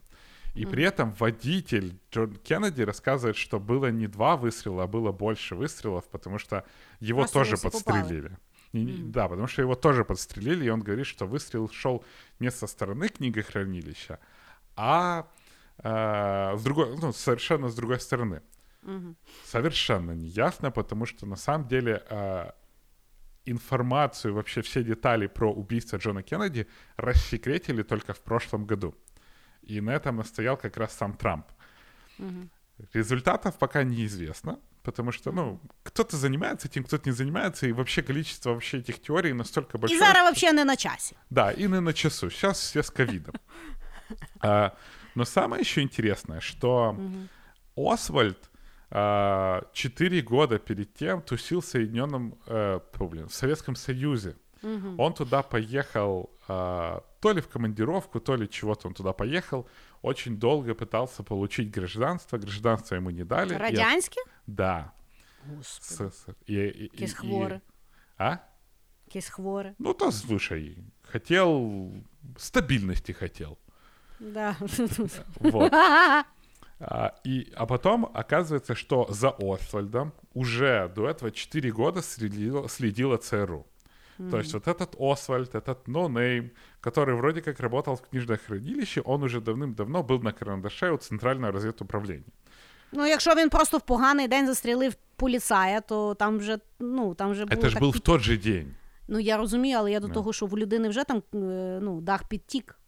[0.56, 5.56] И при этом водитель Джон Кеннеди рассказывает, что было не два выстрела, а было больше
[5.56, 6.66] выстрелов, потому что
[7.00, 8.30] его Просто тоже подстрелили.
[8.30, 8.32] И
[8.74, 12.04] не- Да, потому что его тоже подстрелили, и он говорит, что выстрел шел
[12.40, 14.20] не со стороны книгохранилища,
[14.76, 15.28] а
[15.84, 18.42] э, с другой, ну, совершенно с другой стороны.
[19.46, 22.52] Совершенно неясно, потому что на самом деле э,
[23.46, 26.68] информацию, вообще все детали про убийство Джона Кеннеди
[26.98, 28.96] рассекретили только в прошлом году.
[29.62, 31.46] И на этом настоял как раз сам Трамп.
[32.18, 32.50] Мгм.
[32.94, 38.51] Результатов пока неизвестно, потому что, ну, кто-то занимается этим, кто-то не занимается, и вообще количество
[38.53, 40.01] вообще этих теорий настолько большое.
[40.01, 41.17] І зараз взагалі не на часі.
[41.31, 42.31] Да, и не на часу.
[42.31, 43.35] Сейчас все с ковидом.
[44.41, 44.71] А,
[45.15, 46.97] но самое еще интересное, что
[47.77, 48.51] Освальд
[48.91, 54.35] а, четыре года перед тем тусил в Соединенном, э, фу, блин, в Советском Союзе.
[54.99, 59.67] Он туда поехал а, то ли в командировку, то ли чего-то он туда поехал.
[60.03, 63.53] Очень долго пытался получить гражданство, гражданство ему не дали.
[63.53, 64.21] и от- Радянське?
[64.56, 64.94] Да.
[65.46, 67.62] Господи, С- с- и- и- якесь и-.
[68.18, 68.40] А?
[69.08, 69.76] Якесь хворе.
[69.80, 71.94] Ну, то, слушай, хотел...
[72.38, 73.58] Стабильности хотел.
[74.20, 74.58] Да.
[75.40, 75.74] Вот.
[76.82, 83.18] А, и, а потом оказывается, что за Освальдом уже до этого 4 года следило, следила
[83.18, 83.68] ЦРУ.
[84.32, 86.52] То есть вот этот Освальд, этот noname,
[86.82, 91.52] который вроде как работал в книжном хранилище, он уже давным-давно был на карандаше у Центрального
[91.54, 92.32] разведуправления.
[92.93, 97.45] Ну, якщо він просто в поганий день застрілив поліцая, то там вже, ну, там вже
[97.47, 98.75] було Это же так был в під- тот же день.
[99.09, 100.15] Ну, я розумію, але я до Да.
[100.15, 102.79] того, що в людини вже там е, ну, дах підтік.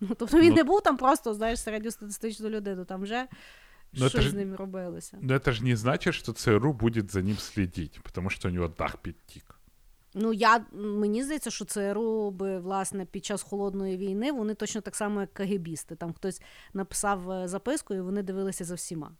[0.00, 3.26] Ну, тобто він Ну- не був там просто, знаєш, середньостатистичну людину, там вже
[3.92, 5.18] Ну, щось це ж- з ним робилося.
[5.20, 8.68] Но это же не значит, что ЦРУ будет за ним следить, потому что у него
[8.78, 9.51] дах підтік.
[10.14, 14.96] Ну, я, мені здається, що ЦРУ би, власне, під час холодної війни вони точно так
[14.96, 15.96] само, як кагебісти.
[15.96, 16.42] Там хтось
[16.74, 19.12] написав е, записку, і вони дивилися за всіма.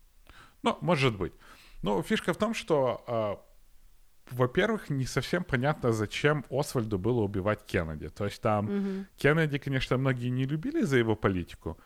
[0.62, 1.32] Ну, может быть.
[1.82, 3.36] Но фишка в том, что, а,
[4.30, 8.08] во-первых, не совсем понятно, зачем Освальду было убивать Кеннеди.
[8.08, 11.78] То есть там Кеннеди, конечно, многие не любили за его политику,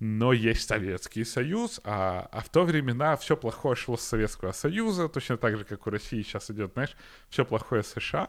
[0.00, 5.08] Но есть Советский Союз, а, а в то времена все плохое шло с Советского Союза,
[5.08, 6.96] точно так же, как у России сейчас идет, знаешь,
[7.28, 8.28] все плохое США.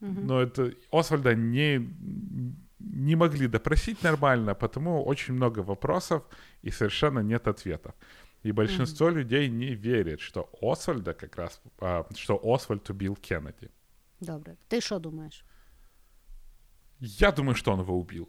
[0.00, 1.88] Но это Освальда не,
[2.78, 6.22] не могли допросить нормально, потому очень много вопросов
[6.62, 7.94] и совершенно нет ответов.
[8.42, 13.70] И большинство людей не верит, что Освальда как раз, а, что Освальд убил Кеннеди.
[14.20, 14.56] Добре.
[14.68, 15.44] Ти що думаєш?
[17.00, 18.28] Я думаю, что он его убил.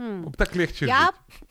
[0.00, 0.30] Хм.
[0.36, 1.10] Так легче Я,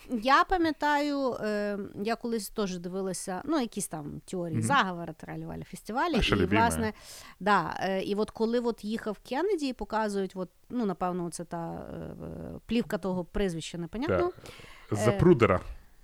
[0.10, 0.24] жить.
[0.26, 4.68] я пам'ятаю, е, я колись теж дивилася, ну, якісь там теорії Мгм.
[4.68, 6.14] заговори тралювалі фестивалі.
[6.16, 6.62] Наша і, любима.
[6.62, 6.94] власне,
[7.40, 11.88] да, е, і от коли от їхав Кеннеді і показують, от, ну, напевно, це та
[11.94, 14.32] е, е, плівка того прізвища, непонятно.
[14.92, 14.96] Да.
[14.96, 15.62] Запрудера.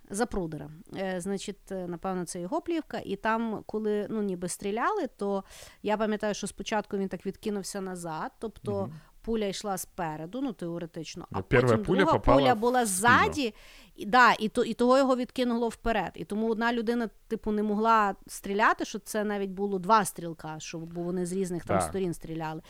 [0.10, 0.70] Запрудера.
[0.98, 3.02] Е, значить, е, напевно, це його плівка.
[3.06, 5.44] І там, коли ну, ніби стріляли, то
[5.84, 8.90] я пам'ятаю, що спочатку він так відкинувся назад, тобто
[9.26, 13.54] пуля йшла спереду, ну теоретично, а Ну, перша потім пуля друга попала пуля була ззаді,
[13.96, 16.12] і, да, і, то, і того його відкинуло вперед.
[16.16, 20.78] І тому одна людина, типу, не могла стріляти, що це навіть було два стрілка, що,
[20.78, 21.82] бо вони з різних там Да.
[21.82, 22.62] сторін стріляли.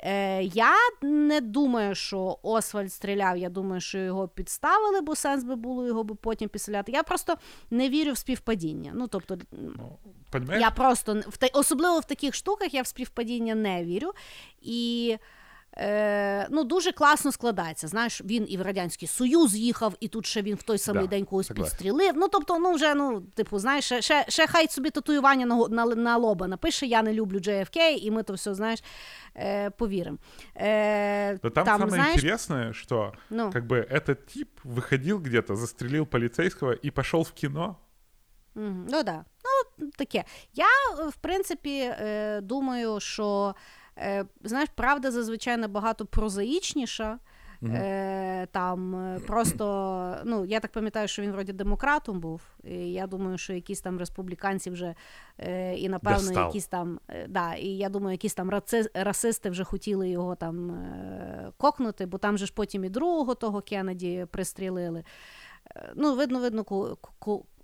[0.00, 0.72] Е, я
[1.02, 3.36] не думаю, що Освальд стріляв.
[3.36, 6.92] Я думаю, що його підставили, бо сенс би було його би потім підстріляти.
[6.92, 7.36] Я просто
[7.70, 8.92] не вірю в співпадіння.
[8.94, 9.98] Ну, тобто, Ну,
[10.60, 14.10] я просто в та, особливо в таких штуках я в співпадіння не вірю.
[14.62, 15.16] І
[15.77, 17.87] е, ну, дуже класно складається.
[17.87, 21.09] Знаєш, він і в Радянський Союз їхав, і тут ще він в той самий Да,
[21.09, 21.71] день когось согласен.
[21.71, 22.13] підстрілив.
[22.15, 25.69] Ну, тобто, ну вже, ну, типу, знаєш, ще, ще, ще хай собі татуювання на, го-
[25.69, 28.83] на, на лоба напише, я не люблю JFK, і ми то все, знаєш,
[29.35, 30.17] е, повіримо.
[30.57, 33.51] Е, Но там, самое знаєш, интересное, что Ну.
[33.53, 37.75] как бы этот тип выходил где-то, застрелил полицейского и пошел в кино.
[38.55, 39.25] Мгм, Ну да.
[39.79, 40.23] Ну, таке.
[40.53, 40.65] Я,
[40.99, 43.78] е, в принципі, е, думаю, що е,
[44.44, 47.18] знаєш, правда зазвичай набагато прозаїчніша.
[47.62, 52.40] Е, там е, просто, ну, я так пам'ятаю, що він вроді демократом був.
[52.64, 54.94] І я думаю, що якісь там республіканці вже
[55.38, 56.46] е, і напевно Достав.
[56.46, 60.70] якісь там, е, да, і я думаю, якісь там раци, расисти вже хотіли його там
[60.70, 65.04] е, кокнути, бо там же ж потім і другого того Кеннеді пристрілили.
[65.76, 66.64] Е, Ну, видно, видно,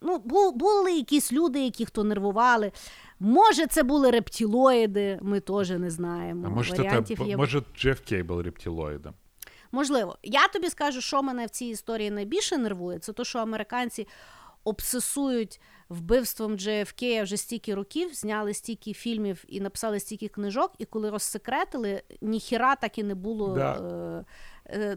[0.00, 2.72] ну, бу, були якісь люди, які хто нервували.
[3.20, 6.46] Може, це були рептилоїди, ми теж не знаємо.
[6.46, 7.36] А может, Варіантів это, є.
[7.36, 9.14] может, JFK был рептилоидом.
[9.72, 14.06] Можливо, я тобі скажу, що мене в цій історії найбільше нервує, це те, що американці
[14.64, 21.10] обсесують вбивством JFK вже стільки років, зняли стільки фільмів і написали стільки книжок, і коли
[21.10, 23.54] розсекретили, ніхіра так і не було.
[23.54, 23.72] Да.
[23.72, 24.24] Е,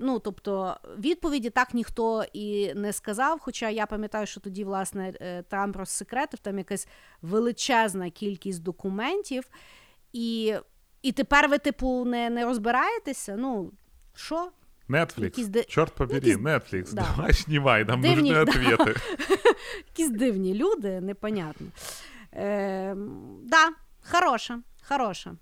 [0.01, 3.39] ну, тобто, відповіді так ніхто і не сказав.
[3.39, 6.87] Хоча я пам'ятаю, що тоді, власне, е, Трамп розсекретив там якась
[7.21, 9.43] величезна кількість документів,
[10.13, 10.55] і,
[11.01, 13.35] і тепер ви, типу, не, не розбираєтеся.
[13.37, 13.71] Ну,
[14.15, 14.51] що?
[14.89, 15.23] Netflix.
[15.23, 16.93] Якісь де- Черт побери, якісь- Netflix.
[16.93, 17.05] да.
[17.15, 18.43] Давай снимай, нам Дивні- да.
[18.43, 18.97] ответы.
[19.87, 21.67] Якісь дивні люди, непонятно.
[22.33, 22.95] Е,
[23.43, 23.69] да,
[24.11, 25.35] хороша, хороша.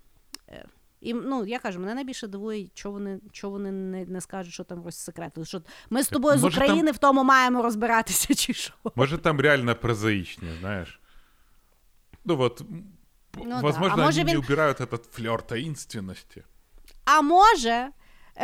[1.00, 4.64] І ну я кажу, мене найбільше дивує, що вони що вони не, не скажуть, що
[4.64, 5.46] там розсекретили.
[5.46, 8.72] Що ми з тобою Може, з України там- в тому маємо розбиратися, чи що?
[8.94, 11.00] Может, там реально прозаичнее, знаешь.
[12.24, 12.64] Ну п-
[13.44, 13.60] Ну да.
[13.60, 16.44] возможно, А может, они не він- убирают этот флер таинственности.
[17.04, 17.88] А може,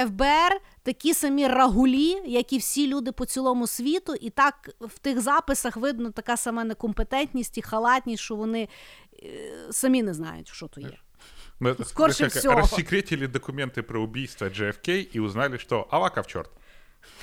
[0.06, 5.20] ФБР такі самі рагулі, як і всі люди по цілому світу, і так в тих
[5.20, 8.68] записах видно така сама некомпетентність і халатність, що вони
[9.22, 10.98] е, самі не знають, що то є.
[11.63, 12.53] Мы это, Скорше знаешь, как всего.
[12.55, 16.49] рассекретили документы про убийство JFK и узнали, что Авака в черт.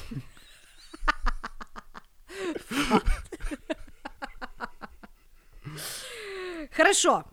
[6.77, 7.25] Хорошо.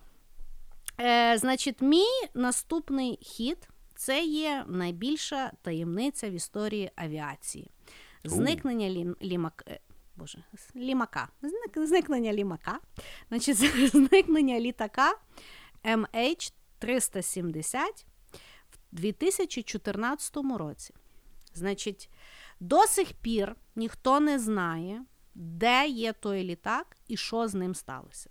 [0.99, 7.71] Е, значить, мій наступний хід це є найбільша таємниця в історії авіації.
[8.23, 9.79] Зникнення лі, лімак, е,
[10.15, 10.43] Боже,
[10.75, 11.27] лімака.
[11.41, 12.79] Зник, зникнення лімака.
[13.29, 13.57] Значить,
[13.91, 15.13] зникнення літака
[16.80, 17.78] MH370
[18.72, 20.94] в 2014 році.
[21.54, 22.10] Значить,
[22.60, 28.30] до сих пір ніхто не знає, де є той літак і що з ним сталося.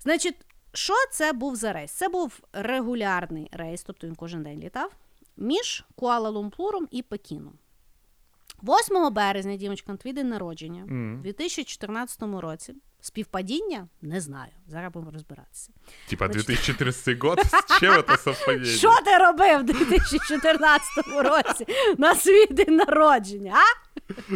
[0.00, 0.36] Значить,
[0.72, 1.92] що це був за рейс?
[1.92, 4.92] Це був регулярний рейс, тобто він кожен день літав,
[5.36, 7.58] між Куала-Лумпуром і Пекіном.
[8.63, 10.83] 8 березня, дімочка, твій день народження,
[11.19, 12.73] у 2014 році.
[13.03, 13.87] Співпадіння?
[14.01, 14.51] Не знаю.
[14.67, 15.71] Зараз будемо розбиратися.
[16.09, 18.65] Типа 2014 год, с чем это совпадение?
[18.77, 21.65] Що ти робив у 2014 році
[21.97, 23.55] на свій день народження?
[23.55, 24.33] а?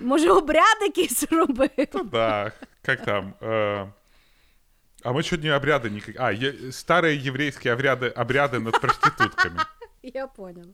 [0.00, 1.70] Може, обряд якийсь робив?
[1.94, 2.52] Ну да,
[2.82, 3.34] как там?
[3.40, 3.88] э,
[5.04, 6.16] А мы чуть не обряды никак...
[6.18, 9.60] А, е- старые еврейские обряды, обряды над проститутками.
[10.13, 10.73] Я поняла.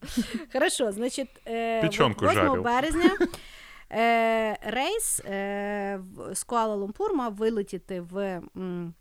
[0.54, 2.64] Хорошо, значить, е, 8 жарив.
[2.64, 3.18] березня
[3.92, 6.00] е, рейс е,
[6.34, 8.94] з Куала-Лумпур мав вилетіти в м,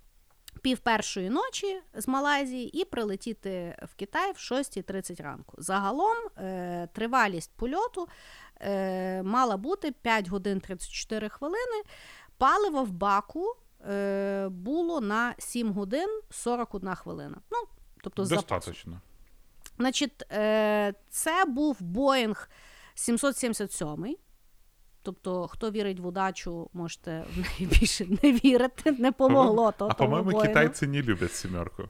[0.62, 5.54] пів першої ночі з Малайзії і прилетіти в Китай в 6.30 ранку.
[5.58, 8.08] Загалом е, тривалість польоту
[8.60, 11.82] е, мала бути 5 годин 34 хвилини.
[12.38, 13.56] Паливо в баку
[13.88, 17.36] е, було на 7 годин 41 хвилина.
[17.50, 17.58] Ну,
[18.02, 18.22] тобто.
[18.24, 19.00] Достаточно.
[19.78, 22.50] Значить, е, це був Боїнг
[22.94, 24.16] 777.
[25.02, 29.72] Тобто, хто вірить в удачу, можете в неї більше не вірити, не помогло.
[29.78, 30.54] то А по-моему, Боїнгу.
[30.54, 31.82] китайцы не любят семерку.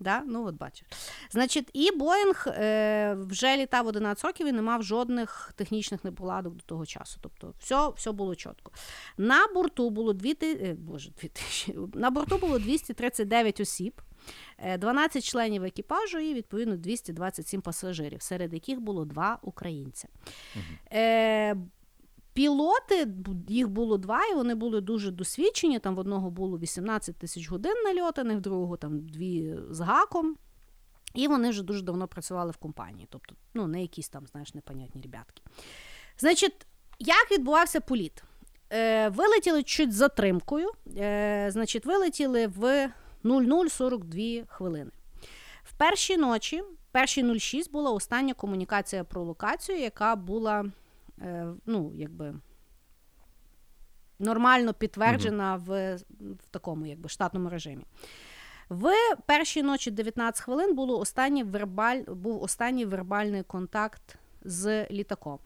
[0.00, 0.22] Да?
[0.26, 0.86] Ну, от бачиш.
[1.30, 6.62] Значить, і Боїнг е, вже літав 11 років і не мав жодних технічних неполадок до
[6.62, 7.18] того часу.
[7.22, 8.72] Тобто, все, все було чітко.
[9.16, 10.52] На борту було 2 ти...
[10.52, 11.74] е, Боже, 2000...
[11.94, 14.02] на борту було 239 осіб,
[14.78, 20.08] 12 членів екіпажу і відповідно 227 пасажирів, серед яких було два українця.
[20.92, 21.56] Е,
[22.32, 23.08] Пілоти,
[23.48, 25.78] їх було два, і вони були дуже досвідчені.
[25.78, 30.36] Там в одного було 18 тисяч годин нальотаних, в другого там дві з гаком.
[31.14, 33.06] І вони вже дуже давно працювали в компанії.
[33.10, 35.42] Тобто, ну, не якісь там, знаєш, непонятні ребятки.
[36.18, 36.66] Значить,
[36.98, 38.22] як відбувався політ?
[38.72, 40.70] Е, вилетіли чуть з затримкою.
[40.96, 42.92] Е, значить, вилетіли в
[43.28, 44.90] 0042 хвилини.
[45.62, 50.64] В першій ночі, першій 06 була остання комунікація про локацію, яка була
[51.20, 52.34] е, ну, якби,
[54.18, 57.84] нормально підтверджена в, в такому якби, штатному режимі.
[58.68, 58.92] В
[59.26, 65.38] першій ночі 19 хвилин було останній вербаль, був останній вербальний контакт з літаком.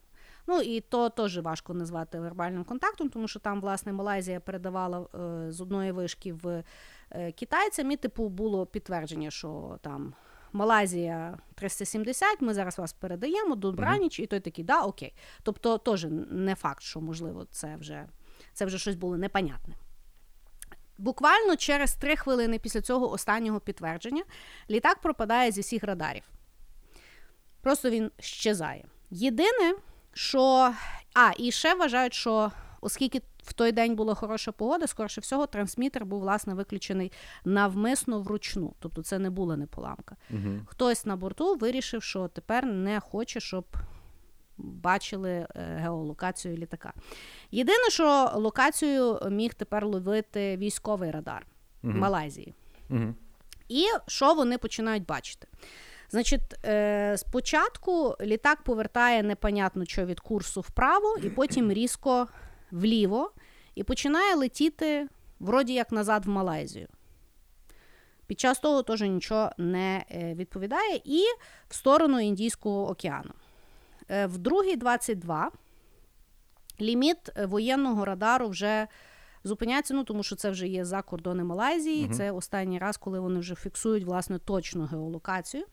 [0.46, 5.52] Ну і то теж важко назвати вербальним контактом, тому що там, власне, Малайзія передавала е,
[5.52, 6.64] з одної вишки в
[7.34, 10.14] китайцям, і типу було підтвердження, що там
[10.52, 15.14] Малайзія 370, ми зараз вас передаємо, добраніч, і той такий, да, окей.
[15.43, 18.09] Тобто, теж не факт, що можливо це вже,
[18.52, 19.74] це вже щось було непонятне.
[20.98, 24.24] Буквально через три хвилини після цього останнього підтвердження
[24.70, 26.22] літак пропадає зі всіх радарів.
[27.60, 28.84] Просто він щезає.
[29.10, 29.74] Єдине,
[30.12, 30.74] що.
[31.14, 36.06] А, і ще вважають, що оскільки в той день була хороша погода, скоріше всього, трансмітер
[36.06, 37.12] був власне виключений
[37.44, 38.74] навмисно вручну.
[38.78, 40.16] Тобто це не була неполамка.
[40.66, 43.64] Хтось на борту вирішив, що тепер не хоче, щоб
[44.59, 46.93] бачили е, геолокацію літака.
[47.51, 51.47] Єдине, що локацію міг тепер ловити військовий радар
[51.82, 52.55] Малайзії.
[52.89, 53.14] Мгм.
[53.69, 55.48] І що вони починають бачити?
[56.10, 62.28] Значить, е, спочатку літак повертає непонятно що від курсу вправо, і потім різко
[62.73, 63.32] вліво,
[63.74, 65.09] і починає летіти
[65.40, 66.89] вроді як назад в Малайзію.
[68.27, 71.23] Під час того теж нічого не е, відповідає, і
[71.69, 73.32] в сторону Індійського океану.
[74.11, 75.51] Е, В другій 22
[76.81, 78.86] ліміт е, воєнного радару вже
[79.44, 82.05] зупиняться, ну тому що це вже є за кордони Малайзії.
[82.05, 82.15] Мгм.
[82.15, 85.65] Це останній раз, коли вони вже фіксують власне точну геолокацію.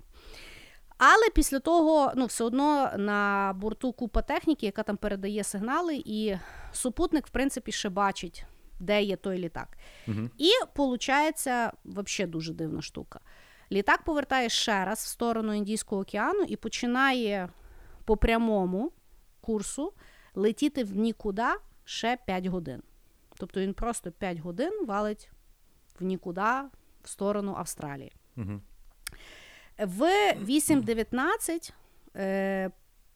[1.00, 6.36] Але після того, ну, все одно на борту купа техніки, яка там передає сигнали, і
[6.74, 8.46] супутник, в принципі, ще бачить,
[8.80, 9.78] де є той літак.
[10.08, 10.32] Мгм.
[10.38, 11.48] І виходить,
[11.86, 13.20] взагалі дуже дивна штука.
[13.72, 17.50] Літак повертає ще раз в сторону Індійського океану і починає
[18.06, 18.92] по прямому
[19.42, 19.94] курсу
[20.36, 21.48] летіти в нікуди
[21.86, 22.84] ще 5 годин.
[23.38, 25.32] Тобто він просто 5 годин валить
[26.00, 26.42] в нікуди
[27.04, 28.12] в сторону Австралії.
[28.36, 28.62] Мгм.
[29.80, 30.02] В
[30.44, 31.74] 8.19
[32.16, 32.72] е,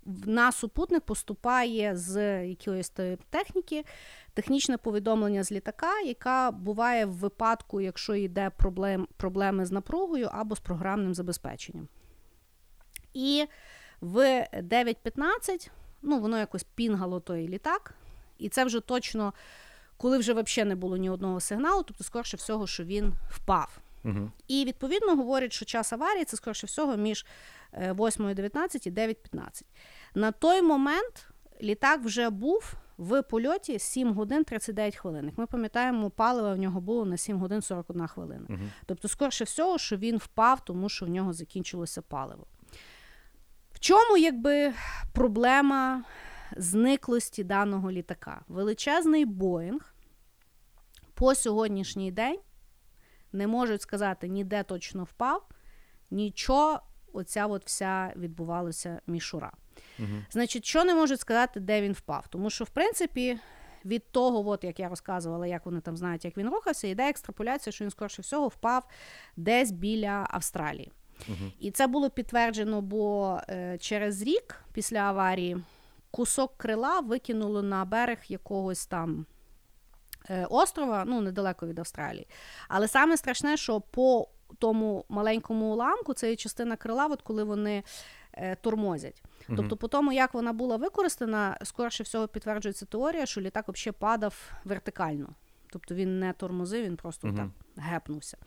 [0.06, 2.92] на супутник поступає з якоїсь
[3.30, 3.86] техніки
[4.34, 10.56] технічне повідомлення з літака, яка буває в випадку, якщо йде проблем, проблеми з напругою або
[10.56, 11.88] з програмним забезпеченням.
[13.14, 13.46] І
[14.02, 14.18] в
[14.54, 15.70] 9.15
[16.04, 17.96] ну, воно якось пінгало той літак,
[18.38, 19.34] і це вже точно,
[19.98, 23.83] коли вже взагалі не було ні одного сигналу, тобто, скорше всього, що він впав.
[24.04, 24.32] Мгм.
[24.48, 27.26] І відповідно говорять, що час аварії це скоріше всього між
[27.74, 29.64] е, 8.19 і 9.15.
[30.16, 31.28] На той момент
[31.62, 35.26] літак вже був в польоті 7 годин 39 хвилин.
[35.26, 38.46] Як ми пам'ятаємо, паливо в нього було на 7 годин 41 хвилина.
[38.50, 38.72] Мгм.
[38.86, 42.48] Тобто, скоріше всього, що він впав, тому що в нього закінчилося паливо.
[43.74, 44.74] В чому якби
[45.14, 46.04] проблема
[46.58, 48.42] зниклості даного літака?
[48.48, 49.96] Величезний Боїнг
[51.14, 52.40] по сьогоднішній день
[53.34, 55.48] не можуть сказати ніде точно впав,
[56.12, 56.82] нічого,
[57.14, 59.52] оця от вся відбувалася мішура.
[60.00, 60.26] Мгм.
[60.30, 62.28] Значить, що не можуть сказати, де він впав?
[62.28, 63.40] Тому що, в принципі,
[63.86, 67.74] від того, от, як я розказувала, як вони там знають, як він рухався, йде екстраполяція,
[67.74, 68.88] що він, скоріше всього, впав
[69.38, 70.92] десь біля Австралії.
[71.28, 71.52] Мгм.
[71.60, 75.58] І це було підтверджено, бо е, через рік після аварії
[76.12, 79.26] кусок крила викинуло на берег якогось там
[80.50, 82.28] острова, ну, недалеко від Австралії.
[82.68, 84.28] Але саме страшне, що по
[84.60, 87.84] тому маленькому уламку це є частина крила, от коли вони
[88.34, 89.24] е, тормозять.
[89.48, 89.58] Мгм.
[89.58, 94.52] Тобто, по тому, як вона була використана, скоріше всього підтверджується теорія, що літак взагалі падав
[94.64, 95.30] вертикально.
[95.72, 97.36] Тобто він не тормозив, він просто Мгм.
[97.76, 98.38] так гепнувся.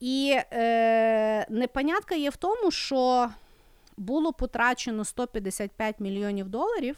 [0.00, 3.30] І е, непонятка є в тому, що
[3.96, 6.96] було потрачено 155 мільйонів доларів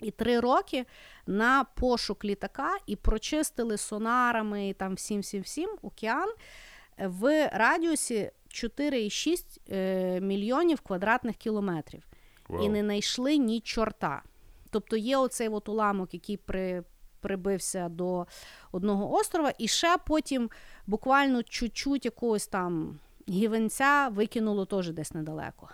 [0.00, 0.84] і три роки
[1.26, 6.28] на пошук літака, і прочистили сонарами і там всім всім всім океан
[6.98, 12.02] в радіусі 4,6 е, мільйонів квадратних кілометрів
[12.48, 12.64] Вау.
[12.64, 14.22] і не знайшли ні чорта.
[14.70, 16.82] Тобто є оцей от уламок, який при,
[17.20, 18.26] прибився до
[18.72, 20.50] одного острова, і ще потім
[20.86, 22.98] буквально чуть-чуть якогось там
[23.28, 25.68] гівенця викинуло теж десь недалеко.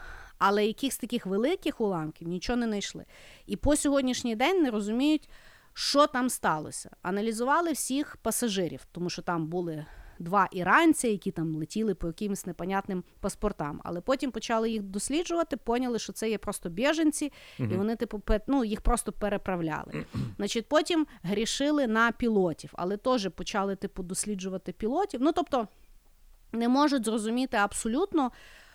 [0.45, 3.05] Але якихось таких великих уламків нічого не знайшли.
[3.47, 5.29] І по сьогоднішній день не розуміють,
[5.73, 6.91] що там сталося.
[7.03, 9.87] Аналізували всіх пасажирів, тому що там були
[10.19, 13.81] два іранці, які там летіли по якимось непонятним паспортам.
[13.85, 18.65] Але потім почали їх досліджувати, поняли, що це є просто біженці, і вони, типу, ну,
[18.65, 20.07] їх просто переправляли.
[20.37, 25.23] Значить, потім грішили на пілотів, але теж почали, типу, досліджувати пілотів.
[25.23, 25.69] Ну, тобто,
[26.53, 28.31] не можуть зрозуміти абсолютно,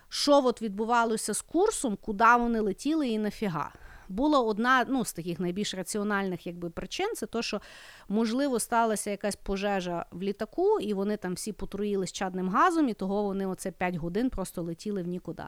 [0.10, 3.72] що от відбувалося з курсом, куди вони летіли і нафіга.
[4.10, 7.62] Була одна ну, з таких найбільш раціональних якби, причин, це то, що
[8.10, 13.24] можливо сталася якась пожежа в літаку, і вони там всі потруїлись чадним газом, і того
[13.24, 15.44] вони оце 5 годин просто летіли в нікуди.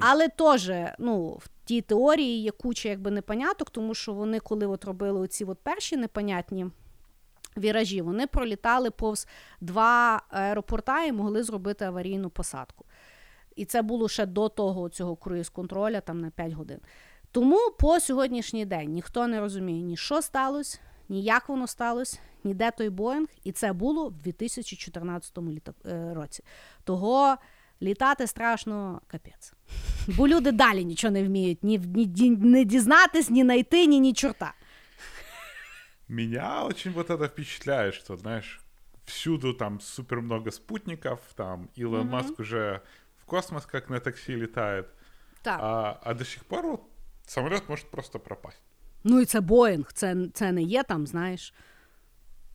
[0.00, 4.84] Але теж ну, в тій теорії є куча якби, непоняток, тому що вони, коли от
[4.84, 6.66] робили оці от перші непонятні
[7.56, 9.26] віражі, вони пролітали повз
[9.60, 12.84] два аеропорта і могли зробити аварійну посадку.
[13.56, 16.78] І це було ще до того цього круїз-контроля там на 5 годин.
[17.30, 20.78] Тому по сьогоднішній день ніхто не розуміє ні що сталося,
[21.08, 23.28] ні як воно сталося, ні де той Боїнг.
[23.44, 26.42] І це було в 2014 літа- е, році.
[26.84, 27.36] Того
[27.82, 29.52] літати страшно капець.
[30.08, 34.12] Бо люди далі нічого не вміють ні, ні, ні, не дізнатись, ні знайти, ні, ні
[34.12, 34.54] чорта.
[36.08, 38.60] Меня очень вот это впечатляет, что, знаешь,
[39.04, 42.80] всюду там супер много спутников, там Илон Маск уже
[43.26, 44.86] космос как на такси летает,
[45.42, 45.58] Так.
[45.62, 46.80] а, а до сих пор вот
[47.26, 48.62] самолет может просто пропасть.
[49.04, 51.54] Ну і це Боїнг, це, це не є там, знаєш,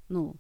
[0.09, 0.35] ну,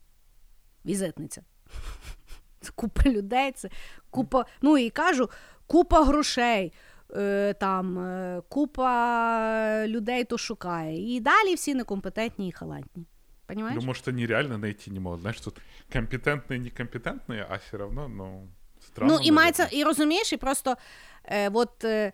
[0.85, 1.43] візитниця.
[2.61, 3.69] Це купа людей, це
[4.09, 5.29] купа, ну і кажу,
[5.67, 6.73] купа грошей,
[7.15, 11.15] е, там, е, купа людей то шукає.
[11.15, 13.05] І далі всі некомпетентні і халантні.
[13.45, 13.77] Понимаєш?
[13.81, 15.21] Ну, может, они реально найти не могут.
[15.21, 15.61] Знаешь, тут
[15.93, 18.47] компетентные, некомпетентные, а все равно, ну,
[18.81, 19.13] странно.
[19.13, 20.77] Ну, і мається, і розумієш, і просто
[21.25, 22.13] е, от, е,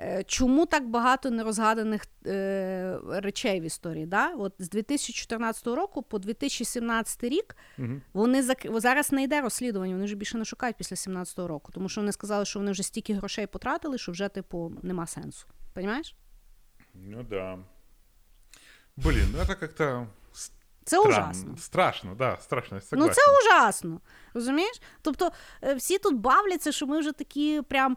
[0.00, 4.06] Е, чому так багато нерозгаданих е, речей в історії?
[4.06, 4.34] Да?
[4.34, 8.00] От З 2014 року по 2017 рік Угу.
[8.12, 8.66] вони зак...
[8.74, 12.12] зараз не йде розслідування, вони вже більше не шукають після 2017 року, тому що вони
[12.12, 15.46] сказали, що вони вже стільки грошей потратили, що вже, типу, нема сенсу.
[15.74, 16.16] Понімаєш?
[16.94, 17.58] Ну да.
[18.96, 20.06] Блин, ну это как-то
[20.88, 21.08] Це странно.
[21.08, 21.56] ужасно.
[21.56, 24.00] Страшно, да, страшно, я Ну це ужасно.
[24.34, 24.80] Розумієш?
[25.02, 25.30] Тобто
[25.62, 27.96] е, всі тут бавляться, що ми вже такі, прям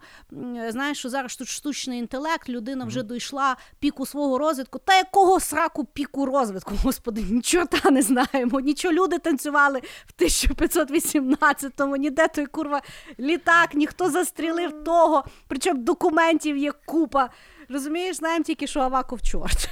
[0.70, 4.80] знаєш, що зараз тут штучний інтелект, людина вже дійшла піку свого розвитку.
[4.80, 6.74] Та якого сраку піку розвитку?
[6.84, 8.60] Господи, нічого та не знаємо.
[8.60, 12.82] Нічого люди танцювали в 1518-му, ніде той курва
[13.20, 15.24] літак, ніхто застрілив того.
[15.48, 17.30] Причому документів є купа.
[17.70, 19.70] Розумієш, знаємо тільки, що Аваков чорт.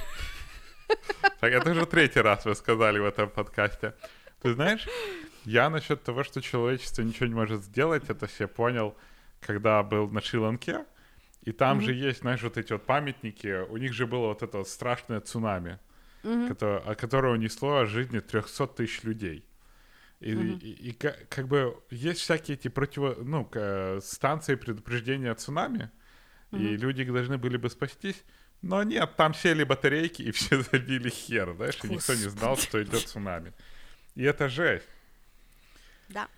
[1.40, 3.94] Так, это уже третий раз вы сказали в этом подкасте.
[4.42, 4.86] Ты знаешь,
[5.44, 8.94] я насчет того, что человечество ничего не может сделать, это все понял,
[9.40, 10.84] когда был на Шри-Ланке,
[11.42, 14.58] и там же есть, знаешь, вот эти вот памятники, у них же было вот это
[14.58, 15.78] вот страшное цунами,
[16.48, 19.44] которое, а которое унесло жизни 300 тысяч людей.
[20.20, 25.90] И, и- и ка- как бы есть всякие эти противо, ну, к- станции предупреждения цунами,
[26.52, 28.22] и люди должны были бы спастись.
[28.62, 32.82] Но нет, там сели батарейки, и все забили хер, знаешь, и никто не знал, что
[32.82, 33.52] идет цунами.
[34.14, 34.88] И это жесть.
[36.08, 36.28] Да.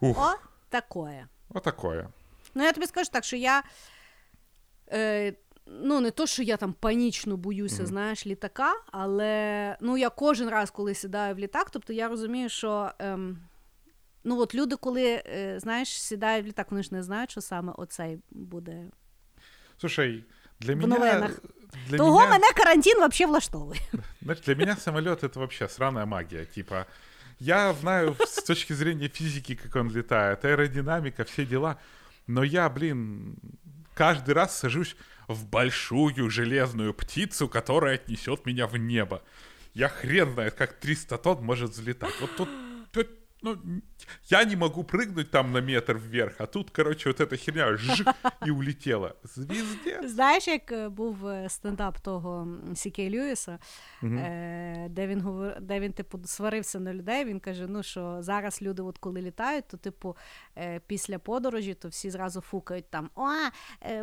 [0.00, 0.36] Ух, О,
[0.70, 1.28] такое.
[1.48, 2.08] вот такое.
[2.54, 3.62] Ну, я тобі скажу так, що я.
[4.92, 5.34] Е,
[5.66, 10.70] ну, не то, що я там панічно боюся, знаєш, літака, але ну, я кожен раз,
[10.70, 12.92] коли сідаю в літак, тобто я розумію, що.
[12.98, 13.38] Ем,
[14.24, 17.72] Ну, от люди, коли, е, знаєш, сідають в літак, вони ж не знають, що саме
[17.72, 18.84] оцей буде.
[19.78, 20.24] Слушай,
[20.60, 20.98] для В меня...
[20.98, 21.40] новинах.
[21.88, 23.80] Для Того меня, мене карантин взагалі влаштовує.
[24.22, 26.44] знаешь, для меня самолет это вообще сраная магия.
[26.44, 26.86] Типа,
[27.40, 31.76] я знаю с точки зрения физики, как он летает, аэродинамика, все дела.
[32.26, 33.36] Но я, блин,
[33.94, 34.96] каждый раз сажусь
[35.28, 39.22] в большую железную птицу, которая отнесет меня в небо.
[39.74, 42.14] Я хрен знает, как 300 тонн может взлетать.
[42.20, 42.48] Вот тут,
[42.92, 43.08] тут,
[43.42, 43.56] ну,
[44.24, 48.06] я не могу прыгнуть там на метр вверх, а тут, короче, вот эта херня жик,
[48.46, 49.14] и улетела.
[49.24, 50.00] Звезде.
[50.04, 53.58] Знаєш, як е, був е, стендап того Сікей Льюіса,
[54.02, 57.24] е, де він де він типу сварився на людей.
[57.24, 60.16] Він каже: ну що зараз люди, от коли літають, то типу
[60.86, 63.28] після подорожі, то всі зразу фукають там: о,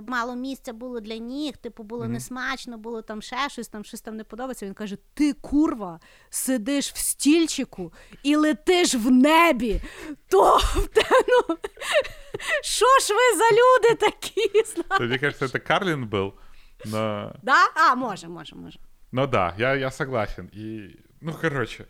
[0.08, 4.16] мало місця було для ніг, типу було несмачно, було там ще щось, там щось там
[4.16, 4.66] не подобається.
[4.66, 6.00] Він каже: Ти курва,
[6.30, 9.82] сидиш в стільчику і летиш в небі.
[10.29, 10.61] То
[11.29, 11.57] ну,
[12.63, 14.65] що ж ви за люди такі?
[14.65, 15.01] знаєш?
[15.01, 16.33] Мне кажется, это Карлин был,
[16.85, 17.33] но...
[17.43, 17.57] Да?
[17.75, 18.79] А, може, може, може.
[19.13, 20.51] Ну да, я, я согласен.
[20.57, 21.85] И, ну, короче,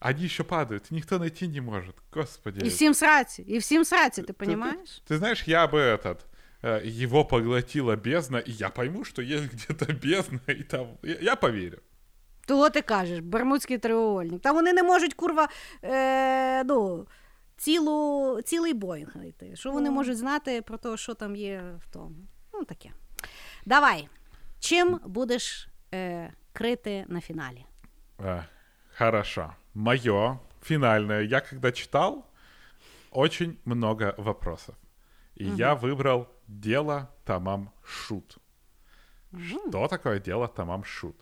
[0.00, 1.94] они еще падают, никто найти не может.
[2.12, 2.66] Господи.
[2.66, 5.02] І всім сраці, і всім сраці, ти Ты- ты- розумієш?
[5.10, 6.16] Ты, знаешь, я бы этот,
[6.62, 11.36] э, его поглотила бездна, и я пойму, что есть где-то бездна, и там, я, я
[11.36, 11.78] поверю.
[12.46, 14.42] Того ти кажеш, Бермудський треугольник.
[14.42, 15.48] Та вони не можуть, курва,
[15.84, 17.06] е, ну,
[17.56, 19.56] цілу, цілий боїнг знайти.
[19.56, 22.16] Що вони можуть знати про те, що там є в тому?
[22.54, 22.90] Ну, таке.
[23.66, 24.08] Давай.
[24.60, 27.66] Чим будеш е, крити на фіналі?
[28.18, 28.44] Э,
[28.98, 29.54] хорошо.
[29.74, 31.22] Мое финальное.
[31.22, 32.26] Я когда читал,
[33.10, 34.74] очень много вопросов.
[35.34, 38.38] И я выбрал дело Тамам Шут.
[39.32, 41.16] Что такое дело Тамам Шут?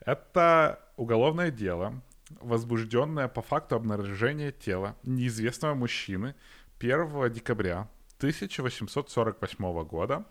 [0.00, 2.02] Это уголовное дело,
[2.39, 6.35] возбужденное по факту обнаружения тела неизвестного мужчины
[6.79, 10.25] 1 декабря 1848 года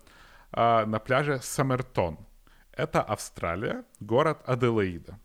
[0.51, 2.19] а, на пляже Саммертон.
[2.71, 5.19] Это Австралия, город Аделаида.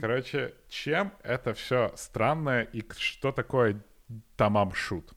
[0.00, 3.80] Короче, чем это все странное и что такое
[4.36, 5.12] Тамам Шут?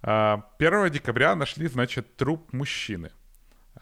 [0.00, 3.10] А, 1 декабря нашли, значит, труп мужчины.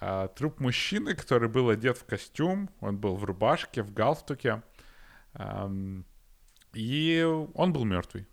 [0.01, 4.63] А, Труп мужчины, который был одет в костюм, он был в рубашке, в галстуке,
[6.73, 7.23] и
[7.55, 8.27] он был мертвый.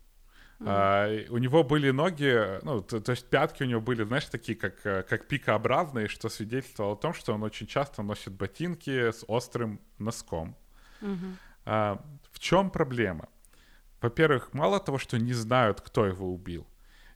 [0.63, 4.25] А, и у него были ноги, ну, то, то есть пятки у него были, знаешь,
[4.25, 9.11] такие, как, э, как пикообразные, что свидетельствовало о том, что он очень часто носит ботинки
[9.11, 10.55] с острым носком.
[11.65, 13.27] А, в чем проблема?
[14.01, 16.67] Во-первых, мало того, что не знают, кто его убил,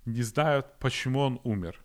[0.06, 1.80] не знают, почему он умер.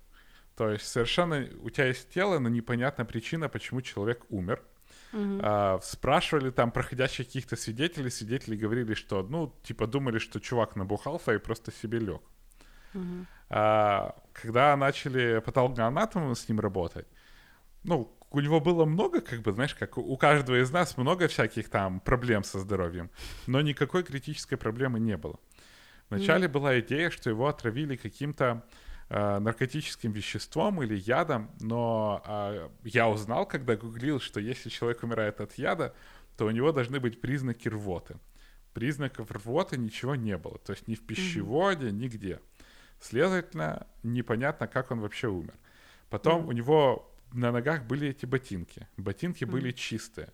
[0.57, 4.63] То есть совершенно у тебя есть тело, но непонятна причина, почему человек умер.
[5.43, 11.33] А, спрашивали там проходящих каких-то свидетелей, свидетели говорили, что, ну, типа думали, что чувак набухался
[11.35, 12.23] и просто себе лег.
[13.49, 17.07] А, когда начали патологоанатомы с ним работать,
[17.85, 21.69] ну, у него было много, как бы, знаешь, как у- каждого из нас много всяких
[21.69, 23.11] там проблем со здоровьем,
[23.47, 25.39] но никакой критической проблемы не было.
[26.11, 28.63] Вначале была идея, что его отравили каким-то
[29.11, 35.55] наркотическим веществом или ядом, но э, я узнал, когда гуглил, что если человек умирает от
[35.55, 35.95] яда,
[36.37, 38.17] то у него должны быть признаки рвоты.
[38.73, 41.91] Признаков рвоты ничего не было, то есть ни в пищеводе, mm-hmm.
[41.91, 42.41] нигде.
[43.01, 45.55] Следовательно, непонятно, как он вообще умер.
[46.09, 46.49] Потом mm-hmm.
[46.49, 48.87] у него на ногах были эти ботинки.
[48.97, 49.51] Ботинки mm-hmm.
[49.51, 50.33] были чистые.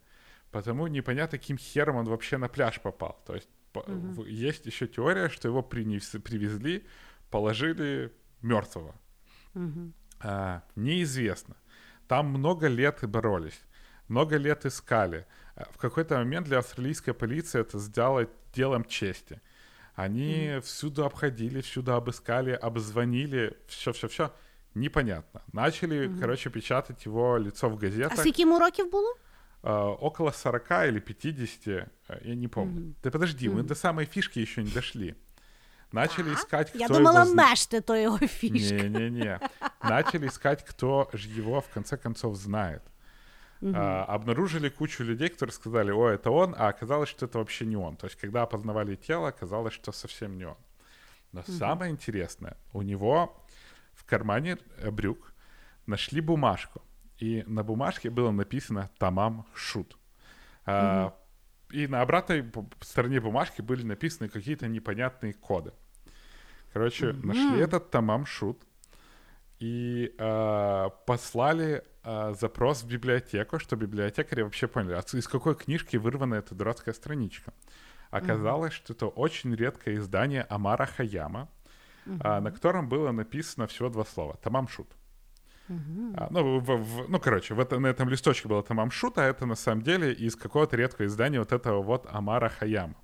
[0.51, 3.19] Потому непонятно, каким хером он вообще на пляж попал.
[3.27, 4.29] То есть mm-hmm.
[4.29, 6.85] есть еще теория, что его принес, привезли,
[7.31, 8.13] положили
[8.43, 8.95] мертвого.
[9.55, 9.93] Mm-hmm.
[10.21, 11.57] А, неизвестно.
[12.09, 13.61] Там много лет и боролись,
[14.09, 15.27] много лет искали.
[15.55, 19.41] А, в какой-то момент для австралийской полиции это сделать делом чести.
[19.95, 20.61] Они mm-hmm.
[20.61, 24.31] всюду обходили, всюду обыскали, обзвонили, все-все-все.
[24.75, 25.43] Непонятно.
[25.53, 26.21] Начали, mm-hmm.
[26.21, 28.19] короче, печатать его лицо в газетах.
[28.19, 29.15] А скільки йому років було?
[30.01, 31.89] Около 40 или 50,
[32.25, 32.81] я не помню.
[32.81, 32.95] Mm-hmm.
[33.03, 33.55] Да подожди, mm-hmm.
[33.55, 35.15] мы до самой фишки еще не дошли.
[35.93, 36.35] Начали а?
[36.35, 37.35] искать, кто Я думала, его...
[37.35, 38.89] Мэш то его фишка.
[38.89, 39.41] Не-не-не.
[39.83, 42.83] Начали искать, кто же его в конце концов знает.
[43.61, 43.73] Угу.
[43.75, 47.77] А, обнаружили кучу людей, которые сказали, о, это он, а оказалось, что это вообще не
[47.77, 47.97] он.
[47.97, 50.57] То есть, когда опознавали тело, оказалось, что совсем не он.
[51.33, 51.53] Но угу.
[51.53, 53.43] самое интересное, у него
[53.95, 55.33] в кармане э, брюк
[55.87, 56.83] нашли бумажку.
[57.19, 59.97] И на бумажке было написано «Тамам Шут».
[60.67, 61.15] А,
[61.71, 62.45] И на обратной
[62.81, 65.73] стороне бумажки были написаны какие-то непонятные коды.
[66.73, 67.29] Короче, угу.
[67.29, 68.63] нашли этот Тамам Шут
[69.59, 75.97] и э, послали э, запрос в библиотеку, что библиотекари вообще поняли, а из какой книжки
[75.97, 77.53] вырвана эта дурацкая страничка.
[78.11, 78.77] Оказалось, mm-hmm.
[78.77, 81.49] что это очень редкое издание Амара Хаяма,
[82.05, 82.21] mm-hmm.
[82.23, 84.89] э, на котором было написано всего два слова «Тамам Шут».
[85.69, 86.15] Mm-hmm.
[86.17, 89.25] А, ну, в, в, ну, короче, в это, на этом листочке было Тамам Шут, а
[89.25, 92.95] это на самом деле из какого-то редкого издания вот этого вот Амара Хаяма.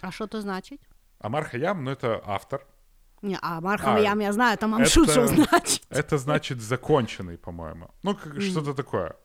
[0.00, 0.80] А что это значит?
[1.20, 2.66] Амар Хаям, ну, это автор,
[3.22, 5.82] не, а Мархам а, я знаю, там Амшут что значит.
[5.90, 7.90] Это значит законченный, по-моему.
[8.02, 8.50] Ну, как, mm-hmm.
[8.50, 9.16] что-то такое.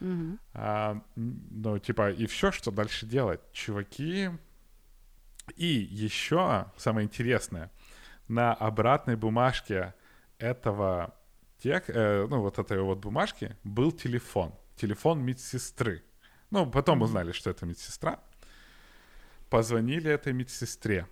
[0.00, 0.38] Mm-hmm.
[0.54, 3.40] А, ну, типа, и все, что дальше делать?
[3.52, 4.30] Чуваки...
[5.56, 7.72] И еще самое интересное,
[8.28, 9.92] на обратной бумажке
[10.38, 11.14] этого
[11.62, 14.54] тех, э, ну, вот этой вот бумажки был телефон.
[14.76, 16.02] Телефон медсестры.
[16.50, 18.18] Ну, потом узнали, что это медсестра.
[19.48, 21.06] Позвонили этой медсестре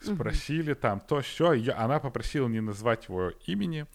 [0.00, 0.80] спросили угу.
[0.80, 3.86] там то все, она попросила не назвать его имени,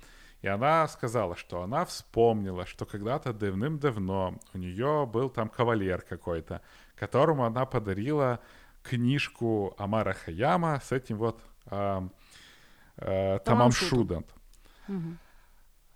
[0.41, 6.61] и она сказала, что она вспомнила, что когда-то давным-давно у нее был там кавалер какой-то,
[6.95, 8.39] которому она подарила
[8.81, 12.09] книжку Амара Хаяма с этим вот э,
[12.97, 13.71] э, Тамам.
[14.89, 15.17] Угу.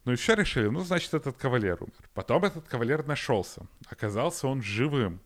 [0.08, 2.10] Ну и все решили, ну, значит, этот кавалер умер.
[2.14, 3.68] Потом этот кавалер нашелся.
[3.92, 5.20] Оказался он живым.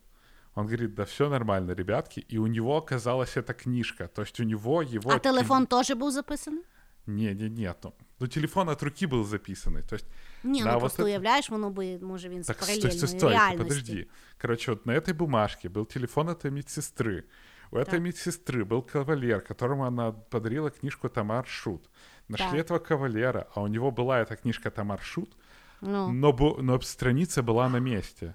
[0.56, 2.26] Он говорит, да все нормально, ребятки.
[2.32, 4.08] И у него оказалась эта книжка.
[4.08, 5.12] То есть у него его...
[5.12, 6.62] А телефон тоже был записан?
[7.06, 7.78] Не, не, нет.
[7.84, 9.82] Ну, ну телефон от руки был записанный.
[9.82, 10.06] То есть,
[10.42, 11.10] не, ну просто это...
[11.10, 14.08] уявляешь, воно би, може він так, з паралельної стой, стой, стой, подожди.
[14.38, 17.24] Короче, вот на этой бумажке был телефон этой медсестры.
[17.70, 18.00] У этой так.
[18.00, 21.88] медсестры был кавалер, которому она подарила книжку Тамар Шут.
[22.32, 22.60] Нашли так.
[22.60, 25.36] этого кавалера, а у него была эта книжка Тамар Шут,
[25.80, 26.10] ну.
[26.10, 28.34] но, но страница была на месте.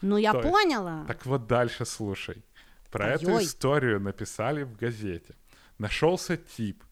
[0.00, 0.96] Ну, я То поняла.
[0.98, 2.44] Есть, так вот дальше слушай.
[2.90, 3.16] Про Ой-ой.
[3.16, 5.34] эту историю написали в газете.
[5.78, 6.82] Нашелся тип,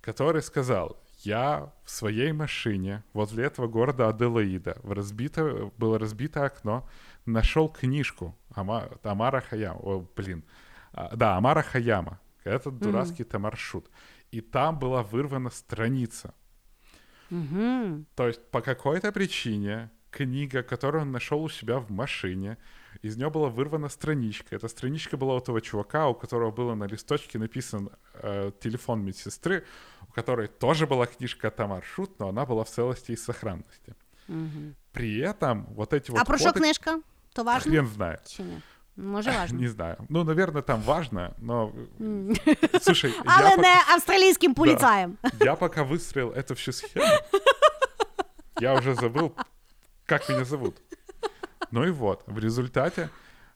[0.00, 6.88] который сказал, я в своей машине возле этого города Аделаида, в разбито, было разбито окно,
[7.26, 9.78] нашел книжку Ама, Амара Хаяма.
[9.80, 10.44] О, блин.
[10.92, 12.18] А, да, Амара Хаяма.
[12.44, 13.38] Этот дурацкий mm-hmm.
[13.38, 13.88] маршрут.
[14.32, 16.34] И там была вырвана страница.
[17.30, 18.04] Mm-hmm.
[18.14, 22.58] То есть по какой-то причине книга, которую он нашел у себя в машине.
[23.00, 24.56] Из нее была вырвана страничка.
[24.56, 29.64] Эта страничка была у того чувака, у которого было на листочке написан э, телефон медсестры,
[30.08, 33.94] у которой тоже была книжка Тамар Шут, но она была в целости и сохранности.
[34.28, 34.74] Угу.
[34.92, 36.20] При этом вот эти вот...
[36.20, 37.00] А про что книжка?
[37.32, 37.70] То важно?
[37.70, 38.26] Хрен знает.
[38.26, 38.60] Чему?
[38.96, 39.58] Може важно.
[39.58, 39.96] Не знаю.
[40.08, 41.72] Ну, наверное, там важно, но...
[42.82, 43.94] Слушай, Але я не пока...
[43.94, 45.18] австралийским полицаем.
[45.22, 45.44] Да.
[45.44, 47.04] Я пока выстроил эту всю схему,
[48.60, 49.34] я уже забыл,
[50.06, 50.76] как меня зовут.
[51.70, 53.08] Ну и вот, в результате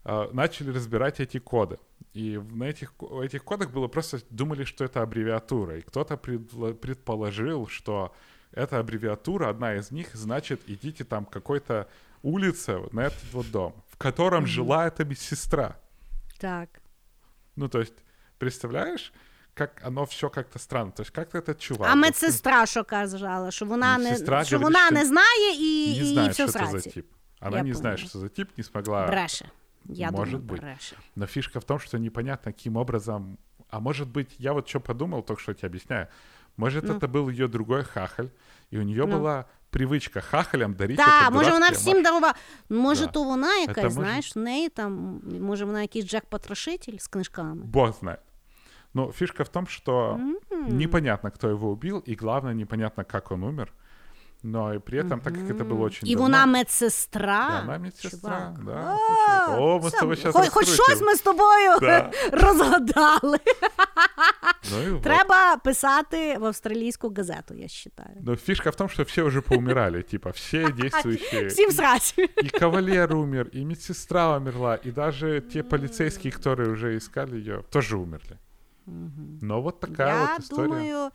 [0.04, 1.78] э, начали разбирать эти коды.
[2.14, 5.76] И на этих, этих кодах было просто думали, что это аббревиатура.
[5.76, 8.14] И кто-то пред, предположил, что
[8.52, 11.88] эта аббревиатура, одна из них, значит, идите там какой-то
[12.22, 14.47] улице на этот вот дом, в котором mm-hmm.
[14.47, 15.75] жила эта медсестра.
[16.39, 16.69] Так.
[17.55, 17.93] Ну, то есть,
[18.37, 19.13] представляешь,
[19.53, 20.91] как оно все как-то странно.
[20.91, 21.89] То есть как-то этот чувак.
[21.91, 26.29] А медсестра що казала, що вона не що говорить, вона не знає і, не знает,
[26.29, 27.05] і все что это за тип.
[27.39, 27.75] Она Я не понял.
[27.75, 29.07] знает, что за тип, не смогла.
[29.07, 29.49] Бреше.
[29.85, 30.61] Я может думаю, быть.
[30.61, 30.95] Бреше.
[31.15, 33.37] Но фишка в том, что непонятно, каким образом.
[33.69, 36.07] А может быть, я вот что подумал, только что тебе объясняю.
[36.57, 36.93] Может, Ну.
[36.93, 38.29] это был ее другой хахаль,
[38.69, 39.17] и у нее Ну.
[39.17, 39.45] была
[39.75, 42.33] привычка хахалям дарить Так, это може вона дурацкие всім дарувала.
[42.69, 43.11] Може, Да.
[43.11, 47.61] то вона якась, може- знаєш, в неї там, може, вона якийсь Джек-потрошитель з книжками.
[47.65, 48.19] Бог знает.
[48.93, 50.19] Но фишка в том, что
[50.51, 50.77] М.
[50.77, 53.73] непонятно, кто его убил, и главное, непонятно, как он умер.
[54.43, 57.49] Но и при этом, так как это было очень І давно, вона медсестра.
[57.49, 58.59] Да, она медсестра, чувак.
[58.65, 60.85] да, А, слушай, о, мы с сам- тобой щас хоч, хоч раскрутим.
[60.95, 62.11] щось ми з тобою Да.
[62.31, 63.39] розгадали.
[64.72, 65.62] Ну Треба вот.
[65.62, 67.66] Писати в австралійську газету, я
[67.98, 68.20] вважаю.
[68.22, 71.46] Но фишка в том, что все уже поумирали, типа, все действующие.
[71.46, 72.14] Всім срать.
[72.18, 77.96] И кавалер умер, и медсестра умерла, и даже те полицейские, которые уже искали ее, тоже
[77.96, 78.38] умерли.
[79.42, 80.68] Но вот такая Я вот история.
[80.68, 81.10] думаю,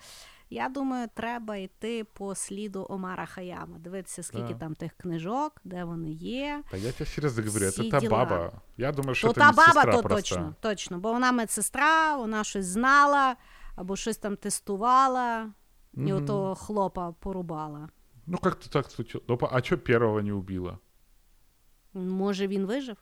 [0.51, 4.59] я думаю, треба йти по сліду Омара Хаяма, дивитися, скільки Да.
[4.59, 6.63] там тих книжок, де вони є.
[6.71, 8.25] Да я тебе серьезно говорю, это Все та дела.
[8.25, 8.53] баба.
[8.77, 10.17] Я думаю, что То это та баба, медсестра то просто.
[10.35, 10.99] точно, точно.
[10.99, 13.37] Бо вона медсестра, вона щось знала,
[13.77, 15.51] або щось там тестувала,
[15.95, 16.13] і Мгм.
[16.25, 17.89] ото хлопа порубала.
[18.27, 19.25] Ну, как-то так случилось.
[19.29, 20.79] Ну, по- а что первого не убила?
[21.95, 22.97] Може, він вижив?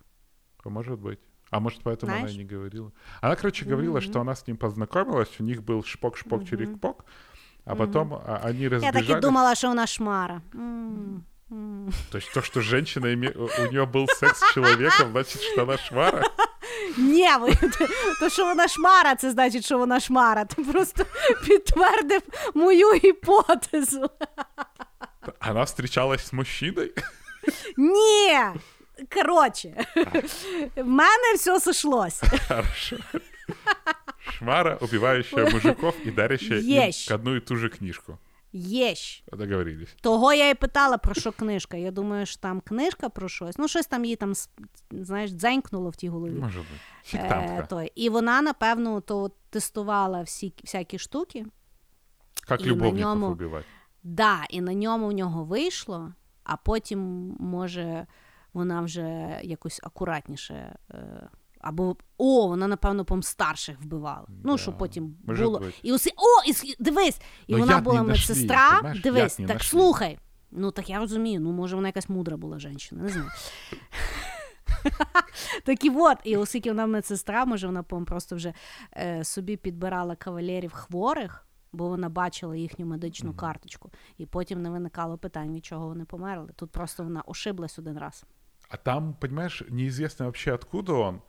[0.64, 1.18] А Может быть.
[1.50, 2.34] А может, поэтому она Знаешь?
[2.34, 2.90] и не говорила.
[3.20, 7.04] Она, короче, говорила, что она с ним познакомилась, у них был шпок-шпок чирик-пок,
[7.69, 10.41] а потом а, они Я так і думала, що вона шмара.
[10.55, 11.93] М, м.
[12.11, 13.29] То есть то, что женщина, име...
[13.29, 16.23] у у нее был секс с человеком, значит, что она шмара?
[16.97, 17.53] Ні, ви,
[18.19, 20.45] то, що вона шмара, це значить, що вона шмара.
[20.45, 21.05] Ти просто
[21.45, 22.21] підтвердив
[22.53, 24.09] мою гіпотезу.
[25.49, 26.93] Она встречалась с мужчиной?
[27.77, 28.37] Ні.
[29.13, 29.85] Коротше,
[30.75, 32.27] в мене все сошлося.
[32.47, 32.97] Хорошо.
[34.31, 37.11] Шмара, убивающая мужиков и дарящая им Ещь.
[37.11, 38.17] одну и ту же книжку.
[38.53, 39.23] Єщ.
[39.33, 39.95] Договорились.
[40.01, 41.77] Того я і питала, про що книжка.
[41.77, 43.57] Я думаю, що там книжка про щось.
[43.57, 44.33] Ну, щось там їй там,
[44.91, 46.39] знаєш, дзенькнуло в тій голові.
[46.39, 47.15] Может быть.
[47.15, 47.91] Е, той.
[47.95, 51.45] І вона, напевно, то тестувала всі, всякі штуки.
[52.49, 53.65] На любовников нёму- убивать.
[54.03, 56.99] Да, і на ньому в нього вийшло, а потім,
[57.39, 58.07] може,
[58.53, 60.75] вона вже якось акуратніше.
[60.91, 61.29] Е,
[61.59, 64.25] або о, вона, напевно, пом старших вбивала.
[64.43, 65.59] Ну, Да, що потім може було.
[65.59, 65.73] бути.
[65.83, 68.93] І усе, о, і, дивись, і Ну, вона була не нашли, медсестра.
[69.03, 69.79] Дивись, так нашли.
[69.79, 70.19] слухай.
[70.51, 73.29] Ну, так я розумію, ну, може, вона якась мудра була жінка, не знаю.
[75.63, 78.53] Так і от, і оскільки вона медсестра, може, вона по просто вже
[78.97, 85.17] е, собі підбирала кавалерів хворих, бо вона бачила їхню медичну карточку, і потім не виникало
[85.17, 86.49] питань, від чого вони померли.
[86.55, 88.23] Тут просто вона ошиблась один раз.
[88.69, 91.21] А там, понимаешь, неизвестно вообще откуда он.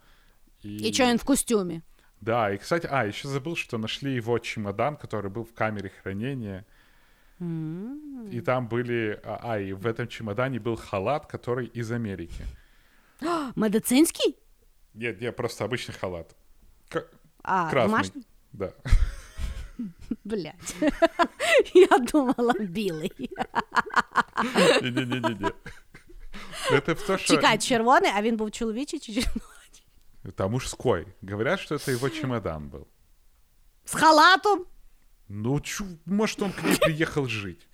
[0.64, 0.76] И...
[0.88, 1.82] І що він в костюмі?
[2.20, 6.64] Да, и, кстати, а, еще забыл, что нашли его чемодан, который был в камере хранения.
[7.40, 8.30] М.
[8.32, 9.20] И там были...
[9.24, 12.44] А, а, и в этом чемодане был халат, который из Америки.
[13.56, 14.36] Медицинський?
[14.94, 16.34] Нет, нет, просто обычный халат.
[16.88, 17.06] К-
[17.42, 17.86] А, красный.
[17.86, 18.22] домашній?
[18.52, 18.72] Да.
[20.24, 20.74] Блять.
[21.74, 23.12] Я думала, білий.
[24.82, 25.52] Не-не-не-не.
[26.72, 27.34] Это в то, что...
[27.34, 29.42] Чекай, червоний, а він був чоловічий чи жіночий?
[30.23, 31.07] Это мужской.
[31.21, 32.87] Говорят, что это его чемодан был.
[33.85, 34.65] З халатом?
[35.27, 37.67] Ну, чу, может, он к ней приехал жить.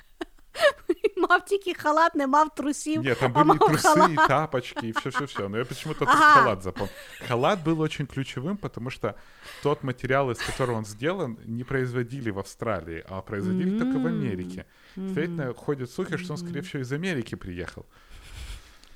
[1.17, 3.03] Мав тільки халат, не мав трусів.
[3.03, 4.11] Нет, там а были и мав трусы, халат.
[4.11, 5.49] и тапочки, и все-все-все.
[5.49, 6.33] Но я почему-то Ага.
[6.33, 6.93] халат запомнил.
[7.27, 9.15] Халат был очень ключевым, потому что
[9.63, 14.65] тот материал, из которого он сделан, не производили в Австралии, а производили только в Америке.
[14.95, 17.85] Следовательно, ходят слухи, что он, скорее всего, из Америки приехал.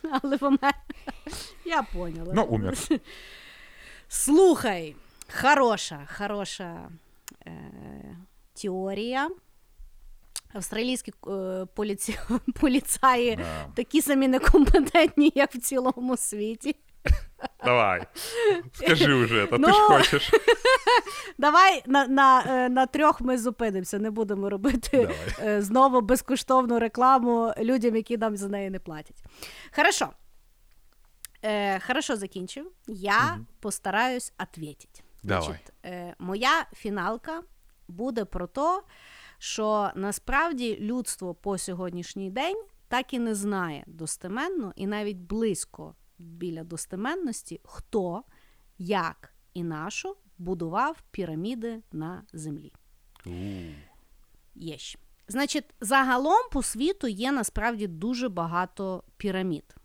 [0.23, 0.73] Але помер.
[1.65, 2.33] Я поняла.
[2.33, 2.75] Но умер.
[4.13, 4.95] Слухай,
[5.41, 6.89] хороша, хороша
[7.47, 7.51] е,
[8.61, 9.29] теорія.
[10.53, 12.19] Австралійські е, поліці...
[12.61, 13.65] поліцаї Да.
[13.75, 16.75] такі самі некомпетентні, як в цілому світі.
[17.65, 18.01] Давай,
[18.73, 19.67] скажи это, ты Ну.
[19.67, 20.31] ж хочешь.
[21.37, 24.89] Давай на, на, е, на трьох ми зупинимося, не будемо робити
[25.37, 25.55] Давай.
[25.57, 29.23] е, знову безкоштовну рекламу людям, які нам за неї не платять.
[29.75, 30.09] Хорошо.
[31.43, 32.71] Е, хорошо закінчив.
[32.87, 35.01] Я постараюсь відповідати.
[35.23, 35.59] Давай.
[35.85, 37.43] е, моя фіналка
[37.87, 38.81] буде про те,
[39.37, 46.63] що насправді людство по сьогоднішній день так і не знає достеменно і навіть близько біля
[46.63, 48.23] достеменності, хто,
[48.77, 52.73] як і нащо будував піраміди на землі.
[54.55, 54.99] Є ще.
[55.27, 59.75] Значить, загалом по світу є насправді дуже багато пірамід.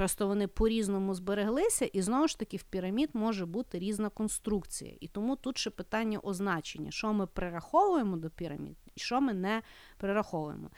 [0.00, 4.92] Просто вони по-різному збереглися, і знову ж таки в пірамід може бути різна конструкція.
[5.00, 9.62] І тому тут ще питання означення, що ми прираховуємо до пірамід, і що ми не
[9.98, 10.70] прираховуємо.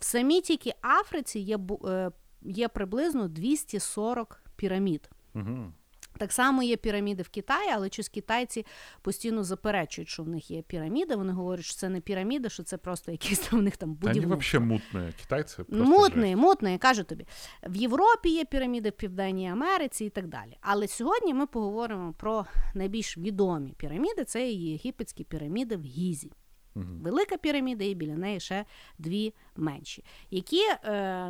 [0.00, 2.10] В самій тільки Африці є, е,
[2.42, 5.10] є приблизно 240 пірамід.
[5.34, 5.74] Мгм.
[6.18, 8.66] Так само є піраміди в Китаї, але щось китайці
[9.02, 11.16] постійно заперечують, що в них є піраміди.
[11.16, 13.98] Вони говорять, що це не піраміди, що це просто якісь там в них там Они
[14.00, 14.30] будівництво.
[14.30, 15.12] вообще мутные.
[15.12, 15.84] Китайцы просто
[16.24, 16.36] жесть.
[16.36, 17.26] мутний, я кажу тобі.
[17.66, 20.56] В Європі є піраміди, в Південній Америці і так далі.
[20.60, 24.24] Але сьогодні ми поговоримо про найбільш відомі піраміди.
[24.24, 26.30] Це є єгипетські піраміди в Гізі.
[26.74, 28.64] Велика піраміда, і біля неї ще
[28.98, 30.80] дві менші, які е,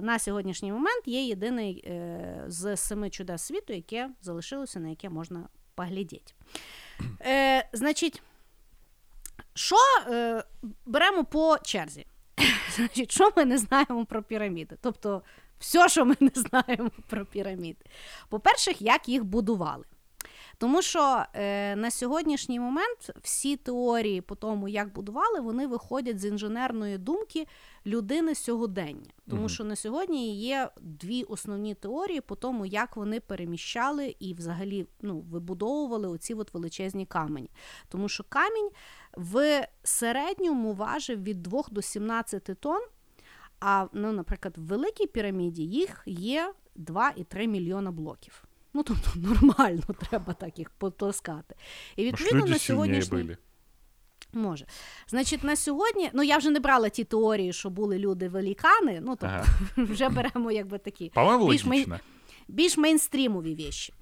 [0.01, 5.48] на сьогоднішній момент є єдиний е, з семи чудес світу, яке залишилося, на яке можна
[5.74, 6.32] поглядіти.
[7.20, 8.23] Е, значить,
[9.55, 10.44] що е,
[10.86, 12.06] беремо по черзі?
[12.77, 14.77] Значить, що ми не знаємо про піраміди?
[14.81, 15.23] Тобто,
[15.59, 17.85] все, що ми не знаємо про піраміди.
[18.28, 19.85] По-перше, як їх будували.
[20.63, 26.25] Тому що е, на сьогоднішній момент всі теорії по тому, як будували, вони виходять з
[26.25, 27.47] інженерної думки
[27.87, 29.11] людини сьогодення.
[29.31, 34.87] Тому що на сьогодні є дві основні теорії по тому, як вони переміщали і взагалі
[35.01, 37.51] ну, вибудовували оці от величезні камені.
[37.89, 38.71] Тому що камінь
[39.17, 42.83] в середньому важив від 2 до 17 тонн.
[43.61, 48.45] А, ну, наприклад, в великій піраміді їх є 2,3 мільйона блоків.
[48.74, 51.55] Ну, тобто нормально треба так їх потаскати.
[51.97, 53.36] І відповідно люди на сьогоднішній были.
[54.32, 54.66] може.
[55.09, 59.01] Значить, на сьогодні, ну я вже не брала ті теорії, що були люди великани.
[59.01, 59.47] Ну тобто Ага.
[59.77, 61.12] вже беремо якби такі
[61.51, 62.01] більш, мей-
[62.49, 63.94] більш мейнстрімові віші.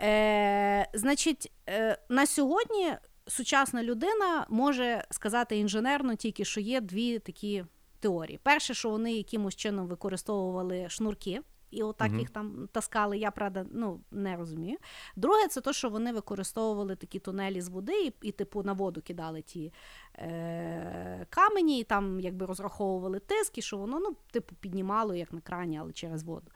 [0.00, 2.92] Е, значить, е, на сьогодні
[3.26, 7.64] сучасна людина може сказати інженерно тільки, що є дві такі
[8.00, 8.40] теорії.
[8.42, 11.40] Перше, що вони якимось чином використовували шнурки.
[11.70, 14.78] І отак їх там таскали, я правда ну не розумію.
[15.16, 19.02] Друге, це те, що вони використовували такі тунелі з води, і, і типу на воду
[19.02, 19.72] кидали ті
[20.14, 25.40] е, камені, і там якби розраховували тиск, і що воно ну, типу, піднімало як на
[25.40, 26.50] крані, але через воду.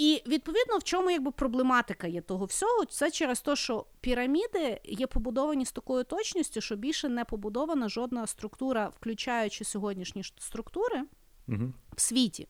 [0.00, 5.06] І відповідно, в чому якби проблематика є того всього, це через те, що піраміди є
[5.06, 11.02] побудовані з такою точністю, що більше не побудована жодна структура, включаючи сьогоднішні структури
[11.46, 11.74] Мгм.
[11.96, 12.48] в світі.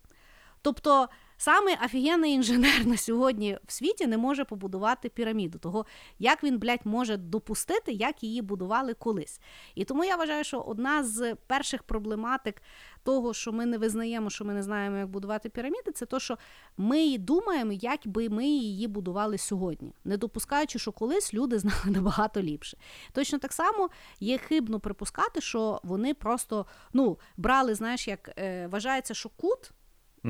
[0.62, 1.08] Тобто
[1.40, 5.58] саме офігенний інженер на сьогодні в світі не може побудувати піраміду.
[5.58, 5.86] Того
[6.18, 9.40] як він, блядь, може допустити, як її будували колись.
[9.74, 12.62] І тому я вважаю, що одна з перших проблематик
[13.02, 16.38] того, що ми не визнаємо, що ми не знаємо, як будувати піраміди, це те, що
[16.76, 22.42] ми думаємо, як би ми її будували сьогодні, не допускаючи, що колись люди знали набагато
[22.42, 22.76] ліпше.
[23.12, 23.90] Точно так само
[24.20, 29.72] є хибно припускати, що вони просто ну, брали, знаєш, як е, вважається, що кут.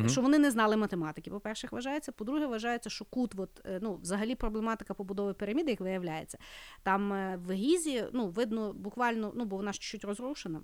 [0.08, 2.12] Що вони не знали математики, по-перше, вважається.
[2.12, 6.38] По-друге, вважається, що кут, от, е, ну, взагалі проблематика побудови піраміди, як виявляється,
[6.82, 10.60] там е, в Гізі, ну, видно, буквально, ну, бо вона ж чуть-чуть розрушена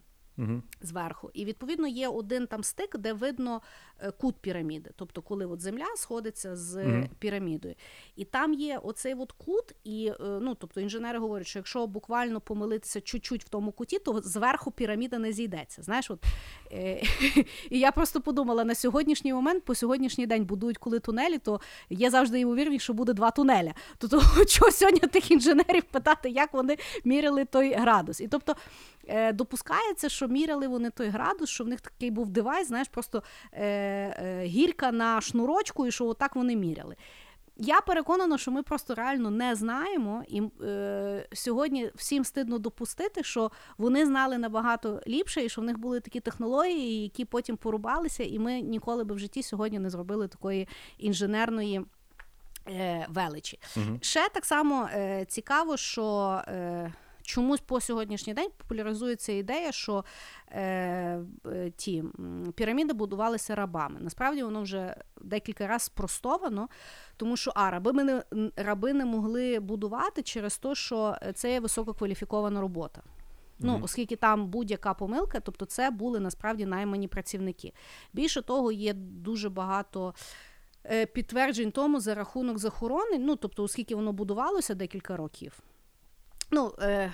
[0.80, 1.30] Зверху.
[1.34, 3.60] І відповідно є один там стик, де видно
[4.00, 4.90] е, кут піраміди.
[4.96, 7.74] Тобто, коли от земля сходиться з пірамідою.
[8.16, 12.40] І там є оцей от кут, і е, ну, тобто інженери говорять, що якщо буквально
[12.40, 15.82] помилитися чуть-чуть в тому куті, то зверху піраміда не зійдеться.
[15.82, 16.24] Знаєш, от,
[16.72, 17.02] е,
[17.70, 21.60] і я просто подумала, на сьогоднішній момент, по сьогоднішній день будують коли тунелі, то
[21.90, 23.74] є завжди ймовірність, що буде два тунеля.
[23.98, 28.20] Тобто, чого сьогодні тих інженерів питати, як вони міряли той градус.
[28.20, 28.56] І тобто
[29.08, 33.22] е, допускається, що міряли вони той градус, що в них такий був девайс, знаєш, просто
[33.52, 36.96] е, е, гірка на шнурочку, і що отак вони міряли.
[37.58, 43.50] Я переконана, що ми просто реально не знаємо, і е, сьогодні всім стидно допустити, що
[43.78, 48.38] вони знали набагато ліпше, і що в них були такі технології, які потім порубалися, і
[48.38, 50.68] ми ніколи би в житті сьогодні не зробили такої
[50.98, 51.84] інженерної.
[52.68, 53.58] е, Величі.
[54.00, 56.92] Ще так само е, цікаво, що е,
[57.26, 60.04] чомусь по сьогоднішній день популяризується ідея, що
[60.50, 61.20] е,
[61.76, 62.04] ті
[62.54, 64.00] піраміди будувалися рабами.
[64.00, 66.68] Насправді воно вже декілька разів спростовано,
[67.16, 68.22] тому що а, раби, не,
[68.56, 73.02] раби не могли будувати через те, що це є висококваліфікована робота.
[73.58, 77.72] Ну, оскільки там будь-яка помилка, тобто це були насправді наймані працівники.
[78.12, 80.14] Більше того, є дуже багато
[80.84, 85.62] е, підтверджень тому за рахунок захоронень, ну тобто, оскільки воно будувалося декілька років.
[86.50, 87.12] Ну, е,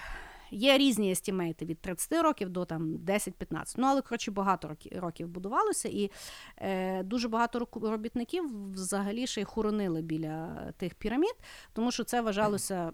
[0.50, 3.74] є різні естімейти від 30 років до там 10-15.
[3.78, 6.10] Ну, але коротше багато років будувалося, і
[6.58, 11.34] е, дуже багато робітників взагалі ще й хоронили біля тих пірамід,
[11.72, 12.92] тому що це вважалося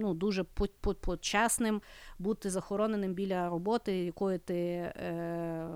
[0.00, 1.82] ну, дуже по- по- почесним
[2.18, 4.54] бути захороненим біля роботи, якої ти.
[4.96, 5.68] Е,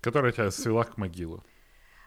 [0.00, 1.42] Которая тебя свела к могилу.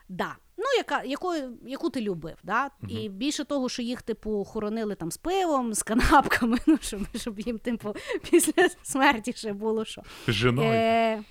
[0.10, 0.36] Да.
[0.62, 2.70] Ну, яка, якою, яку ти любив, да?
[2.88, 7.40] І більше того, що їх, типу, хоронили там з пивом, з канапками, ну, щоб, щоб
[7.40, 7.96] їм, типу,
[8.32, 10.02] після смерті ще було що.
[10.28, 10.44] С.
[10.64, 11.24] Е,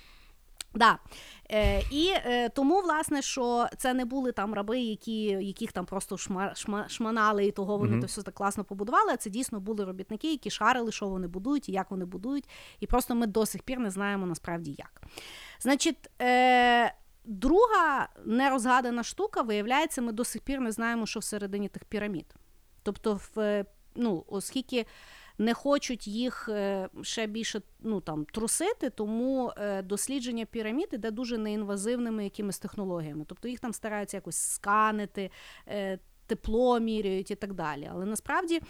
[0.73, 0.99] Да.
[1.51, 6.17] Е, І е, тому, власне, що це не були там раби, які, яких там просто
[6.17, 8.01] шма, шма, шманали, і того вони mm-hmm.
[8.01, 9.11] то все так класно побудували.
[9.13, 12.49] а Це дійсно були робітники, які шарили, що вони будують і як вони будують.
[12.79, 15.01] І просто ми до сих пір не знаємо насправді як.
[15.59, 21.85] Значить, е, друга нерозгадана штука, виявляється, ми до сих пір не знаємо, що всередині тих
[21.85, 22.35] пірамід.
[22.83, 23.65] Тобто, в,
[23.95, 24.85] ну, оскільки
[25.37, 31.37] не хочуть їх е, ще більше ну, там, трусити, тому е, дослідження пірамід іде дуже
[31.37, 33.25] неінвазивними якимись технологіями.
[33.27, 35.31] Тобто їх там стараються якось сканити,
[35.67, 37.89] е, тепло міряють і так далі.
[37.91, 38.61] Але насправді.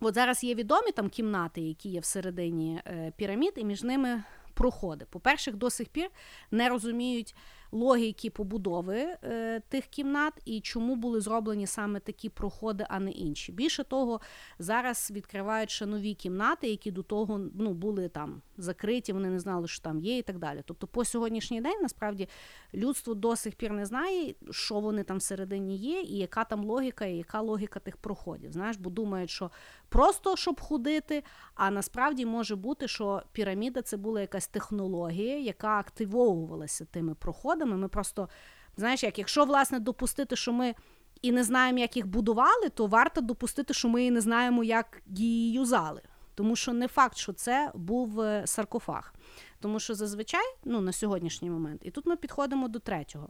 [0.00, 2.80] От зараз є відомі там кімнати, які є всередині
[3.16, 4.22] пірамід, і між ними
[4.56, 5.04] проходи.
[5.10, 6.10] По-перше, до сих пір
[6.50, 7.34] не розуміють
[7.76, 13.52] логіки побудови е, тих кімнат і чому були зроблені саме такі проходи, а не інші.
[13.52, 14.20] Більше того,
[14.58, 19.68] зараз відкривають ще нові кімнати, які до того ну, були там закриті, вони не знали,
[19.68, 20.62] що там є, і так далі.
[20.64, 22.28] Тобто, по сьогоднішній день насправді
[22.74, 27.04] людство до сих пір не знає, що вони там всередині є, і яка там логіка,
[27.04, 28.52] і яка логіка тих проходів.
[28.52, 29.50] Знаєш, бо думають, що
[29.88, 31.22] просто щоб ходити,
[31.54, 37.65] а насправді може бути, що піраміда це була якась технологія, яка активовувалася тими проходами.
[37.74, 38.28] Ми просто,
[38.76, 40.74] знаєш, як якщо власне допустити, що ми.
[41.22, 45.02] І не знаємо, як їх будували, то варто допустити, що ми і не знаємо, як
[45.06, 46.02] її юзали.
[46.34, 49.14] Тому що не факт, що це був е, саркофаг.
[49.60, 53.28] Тому що зазвичай, ну на сьогоднішній момент, і тут ми підходимо до третього,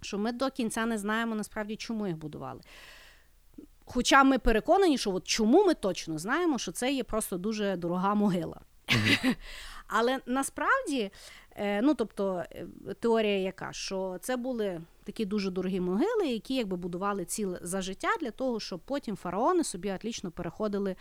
[0.00, 2.60] що ми до кінця не знаємо насправді, чому їх будували.
[3.84, 8.14] Хоча ми переконані, що от чому ми точно знаємо, що це є просто дуже дорога
[8.14, 8.60] могила.
[8.88, 9.36] Mm-hmm.
[9.86, 11.10] Але насправді,
[11.82, 12.66] ну тобто, е,
[13.00, 18.08] теорія яка, що це були такі дуже дорогі могили, які якби будували ціле за життя
[18.20, 20.96] для того, щоб потім фараони собі отлічно переходили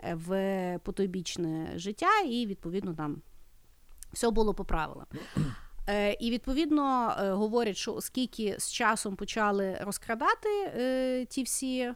[0.00, 3.22] е, в потойбічне життя, і відповідно там
[4.12, 5.06] все було по правилам.
[6.20, 10.48] І відповідно говорять, що оскільки з часом почали розкрадати
[11.30, 11.92] ті всі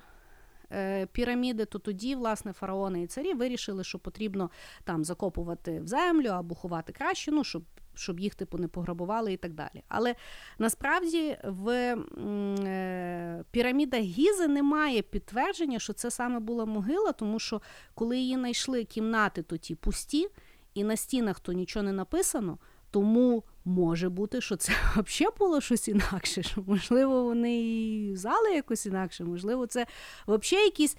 [0.75, 4.51] Е, піраміди, то тоді, власне, фараони і царі вирішили, що потрібно
[4.85, 7.63] там закопувати в землю або ховати краще, ну, щоб.
[7.95, 9.83] Щоб їх типу не пограбували і так далі.
[9.89, 10.15] Але
[10.59, 17.61] насправді в е, пірамідах Гізи немає підтвердження, що це саме була могила, тому що
[17.95, 20.29] коли її знайшли кімнати, то ті пусті,
[20.75, 22.59] і на стінах то нічого не написано,
[22.91, 26.43] тому може бути, що це взагалі було щось інакше.
[26.43, 29.87] що, Можливо, вони і зали якось інакше, можливо, це
[30.27, 30.97] взагалі якісь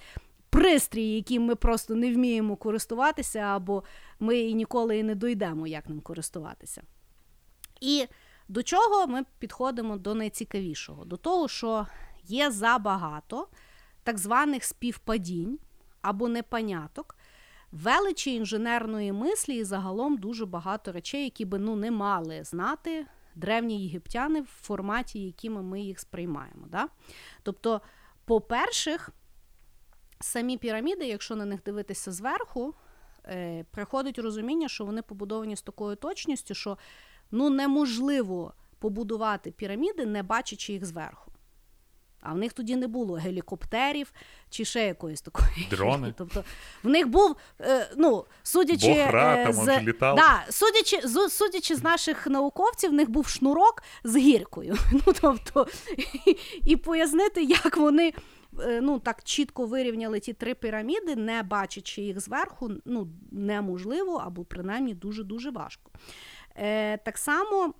[0.54, 3.82] пристрій, яким ми просто не вміємо користуватися, або
[4.20, 6.82] ми і ніколи і не дойдемо, як ним користуватися.
[7.80, 8.06] І
[8.48, 11.04] до чого ми підходимо до найцікавішого?
[11.04, 11.86] До того, що
[12.24, 13.48] є забагато
[14.02, 15.58] так званих співпадінь
[16.02, 17.16] або непоняток,
[17.72, 23.84] величі інженерної мислі і загалом дуже багато речей, які би ну, не мали знати древні
[23.84, 26.66] єгиптяни в форматі, якими ми їх сприймаємо.
[26.68, 26.88] Да?
[27.42, 27.80] Тобто,
[28.24, 28.98] по-перше,
[30.20, 32.74] самі піраміди, якщо на них дивитися зверху,
[33.26, 36.78] е, приходить розуміння, що вони побудовані з такою точністю, що
[37.30, 41.32] ну, неможливо побудувати піраміди, не бачачи їх зверху.
[42.24, 44.12] А в них тоді не було гелікоптерів
[44.50, 45.66] чи ще якоїсь такої.
[45.70, 46.14] Дрони.
[46.18, 46.44] Тобто
[46.82, 50.16] в них був, е, ну, судячи Бохра, е, з, там літав.
[50.16, 54.76] Да, судячи, з, судячи з наших науковців, в них був шнурок з гіркою.
[54.92, 55.66] Ну, тобто,
[56.26, 58.12] І, і пояснити, як вони.
[58.60, 64.44] Е, ну, так чітко вирівняли ті три піраміди, не бачачи їх зверху, ну, неможливо або
[64.44, 65.90] принаймні дуже-дуже важко.
[66.56, 67.74] Е, Так само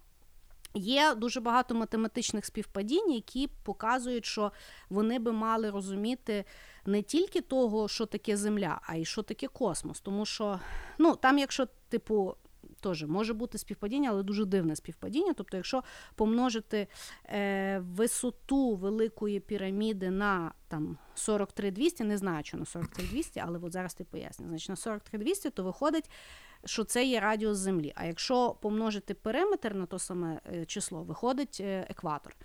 [0.77, 4.53] Є дуже багато математичних співпадінь, які показують, що
[4.89, 6.45] вони би мали розуміти
[6.87, 10.01] не тільки того, що таке Земля, а й що таке космос.
[10.01, 10.61] Тому що,
[10.99, 12.35] ну, там, якщо, типу,
[12.85, 15.33] теж може бути співпадіння, але дуже дивне співпадіння.
[15.37, 15.83] Тобто, якщо
[16.15, 16.87] помножити
[17.27, 23.95] е, висоту великої піраміди на там 43200, не знаю, що на 43200, але от зараз
[23.95, 24.47] ти поясню.
[24.49, 26.11] Значить, на 43200, то виходить
[26.67, 27.93] що це є радіус Землі.
[27.97, 32.37] А якщо помножити периметр на то саме е, число, виходить е, екватор.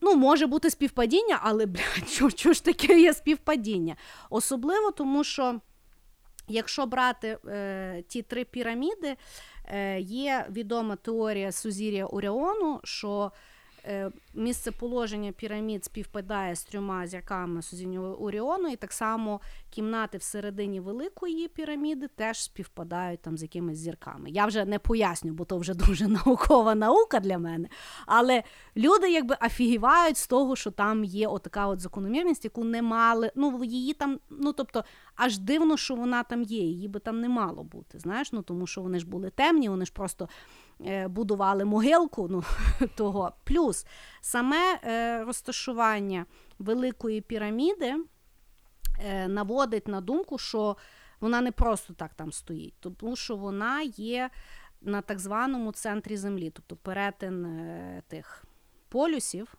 [0.00, 3.96] Ну, може бути співпадіння, але блядь, що ж таке є співпадіння?
[4.30, 5.60] Особливо тому, що.
[6.48, 9.16] Якщо брати е, ті три піраміди,
[9.64, 13.32] е, є відома теорія Сузір'я Оріону, що
[13.84, 19.40] е, місцеположення пірамід співпадає з трьома зірками сузіннього Оріону, і так само
[19.70, 24.30] кімнати всередині великої піраміди теж співпадають там з якимись зірками.
[24.30, 27.68] Я вже не поясню, бо то вже дуже наукова наука для мене.
[28.06, 28.42] Але
[28.76, 33.32] люди якби афігівають з того, що там є отака от закономірність, яку не мали.
[33.34, 34.84] Ну, її там, ну тобто,
[35.16, 36.62] аж дивно, що вона там є.
[36.62, 37.98] Її би там не мало бути.
[37.98, 40.28] Знаєш, ну тому що вони ж були темні, вони ж просто.
[40.84, 42.28] Е, будували могилку.
[42.28, 42.44] ну,
[42.96, 43.32] того.
[43.44, 43.86] Плюс
[44.20, 46.26] саме е, розташування
[46.58, 47.94] Великої піраміди
[49.04, 50.76] е, наводить на думку, що
[51.20, 54.30] вона не просто так там стоїть, тому що вона є
[54.80, 57.46] на так званому центрі землі, тобто перетин
[58.08, 58.44] тих
[58.88, 59.54] полюсів.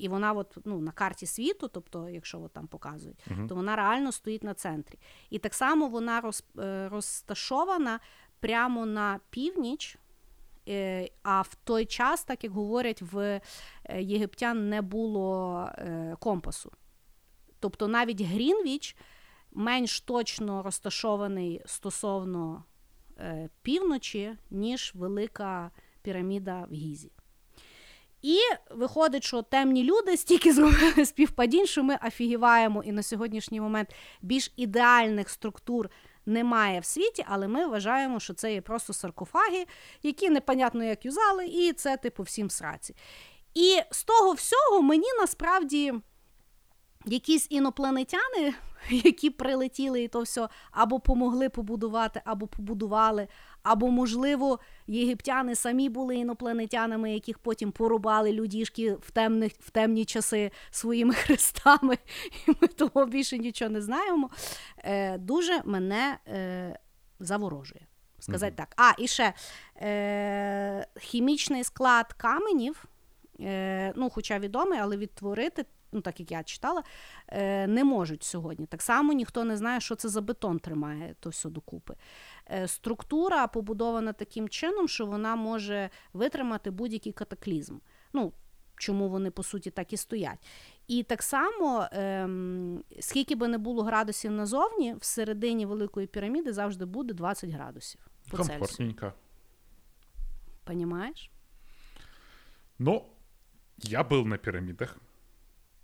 [0.00, 3.48] І вона от, ну, на карті світу, тобто, якщо от там показують, uh-huh.
[3.48, 4.98] то вона реально стоїть на центрі.
[5.30, 6.44] І так само вона роз,
[6.90, 8.00] розташована
[8.40, 9.98] прямо на північ
[10.68, 16.72] Е, а в той час, так як говорять, в е, єгиптян не було е, компасу.
[17.60, 18.96] Тобто навіть Грінвіч
[19.52, 22.64] менш точно розташований стосовно
[23.62, 25.70] півночі, ніж велика
[26.02, 27.12] піраміда в Гізі.
[28.22, 28.38] І
[28.70, 34.52] виходить, що темні люди стільки зробили співпадінь, що ми офігіваємо і на сьогоднішній момент більш
[34.56, 35.90] ідеальних структур
[36.26, 39.66] немає в світі, але ми вважаємо, що це є просто саркофаги,
[40.02, 42.94] які непонятно як юзали, і це, типу, всім сраці.
[43.54, 45.94] І з того всього мені насправді
[47.06, 48.54] якісь інопланетяни,
[48.90, 53.28] які прилетіли і то все, або помогли побудувати, або побудували,
[53.62, 60.50] або, можливо, єгиптяни самі були інопланетянами, яких потім порубали людішки в темних, в темні часи
[60.70, 61.98] своїми хрестами,
[62.46, 64.30] і ми того більше нічого не знаємо.
[64.78, 66.78] Е, Дуже мене е,
[67.20, 67.86] заворожує.
[68.18, 68.56] Сказати mm-hmm.
[68.56, 68.74] так.
[68.76, 69.32] А, і ще
[69.76, 72.84] е, хімічний склад каменів,
[73.40, 76.82] е, ну, хоча відомий, але відтворити ну так як я читала,
[77.28, 78.66] е, не можуть сьогодні.
[78.66, 81.94] Так само ніхто не знає, що це за бетон тримає то все докупи.
[82.52, 87.78] Е, структура побудована таким чином, що вона може витримати будь-який катаклізм.
[88.12, 88.32] Ну,
[88.76, 90.46] Чому вони по суті так і стоять.
[90.86, 97.14] І так само, ем, скільки би не було градусів назовні, всередині Великої піраміди завжди буде
[97.14, 98.00] 20 градусів.
[98.30, 99.12] по Комфортненько.
[100.64, 101.30] Понимаешь?
[102.78, 103.06] Ну,
[103.78, 104.96] я был на пирамидах.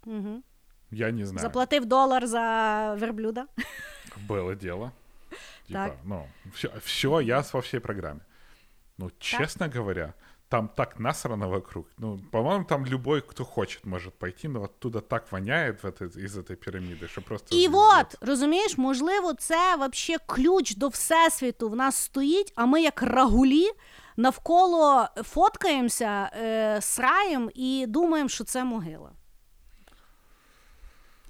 [0.07, 0.43] Угу.
[0.91, 1.43] Я не знаю.
[1.43, 3.47] Заплатив долар за верблюда.
[4.29, 4.93] Было дело.
[5.67, 5.99] Типа, так.
[6.05, 8.21] ну, все, все, я во всей программе.
[8.99, 9.75] Ну, честно так.
[9.75, 10.15] говоря,
[10.49, 11.87] там так насрано вокруг.
[11.99, 16.37] Ну, по-моему, там любой, кто хочет, может пойти, но оттуда так воняет в этой, из
[16.37, 17.57] этой пирамиди, що просто.
[17.57, 23.03] І от, розумієш, можливо, це вообще ключ до всесвіту в нас стоїть, а ми як
[23.03, 23.71] рагулі
[24.17, 29.11] навколо фоткаємося, е, сраєм і думаємо, що це могила.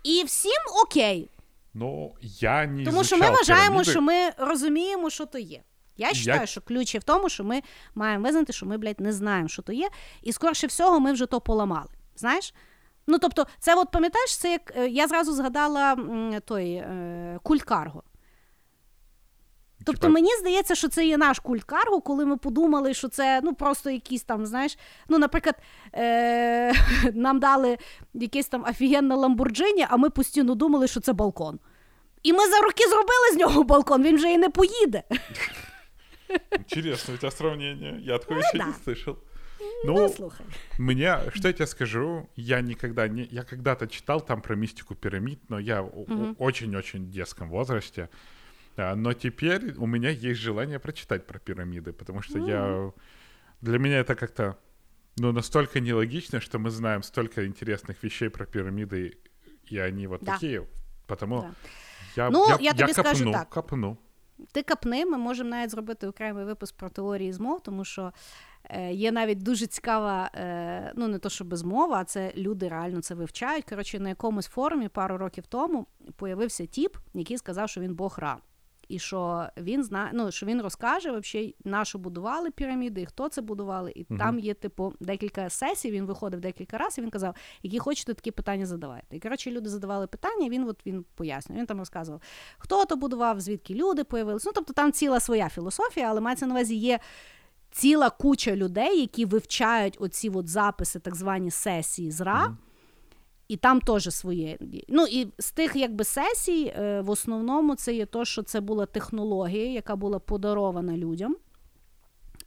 [0.02, 1.30] І всім окей.
[1.78, 3.90] Ну, я не Тому що ми вважаємо, піраміди.
[3.90, 5.62] що ми розуміємо, що то є.
[5.96, 6.46] Я вважаю, я...
[6.46, 7.62] що ключ є в тому, що ми
[7.94, 9.88] маємо визнати, що ми, блядь, не знаємо, що то є,
[10.22, 11.90] і скорше всього, ми вже то поламали.
[12.16, 12.54] Знаєш?
[13.06, 15.96] Ну, тобто, це от пам'ятаєш, це як е, я зразу згадала
[16.44, 18.02] той е, культ Карго.
[19.86, 20.12] Тобто Типа...
[20.12, 23.90] мені здається, що це є наш культ карго, коли ми подумали, що це ну просто
[23.90, 25.56] якісь там, знаєш, ну, наприклад,
[25.94, 26.72] е-
[27.14, 27.78] нам дали
[28.14, 31.58] якесь там офігенне ламбурджині, а ми постійно думали, що це балкон.
[32.22, 35.02] І ми за роки зробили з нього балкон, він вже і не поїде.
[36.58, 38.00] Интересно у тебя сравнение.
[38.00, 38.66] Я такое ну, еще да.
[38.66, 39.16] не слышал.
[39.84, 40.46] Ну, ну слухай.
[40.78, 43.28] Мне, что я тебе скажу, я никогда не...
[43.30, 46.34] Я когда-то читал там про мистику пирамид, но я угу.
[46.38, 48.08] очень-очень детском возрасте.
[48.77, 52.47] Но теперь у меня есть желание прочитать про пирамиды, потому что mm.
[52.47, 52.91] я...
[53.61, 54.57] Для меня это как-то
[55.17, 59.17] ну, настолько нелогично, что мы знаем столько интересных вещей про пирамиды,
[59.65, 60.33] и они вот да.
[60.33, 60.67] такие.
[61.07, 61.51] Потому да.
[62.15, 63.49] я, ну, я, я, тобі я скажу так.
[63.49, 63.97] капну.
[64.51, 68.13] Ти капни, ми можемо навіть зробити окремий випуск про теорії змов, тому що
[68.69, 72.67] е, є навіть дуже цікава, е, ну не то, що без мова, а це люди
[72.67, 73.65] реально це вивчають.
[73.65, 78.37] Коротше, на якомусь форумі пару років тому появився тіп, який сказав, що він Бог Ра
[78.88, 83.28] і що він знає, ну що він розкаже, вообще, на що будували піраміди, і хто
[83.28, 83.92] це будували.
[83.96, 85.90] І uh там є, типу, декілька сесій.
[85.90, 87.04] Він виходив декілька разів.
[87.04, 89.16] Він казав, які хочете такі питання задавайте.
[89.16, 90.48] І коротше, люди задавали питання.
[90.48, 91.58] Він от він пояснює.
[91.58, 92.22] Він там розказував,
[92.58, 94.48] хто то будував, звідки люди появилися.
[94.48, 96.98] Ну тобто там ціла своя філософія, але мається на увазі є.
[97.70, 102.65] Ціла куча людей, які вивчають оці от записи, так звані сесії зра, mm-hmm.
[103.48, 104.58] І там теж своє.
[104.88, 108.86] Ну і з тих якби сесій, е, в основному це є то, що це була
[108.86, 111.36] технологія, яка була подарована людям.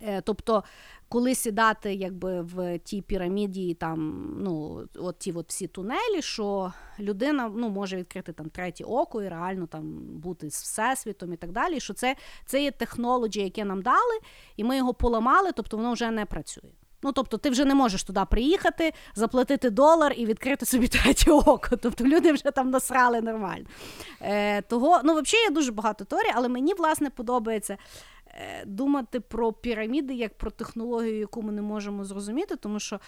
[0.01, 0.63] Е, тобто,
[1.09, 7.51] коли сідати якби в тій піраміді, там ну от ті от всі тунелі, що людина
[7.55, 11.79] ну, може відкрити там третє око і реально там бути з всесвітом і так далі.
[11.79, 12.15] Що це
[12.45, 14.19] це є технології, які нам дали,
[14.57, 16.71] і ми його поламали, тобто воно вже не працює.
[17.03, 21.77] Ну, тобто, ти вже не можеш туди приїхати, заплатити долар і відкрити собі третє око.
[21.77, 23.65] Тобто люди вже там насрали нормально.
[24.21, 27.77] Е, Того, ну, взагалі, є дуже багато теорій, але мені власне подобається.
[28.27, 32.99] Е, думати про піраміди як про технологію, яку ми не можемо зрозуміти, тому що е,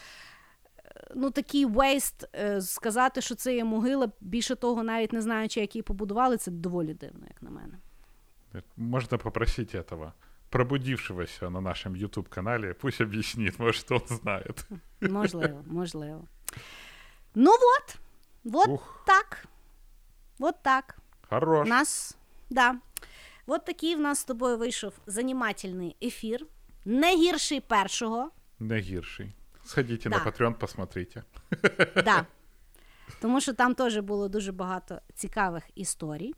[1.15, 5.83] ну, такий вейст сказати, що це є могила, більше того, навіть не знаючи, як її
[5.83, 7.77] побудували, це доволі дивно, як на мене.
[8.77, 10.11] Можна попросити этого
[10.51, 14.45] пробудившегося на нашому youtube каналі пусть об'яснить, може, он знає.
[15.01, 16.27] Можливо, можливо.
[17.35, 17.95] Ну от,
[18.53, 19.03] от Ух.
[19.07, 19.45] так.
[20.39, 20.97] От так.
[21.29, 21.67] Хорош.
[21.67, 22.17] Нас,
[22.49, 22.75] да.
[23.45, 26.45] От такий в нас з тобою вийшов занімательний ефір.
[26.85, 28.31] Не гірший першого.
[28.59, 29.33] Не гірший.
[29.63, 30.09] Сходіть да.
[30.09, 31.23] на Patreon, посмотрите.
[31.95, 32.25] Да.
[33.21, 36.33] Тому що там теж було дуже багато цікавих історій.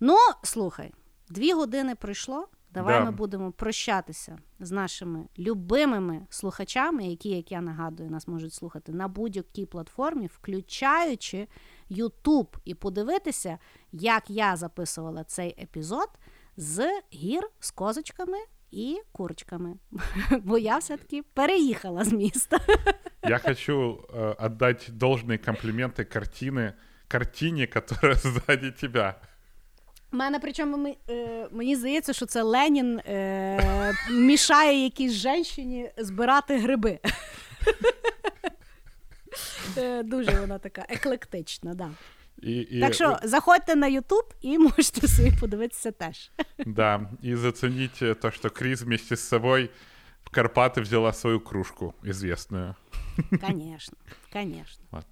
[0.00, 0.92] Ну, слухай,
[1.28, 2.48] дві години пройшло.
[2.73, 3.05] Давай да.
[3.05, 9.07] ми будемо прощатися з нашими любимими слухачами, які, як я нагадую, нас можуть слухати на
[9.07, 11.47] будь-якій платформі, включаючи
[11.91, 13.57] YouTube, і подивитися,
[13.91, 16.09] як я записувала цей епізод
[16.57, 18.37] з гір з козочками
[18.71, 19.75] і курочками.
[20.43, 22.59] Бо я все-таки переїхала з міста.
[23.23, 26.73] Я хочу э, отдать должные комплименты картины,
[27.07, 29.21] картине, которая сзади тебя.
[30.14, 36.98] Мене причому е, мені здається, що це Ленін е, мішає якійсь жінці збирати гриби.
[39.76, 41.90] Е, дуже вона така еклектична, да.
[42.42, 42.80] І, і...
[42.80, 46.30] Так що заходьте на Ютуб і можете собі подивитися теж.
[46.66, 49.68] Да, і зацініть те, що Кріс вместе з собою
[50.24, 52.74] в Карпати взяла свою кружку известную.
[53.40, 53.96] Конечно,
[54.32, 54.84] конечно.
[54.90, 55.06] Вот.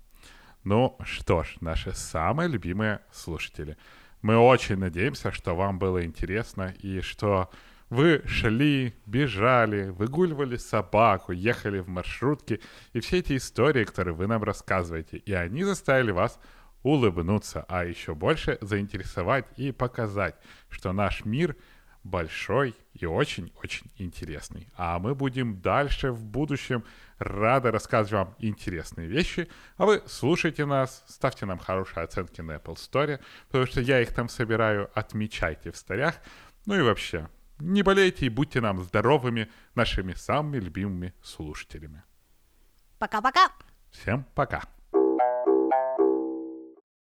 [0.64, 3.76] Ну что ж, наши самые любимые слушатели—
[4.22, 7.50] мы очень надеемся, что вам было интересно и что
[7.90, 12.60] вы шли, бежали, выгуливали собаку, ехали в маршрутке,
[12.94, 16.40] и все эти истории, которые вы нам рассказываете, и они заставили вас
[16.82, 20.36] улыбнуться, а еще больше заинтересовать и показать,
[20.70, 21.56] что наш мир—
[22.04, 24.68] большой и очень-очень интересный.
[24.76, 26.84] А мы будем дальше в будущем
[27.18, 29.48] рады рассказывать вам интересные вещи.
[29.76, 34.12] А вы слушайте нас, ставьте нам хорошие оценки на Apple Store, потому что я их
[34.12, 36.16] там собираю, отмечайте в старях.
[36.66, 42.02] Ну и вообще, не болейте и будьте нам здоровыми, нашими самыми любимыми слушателями.
[42.98, 43.52] Пока-пока.
[43.90, 44.62] Всем пока.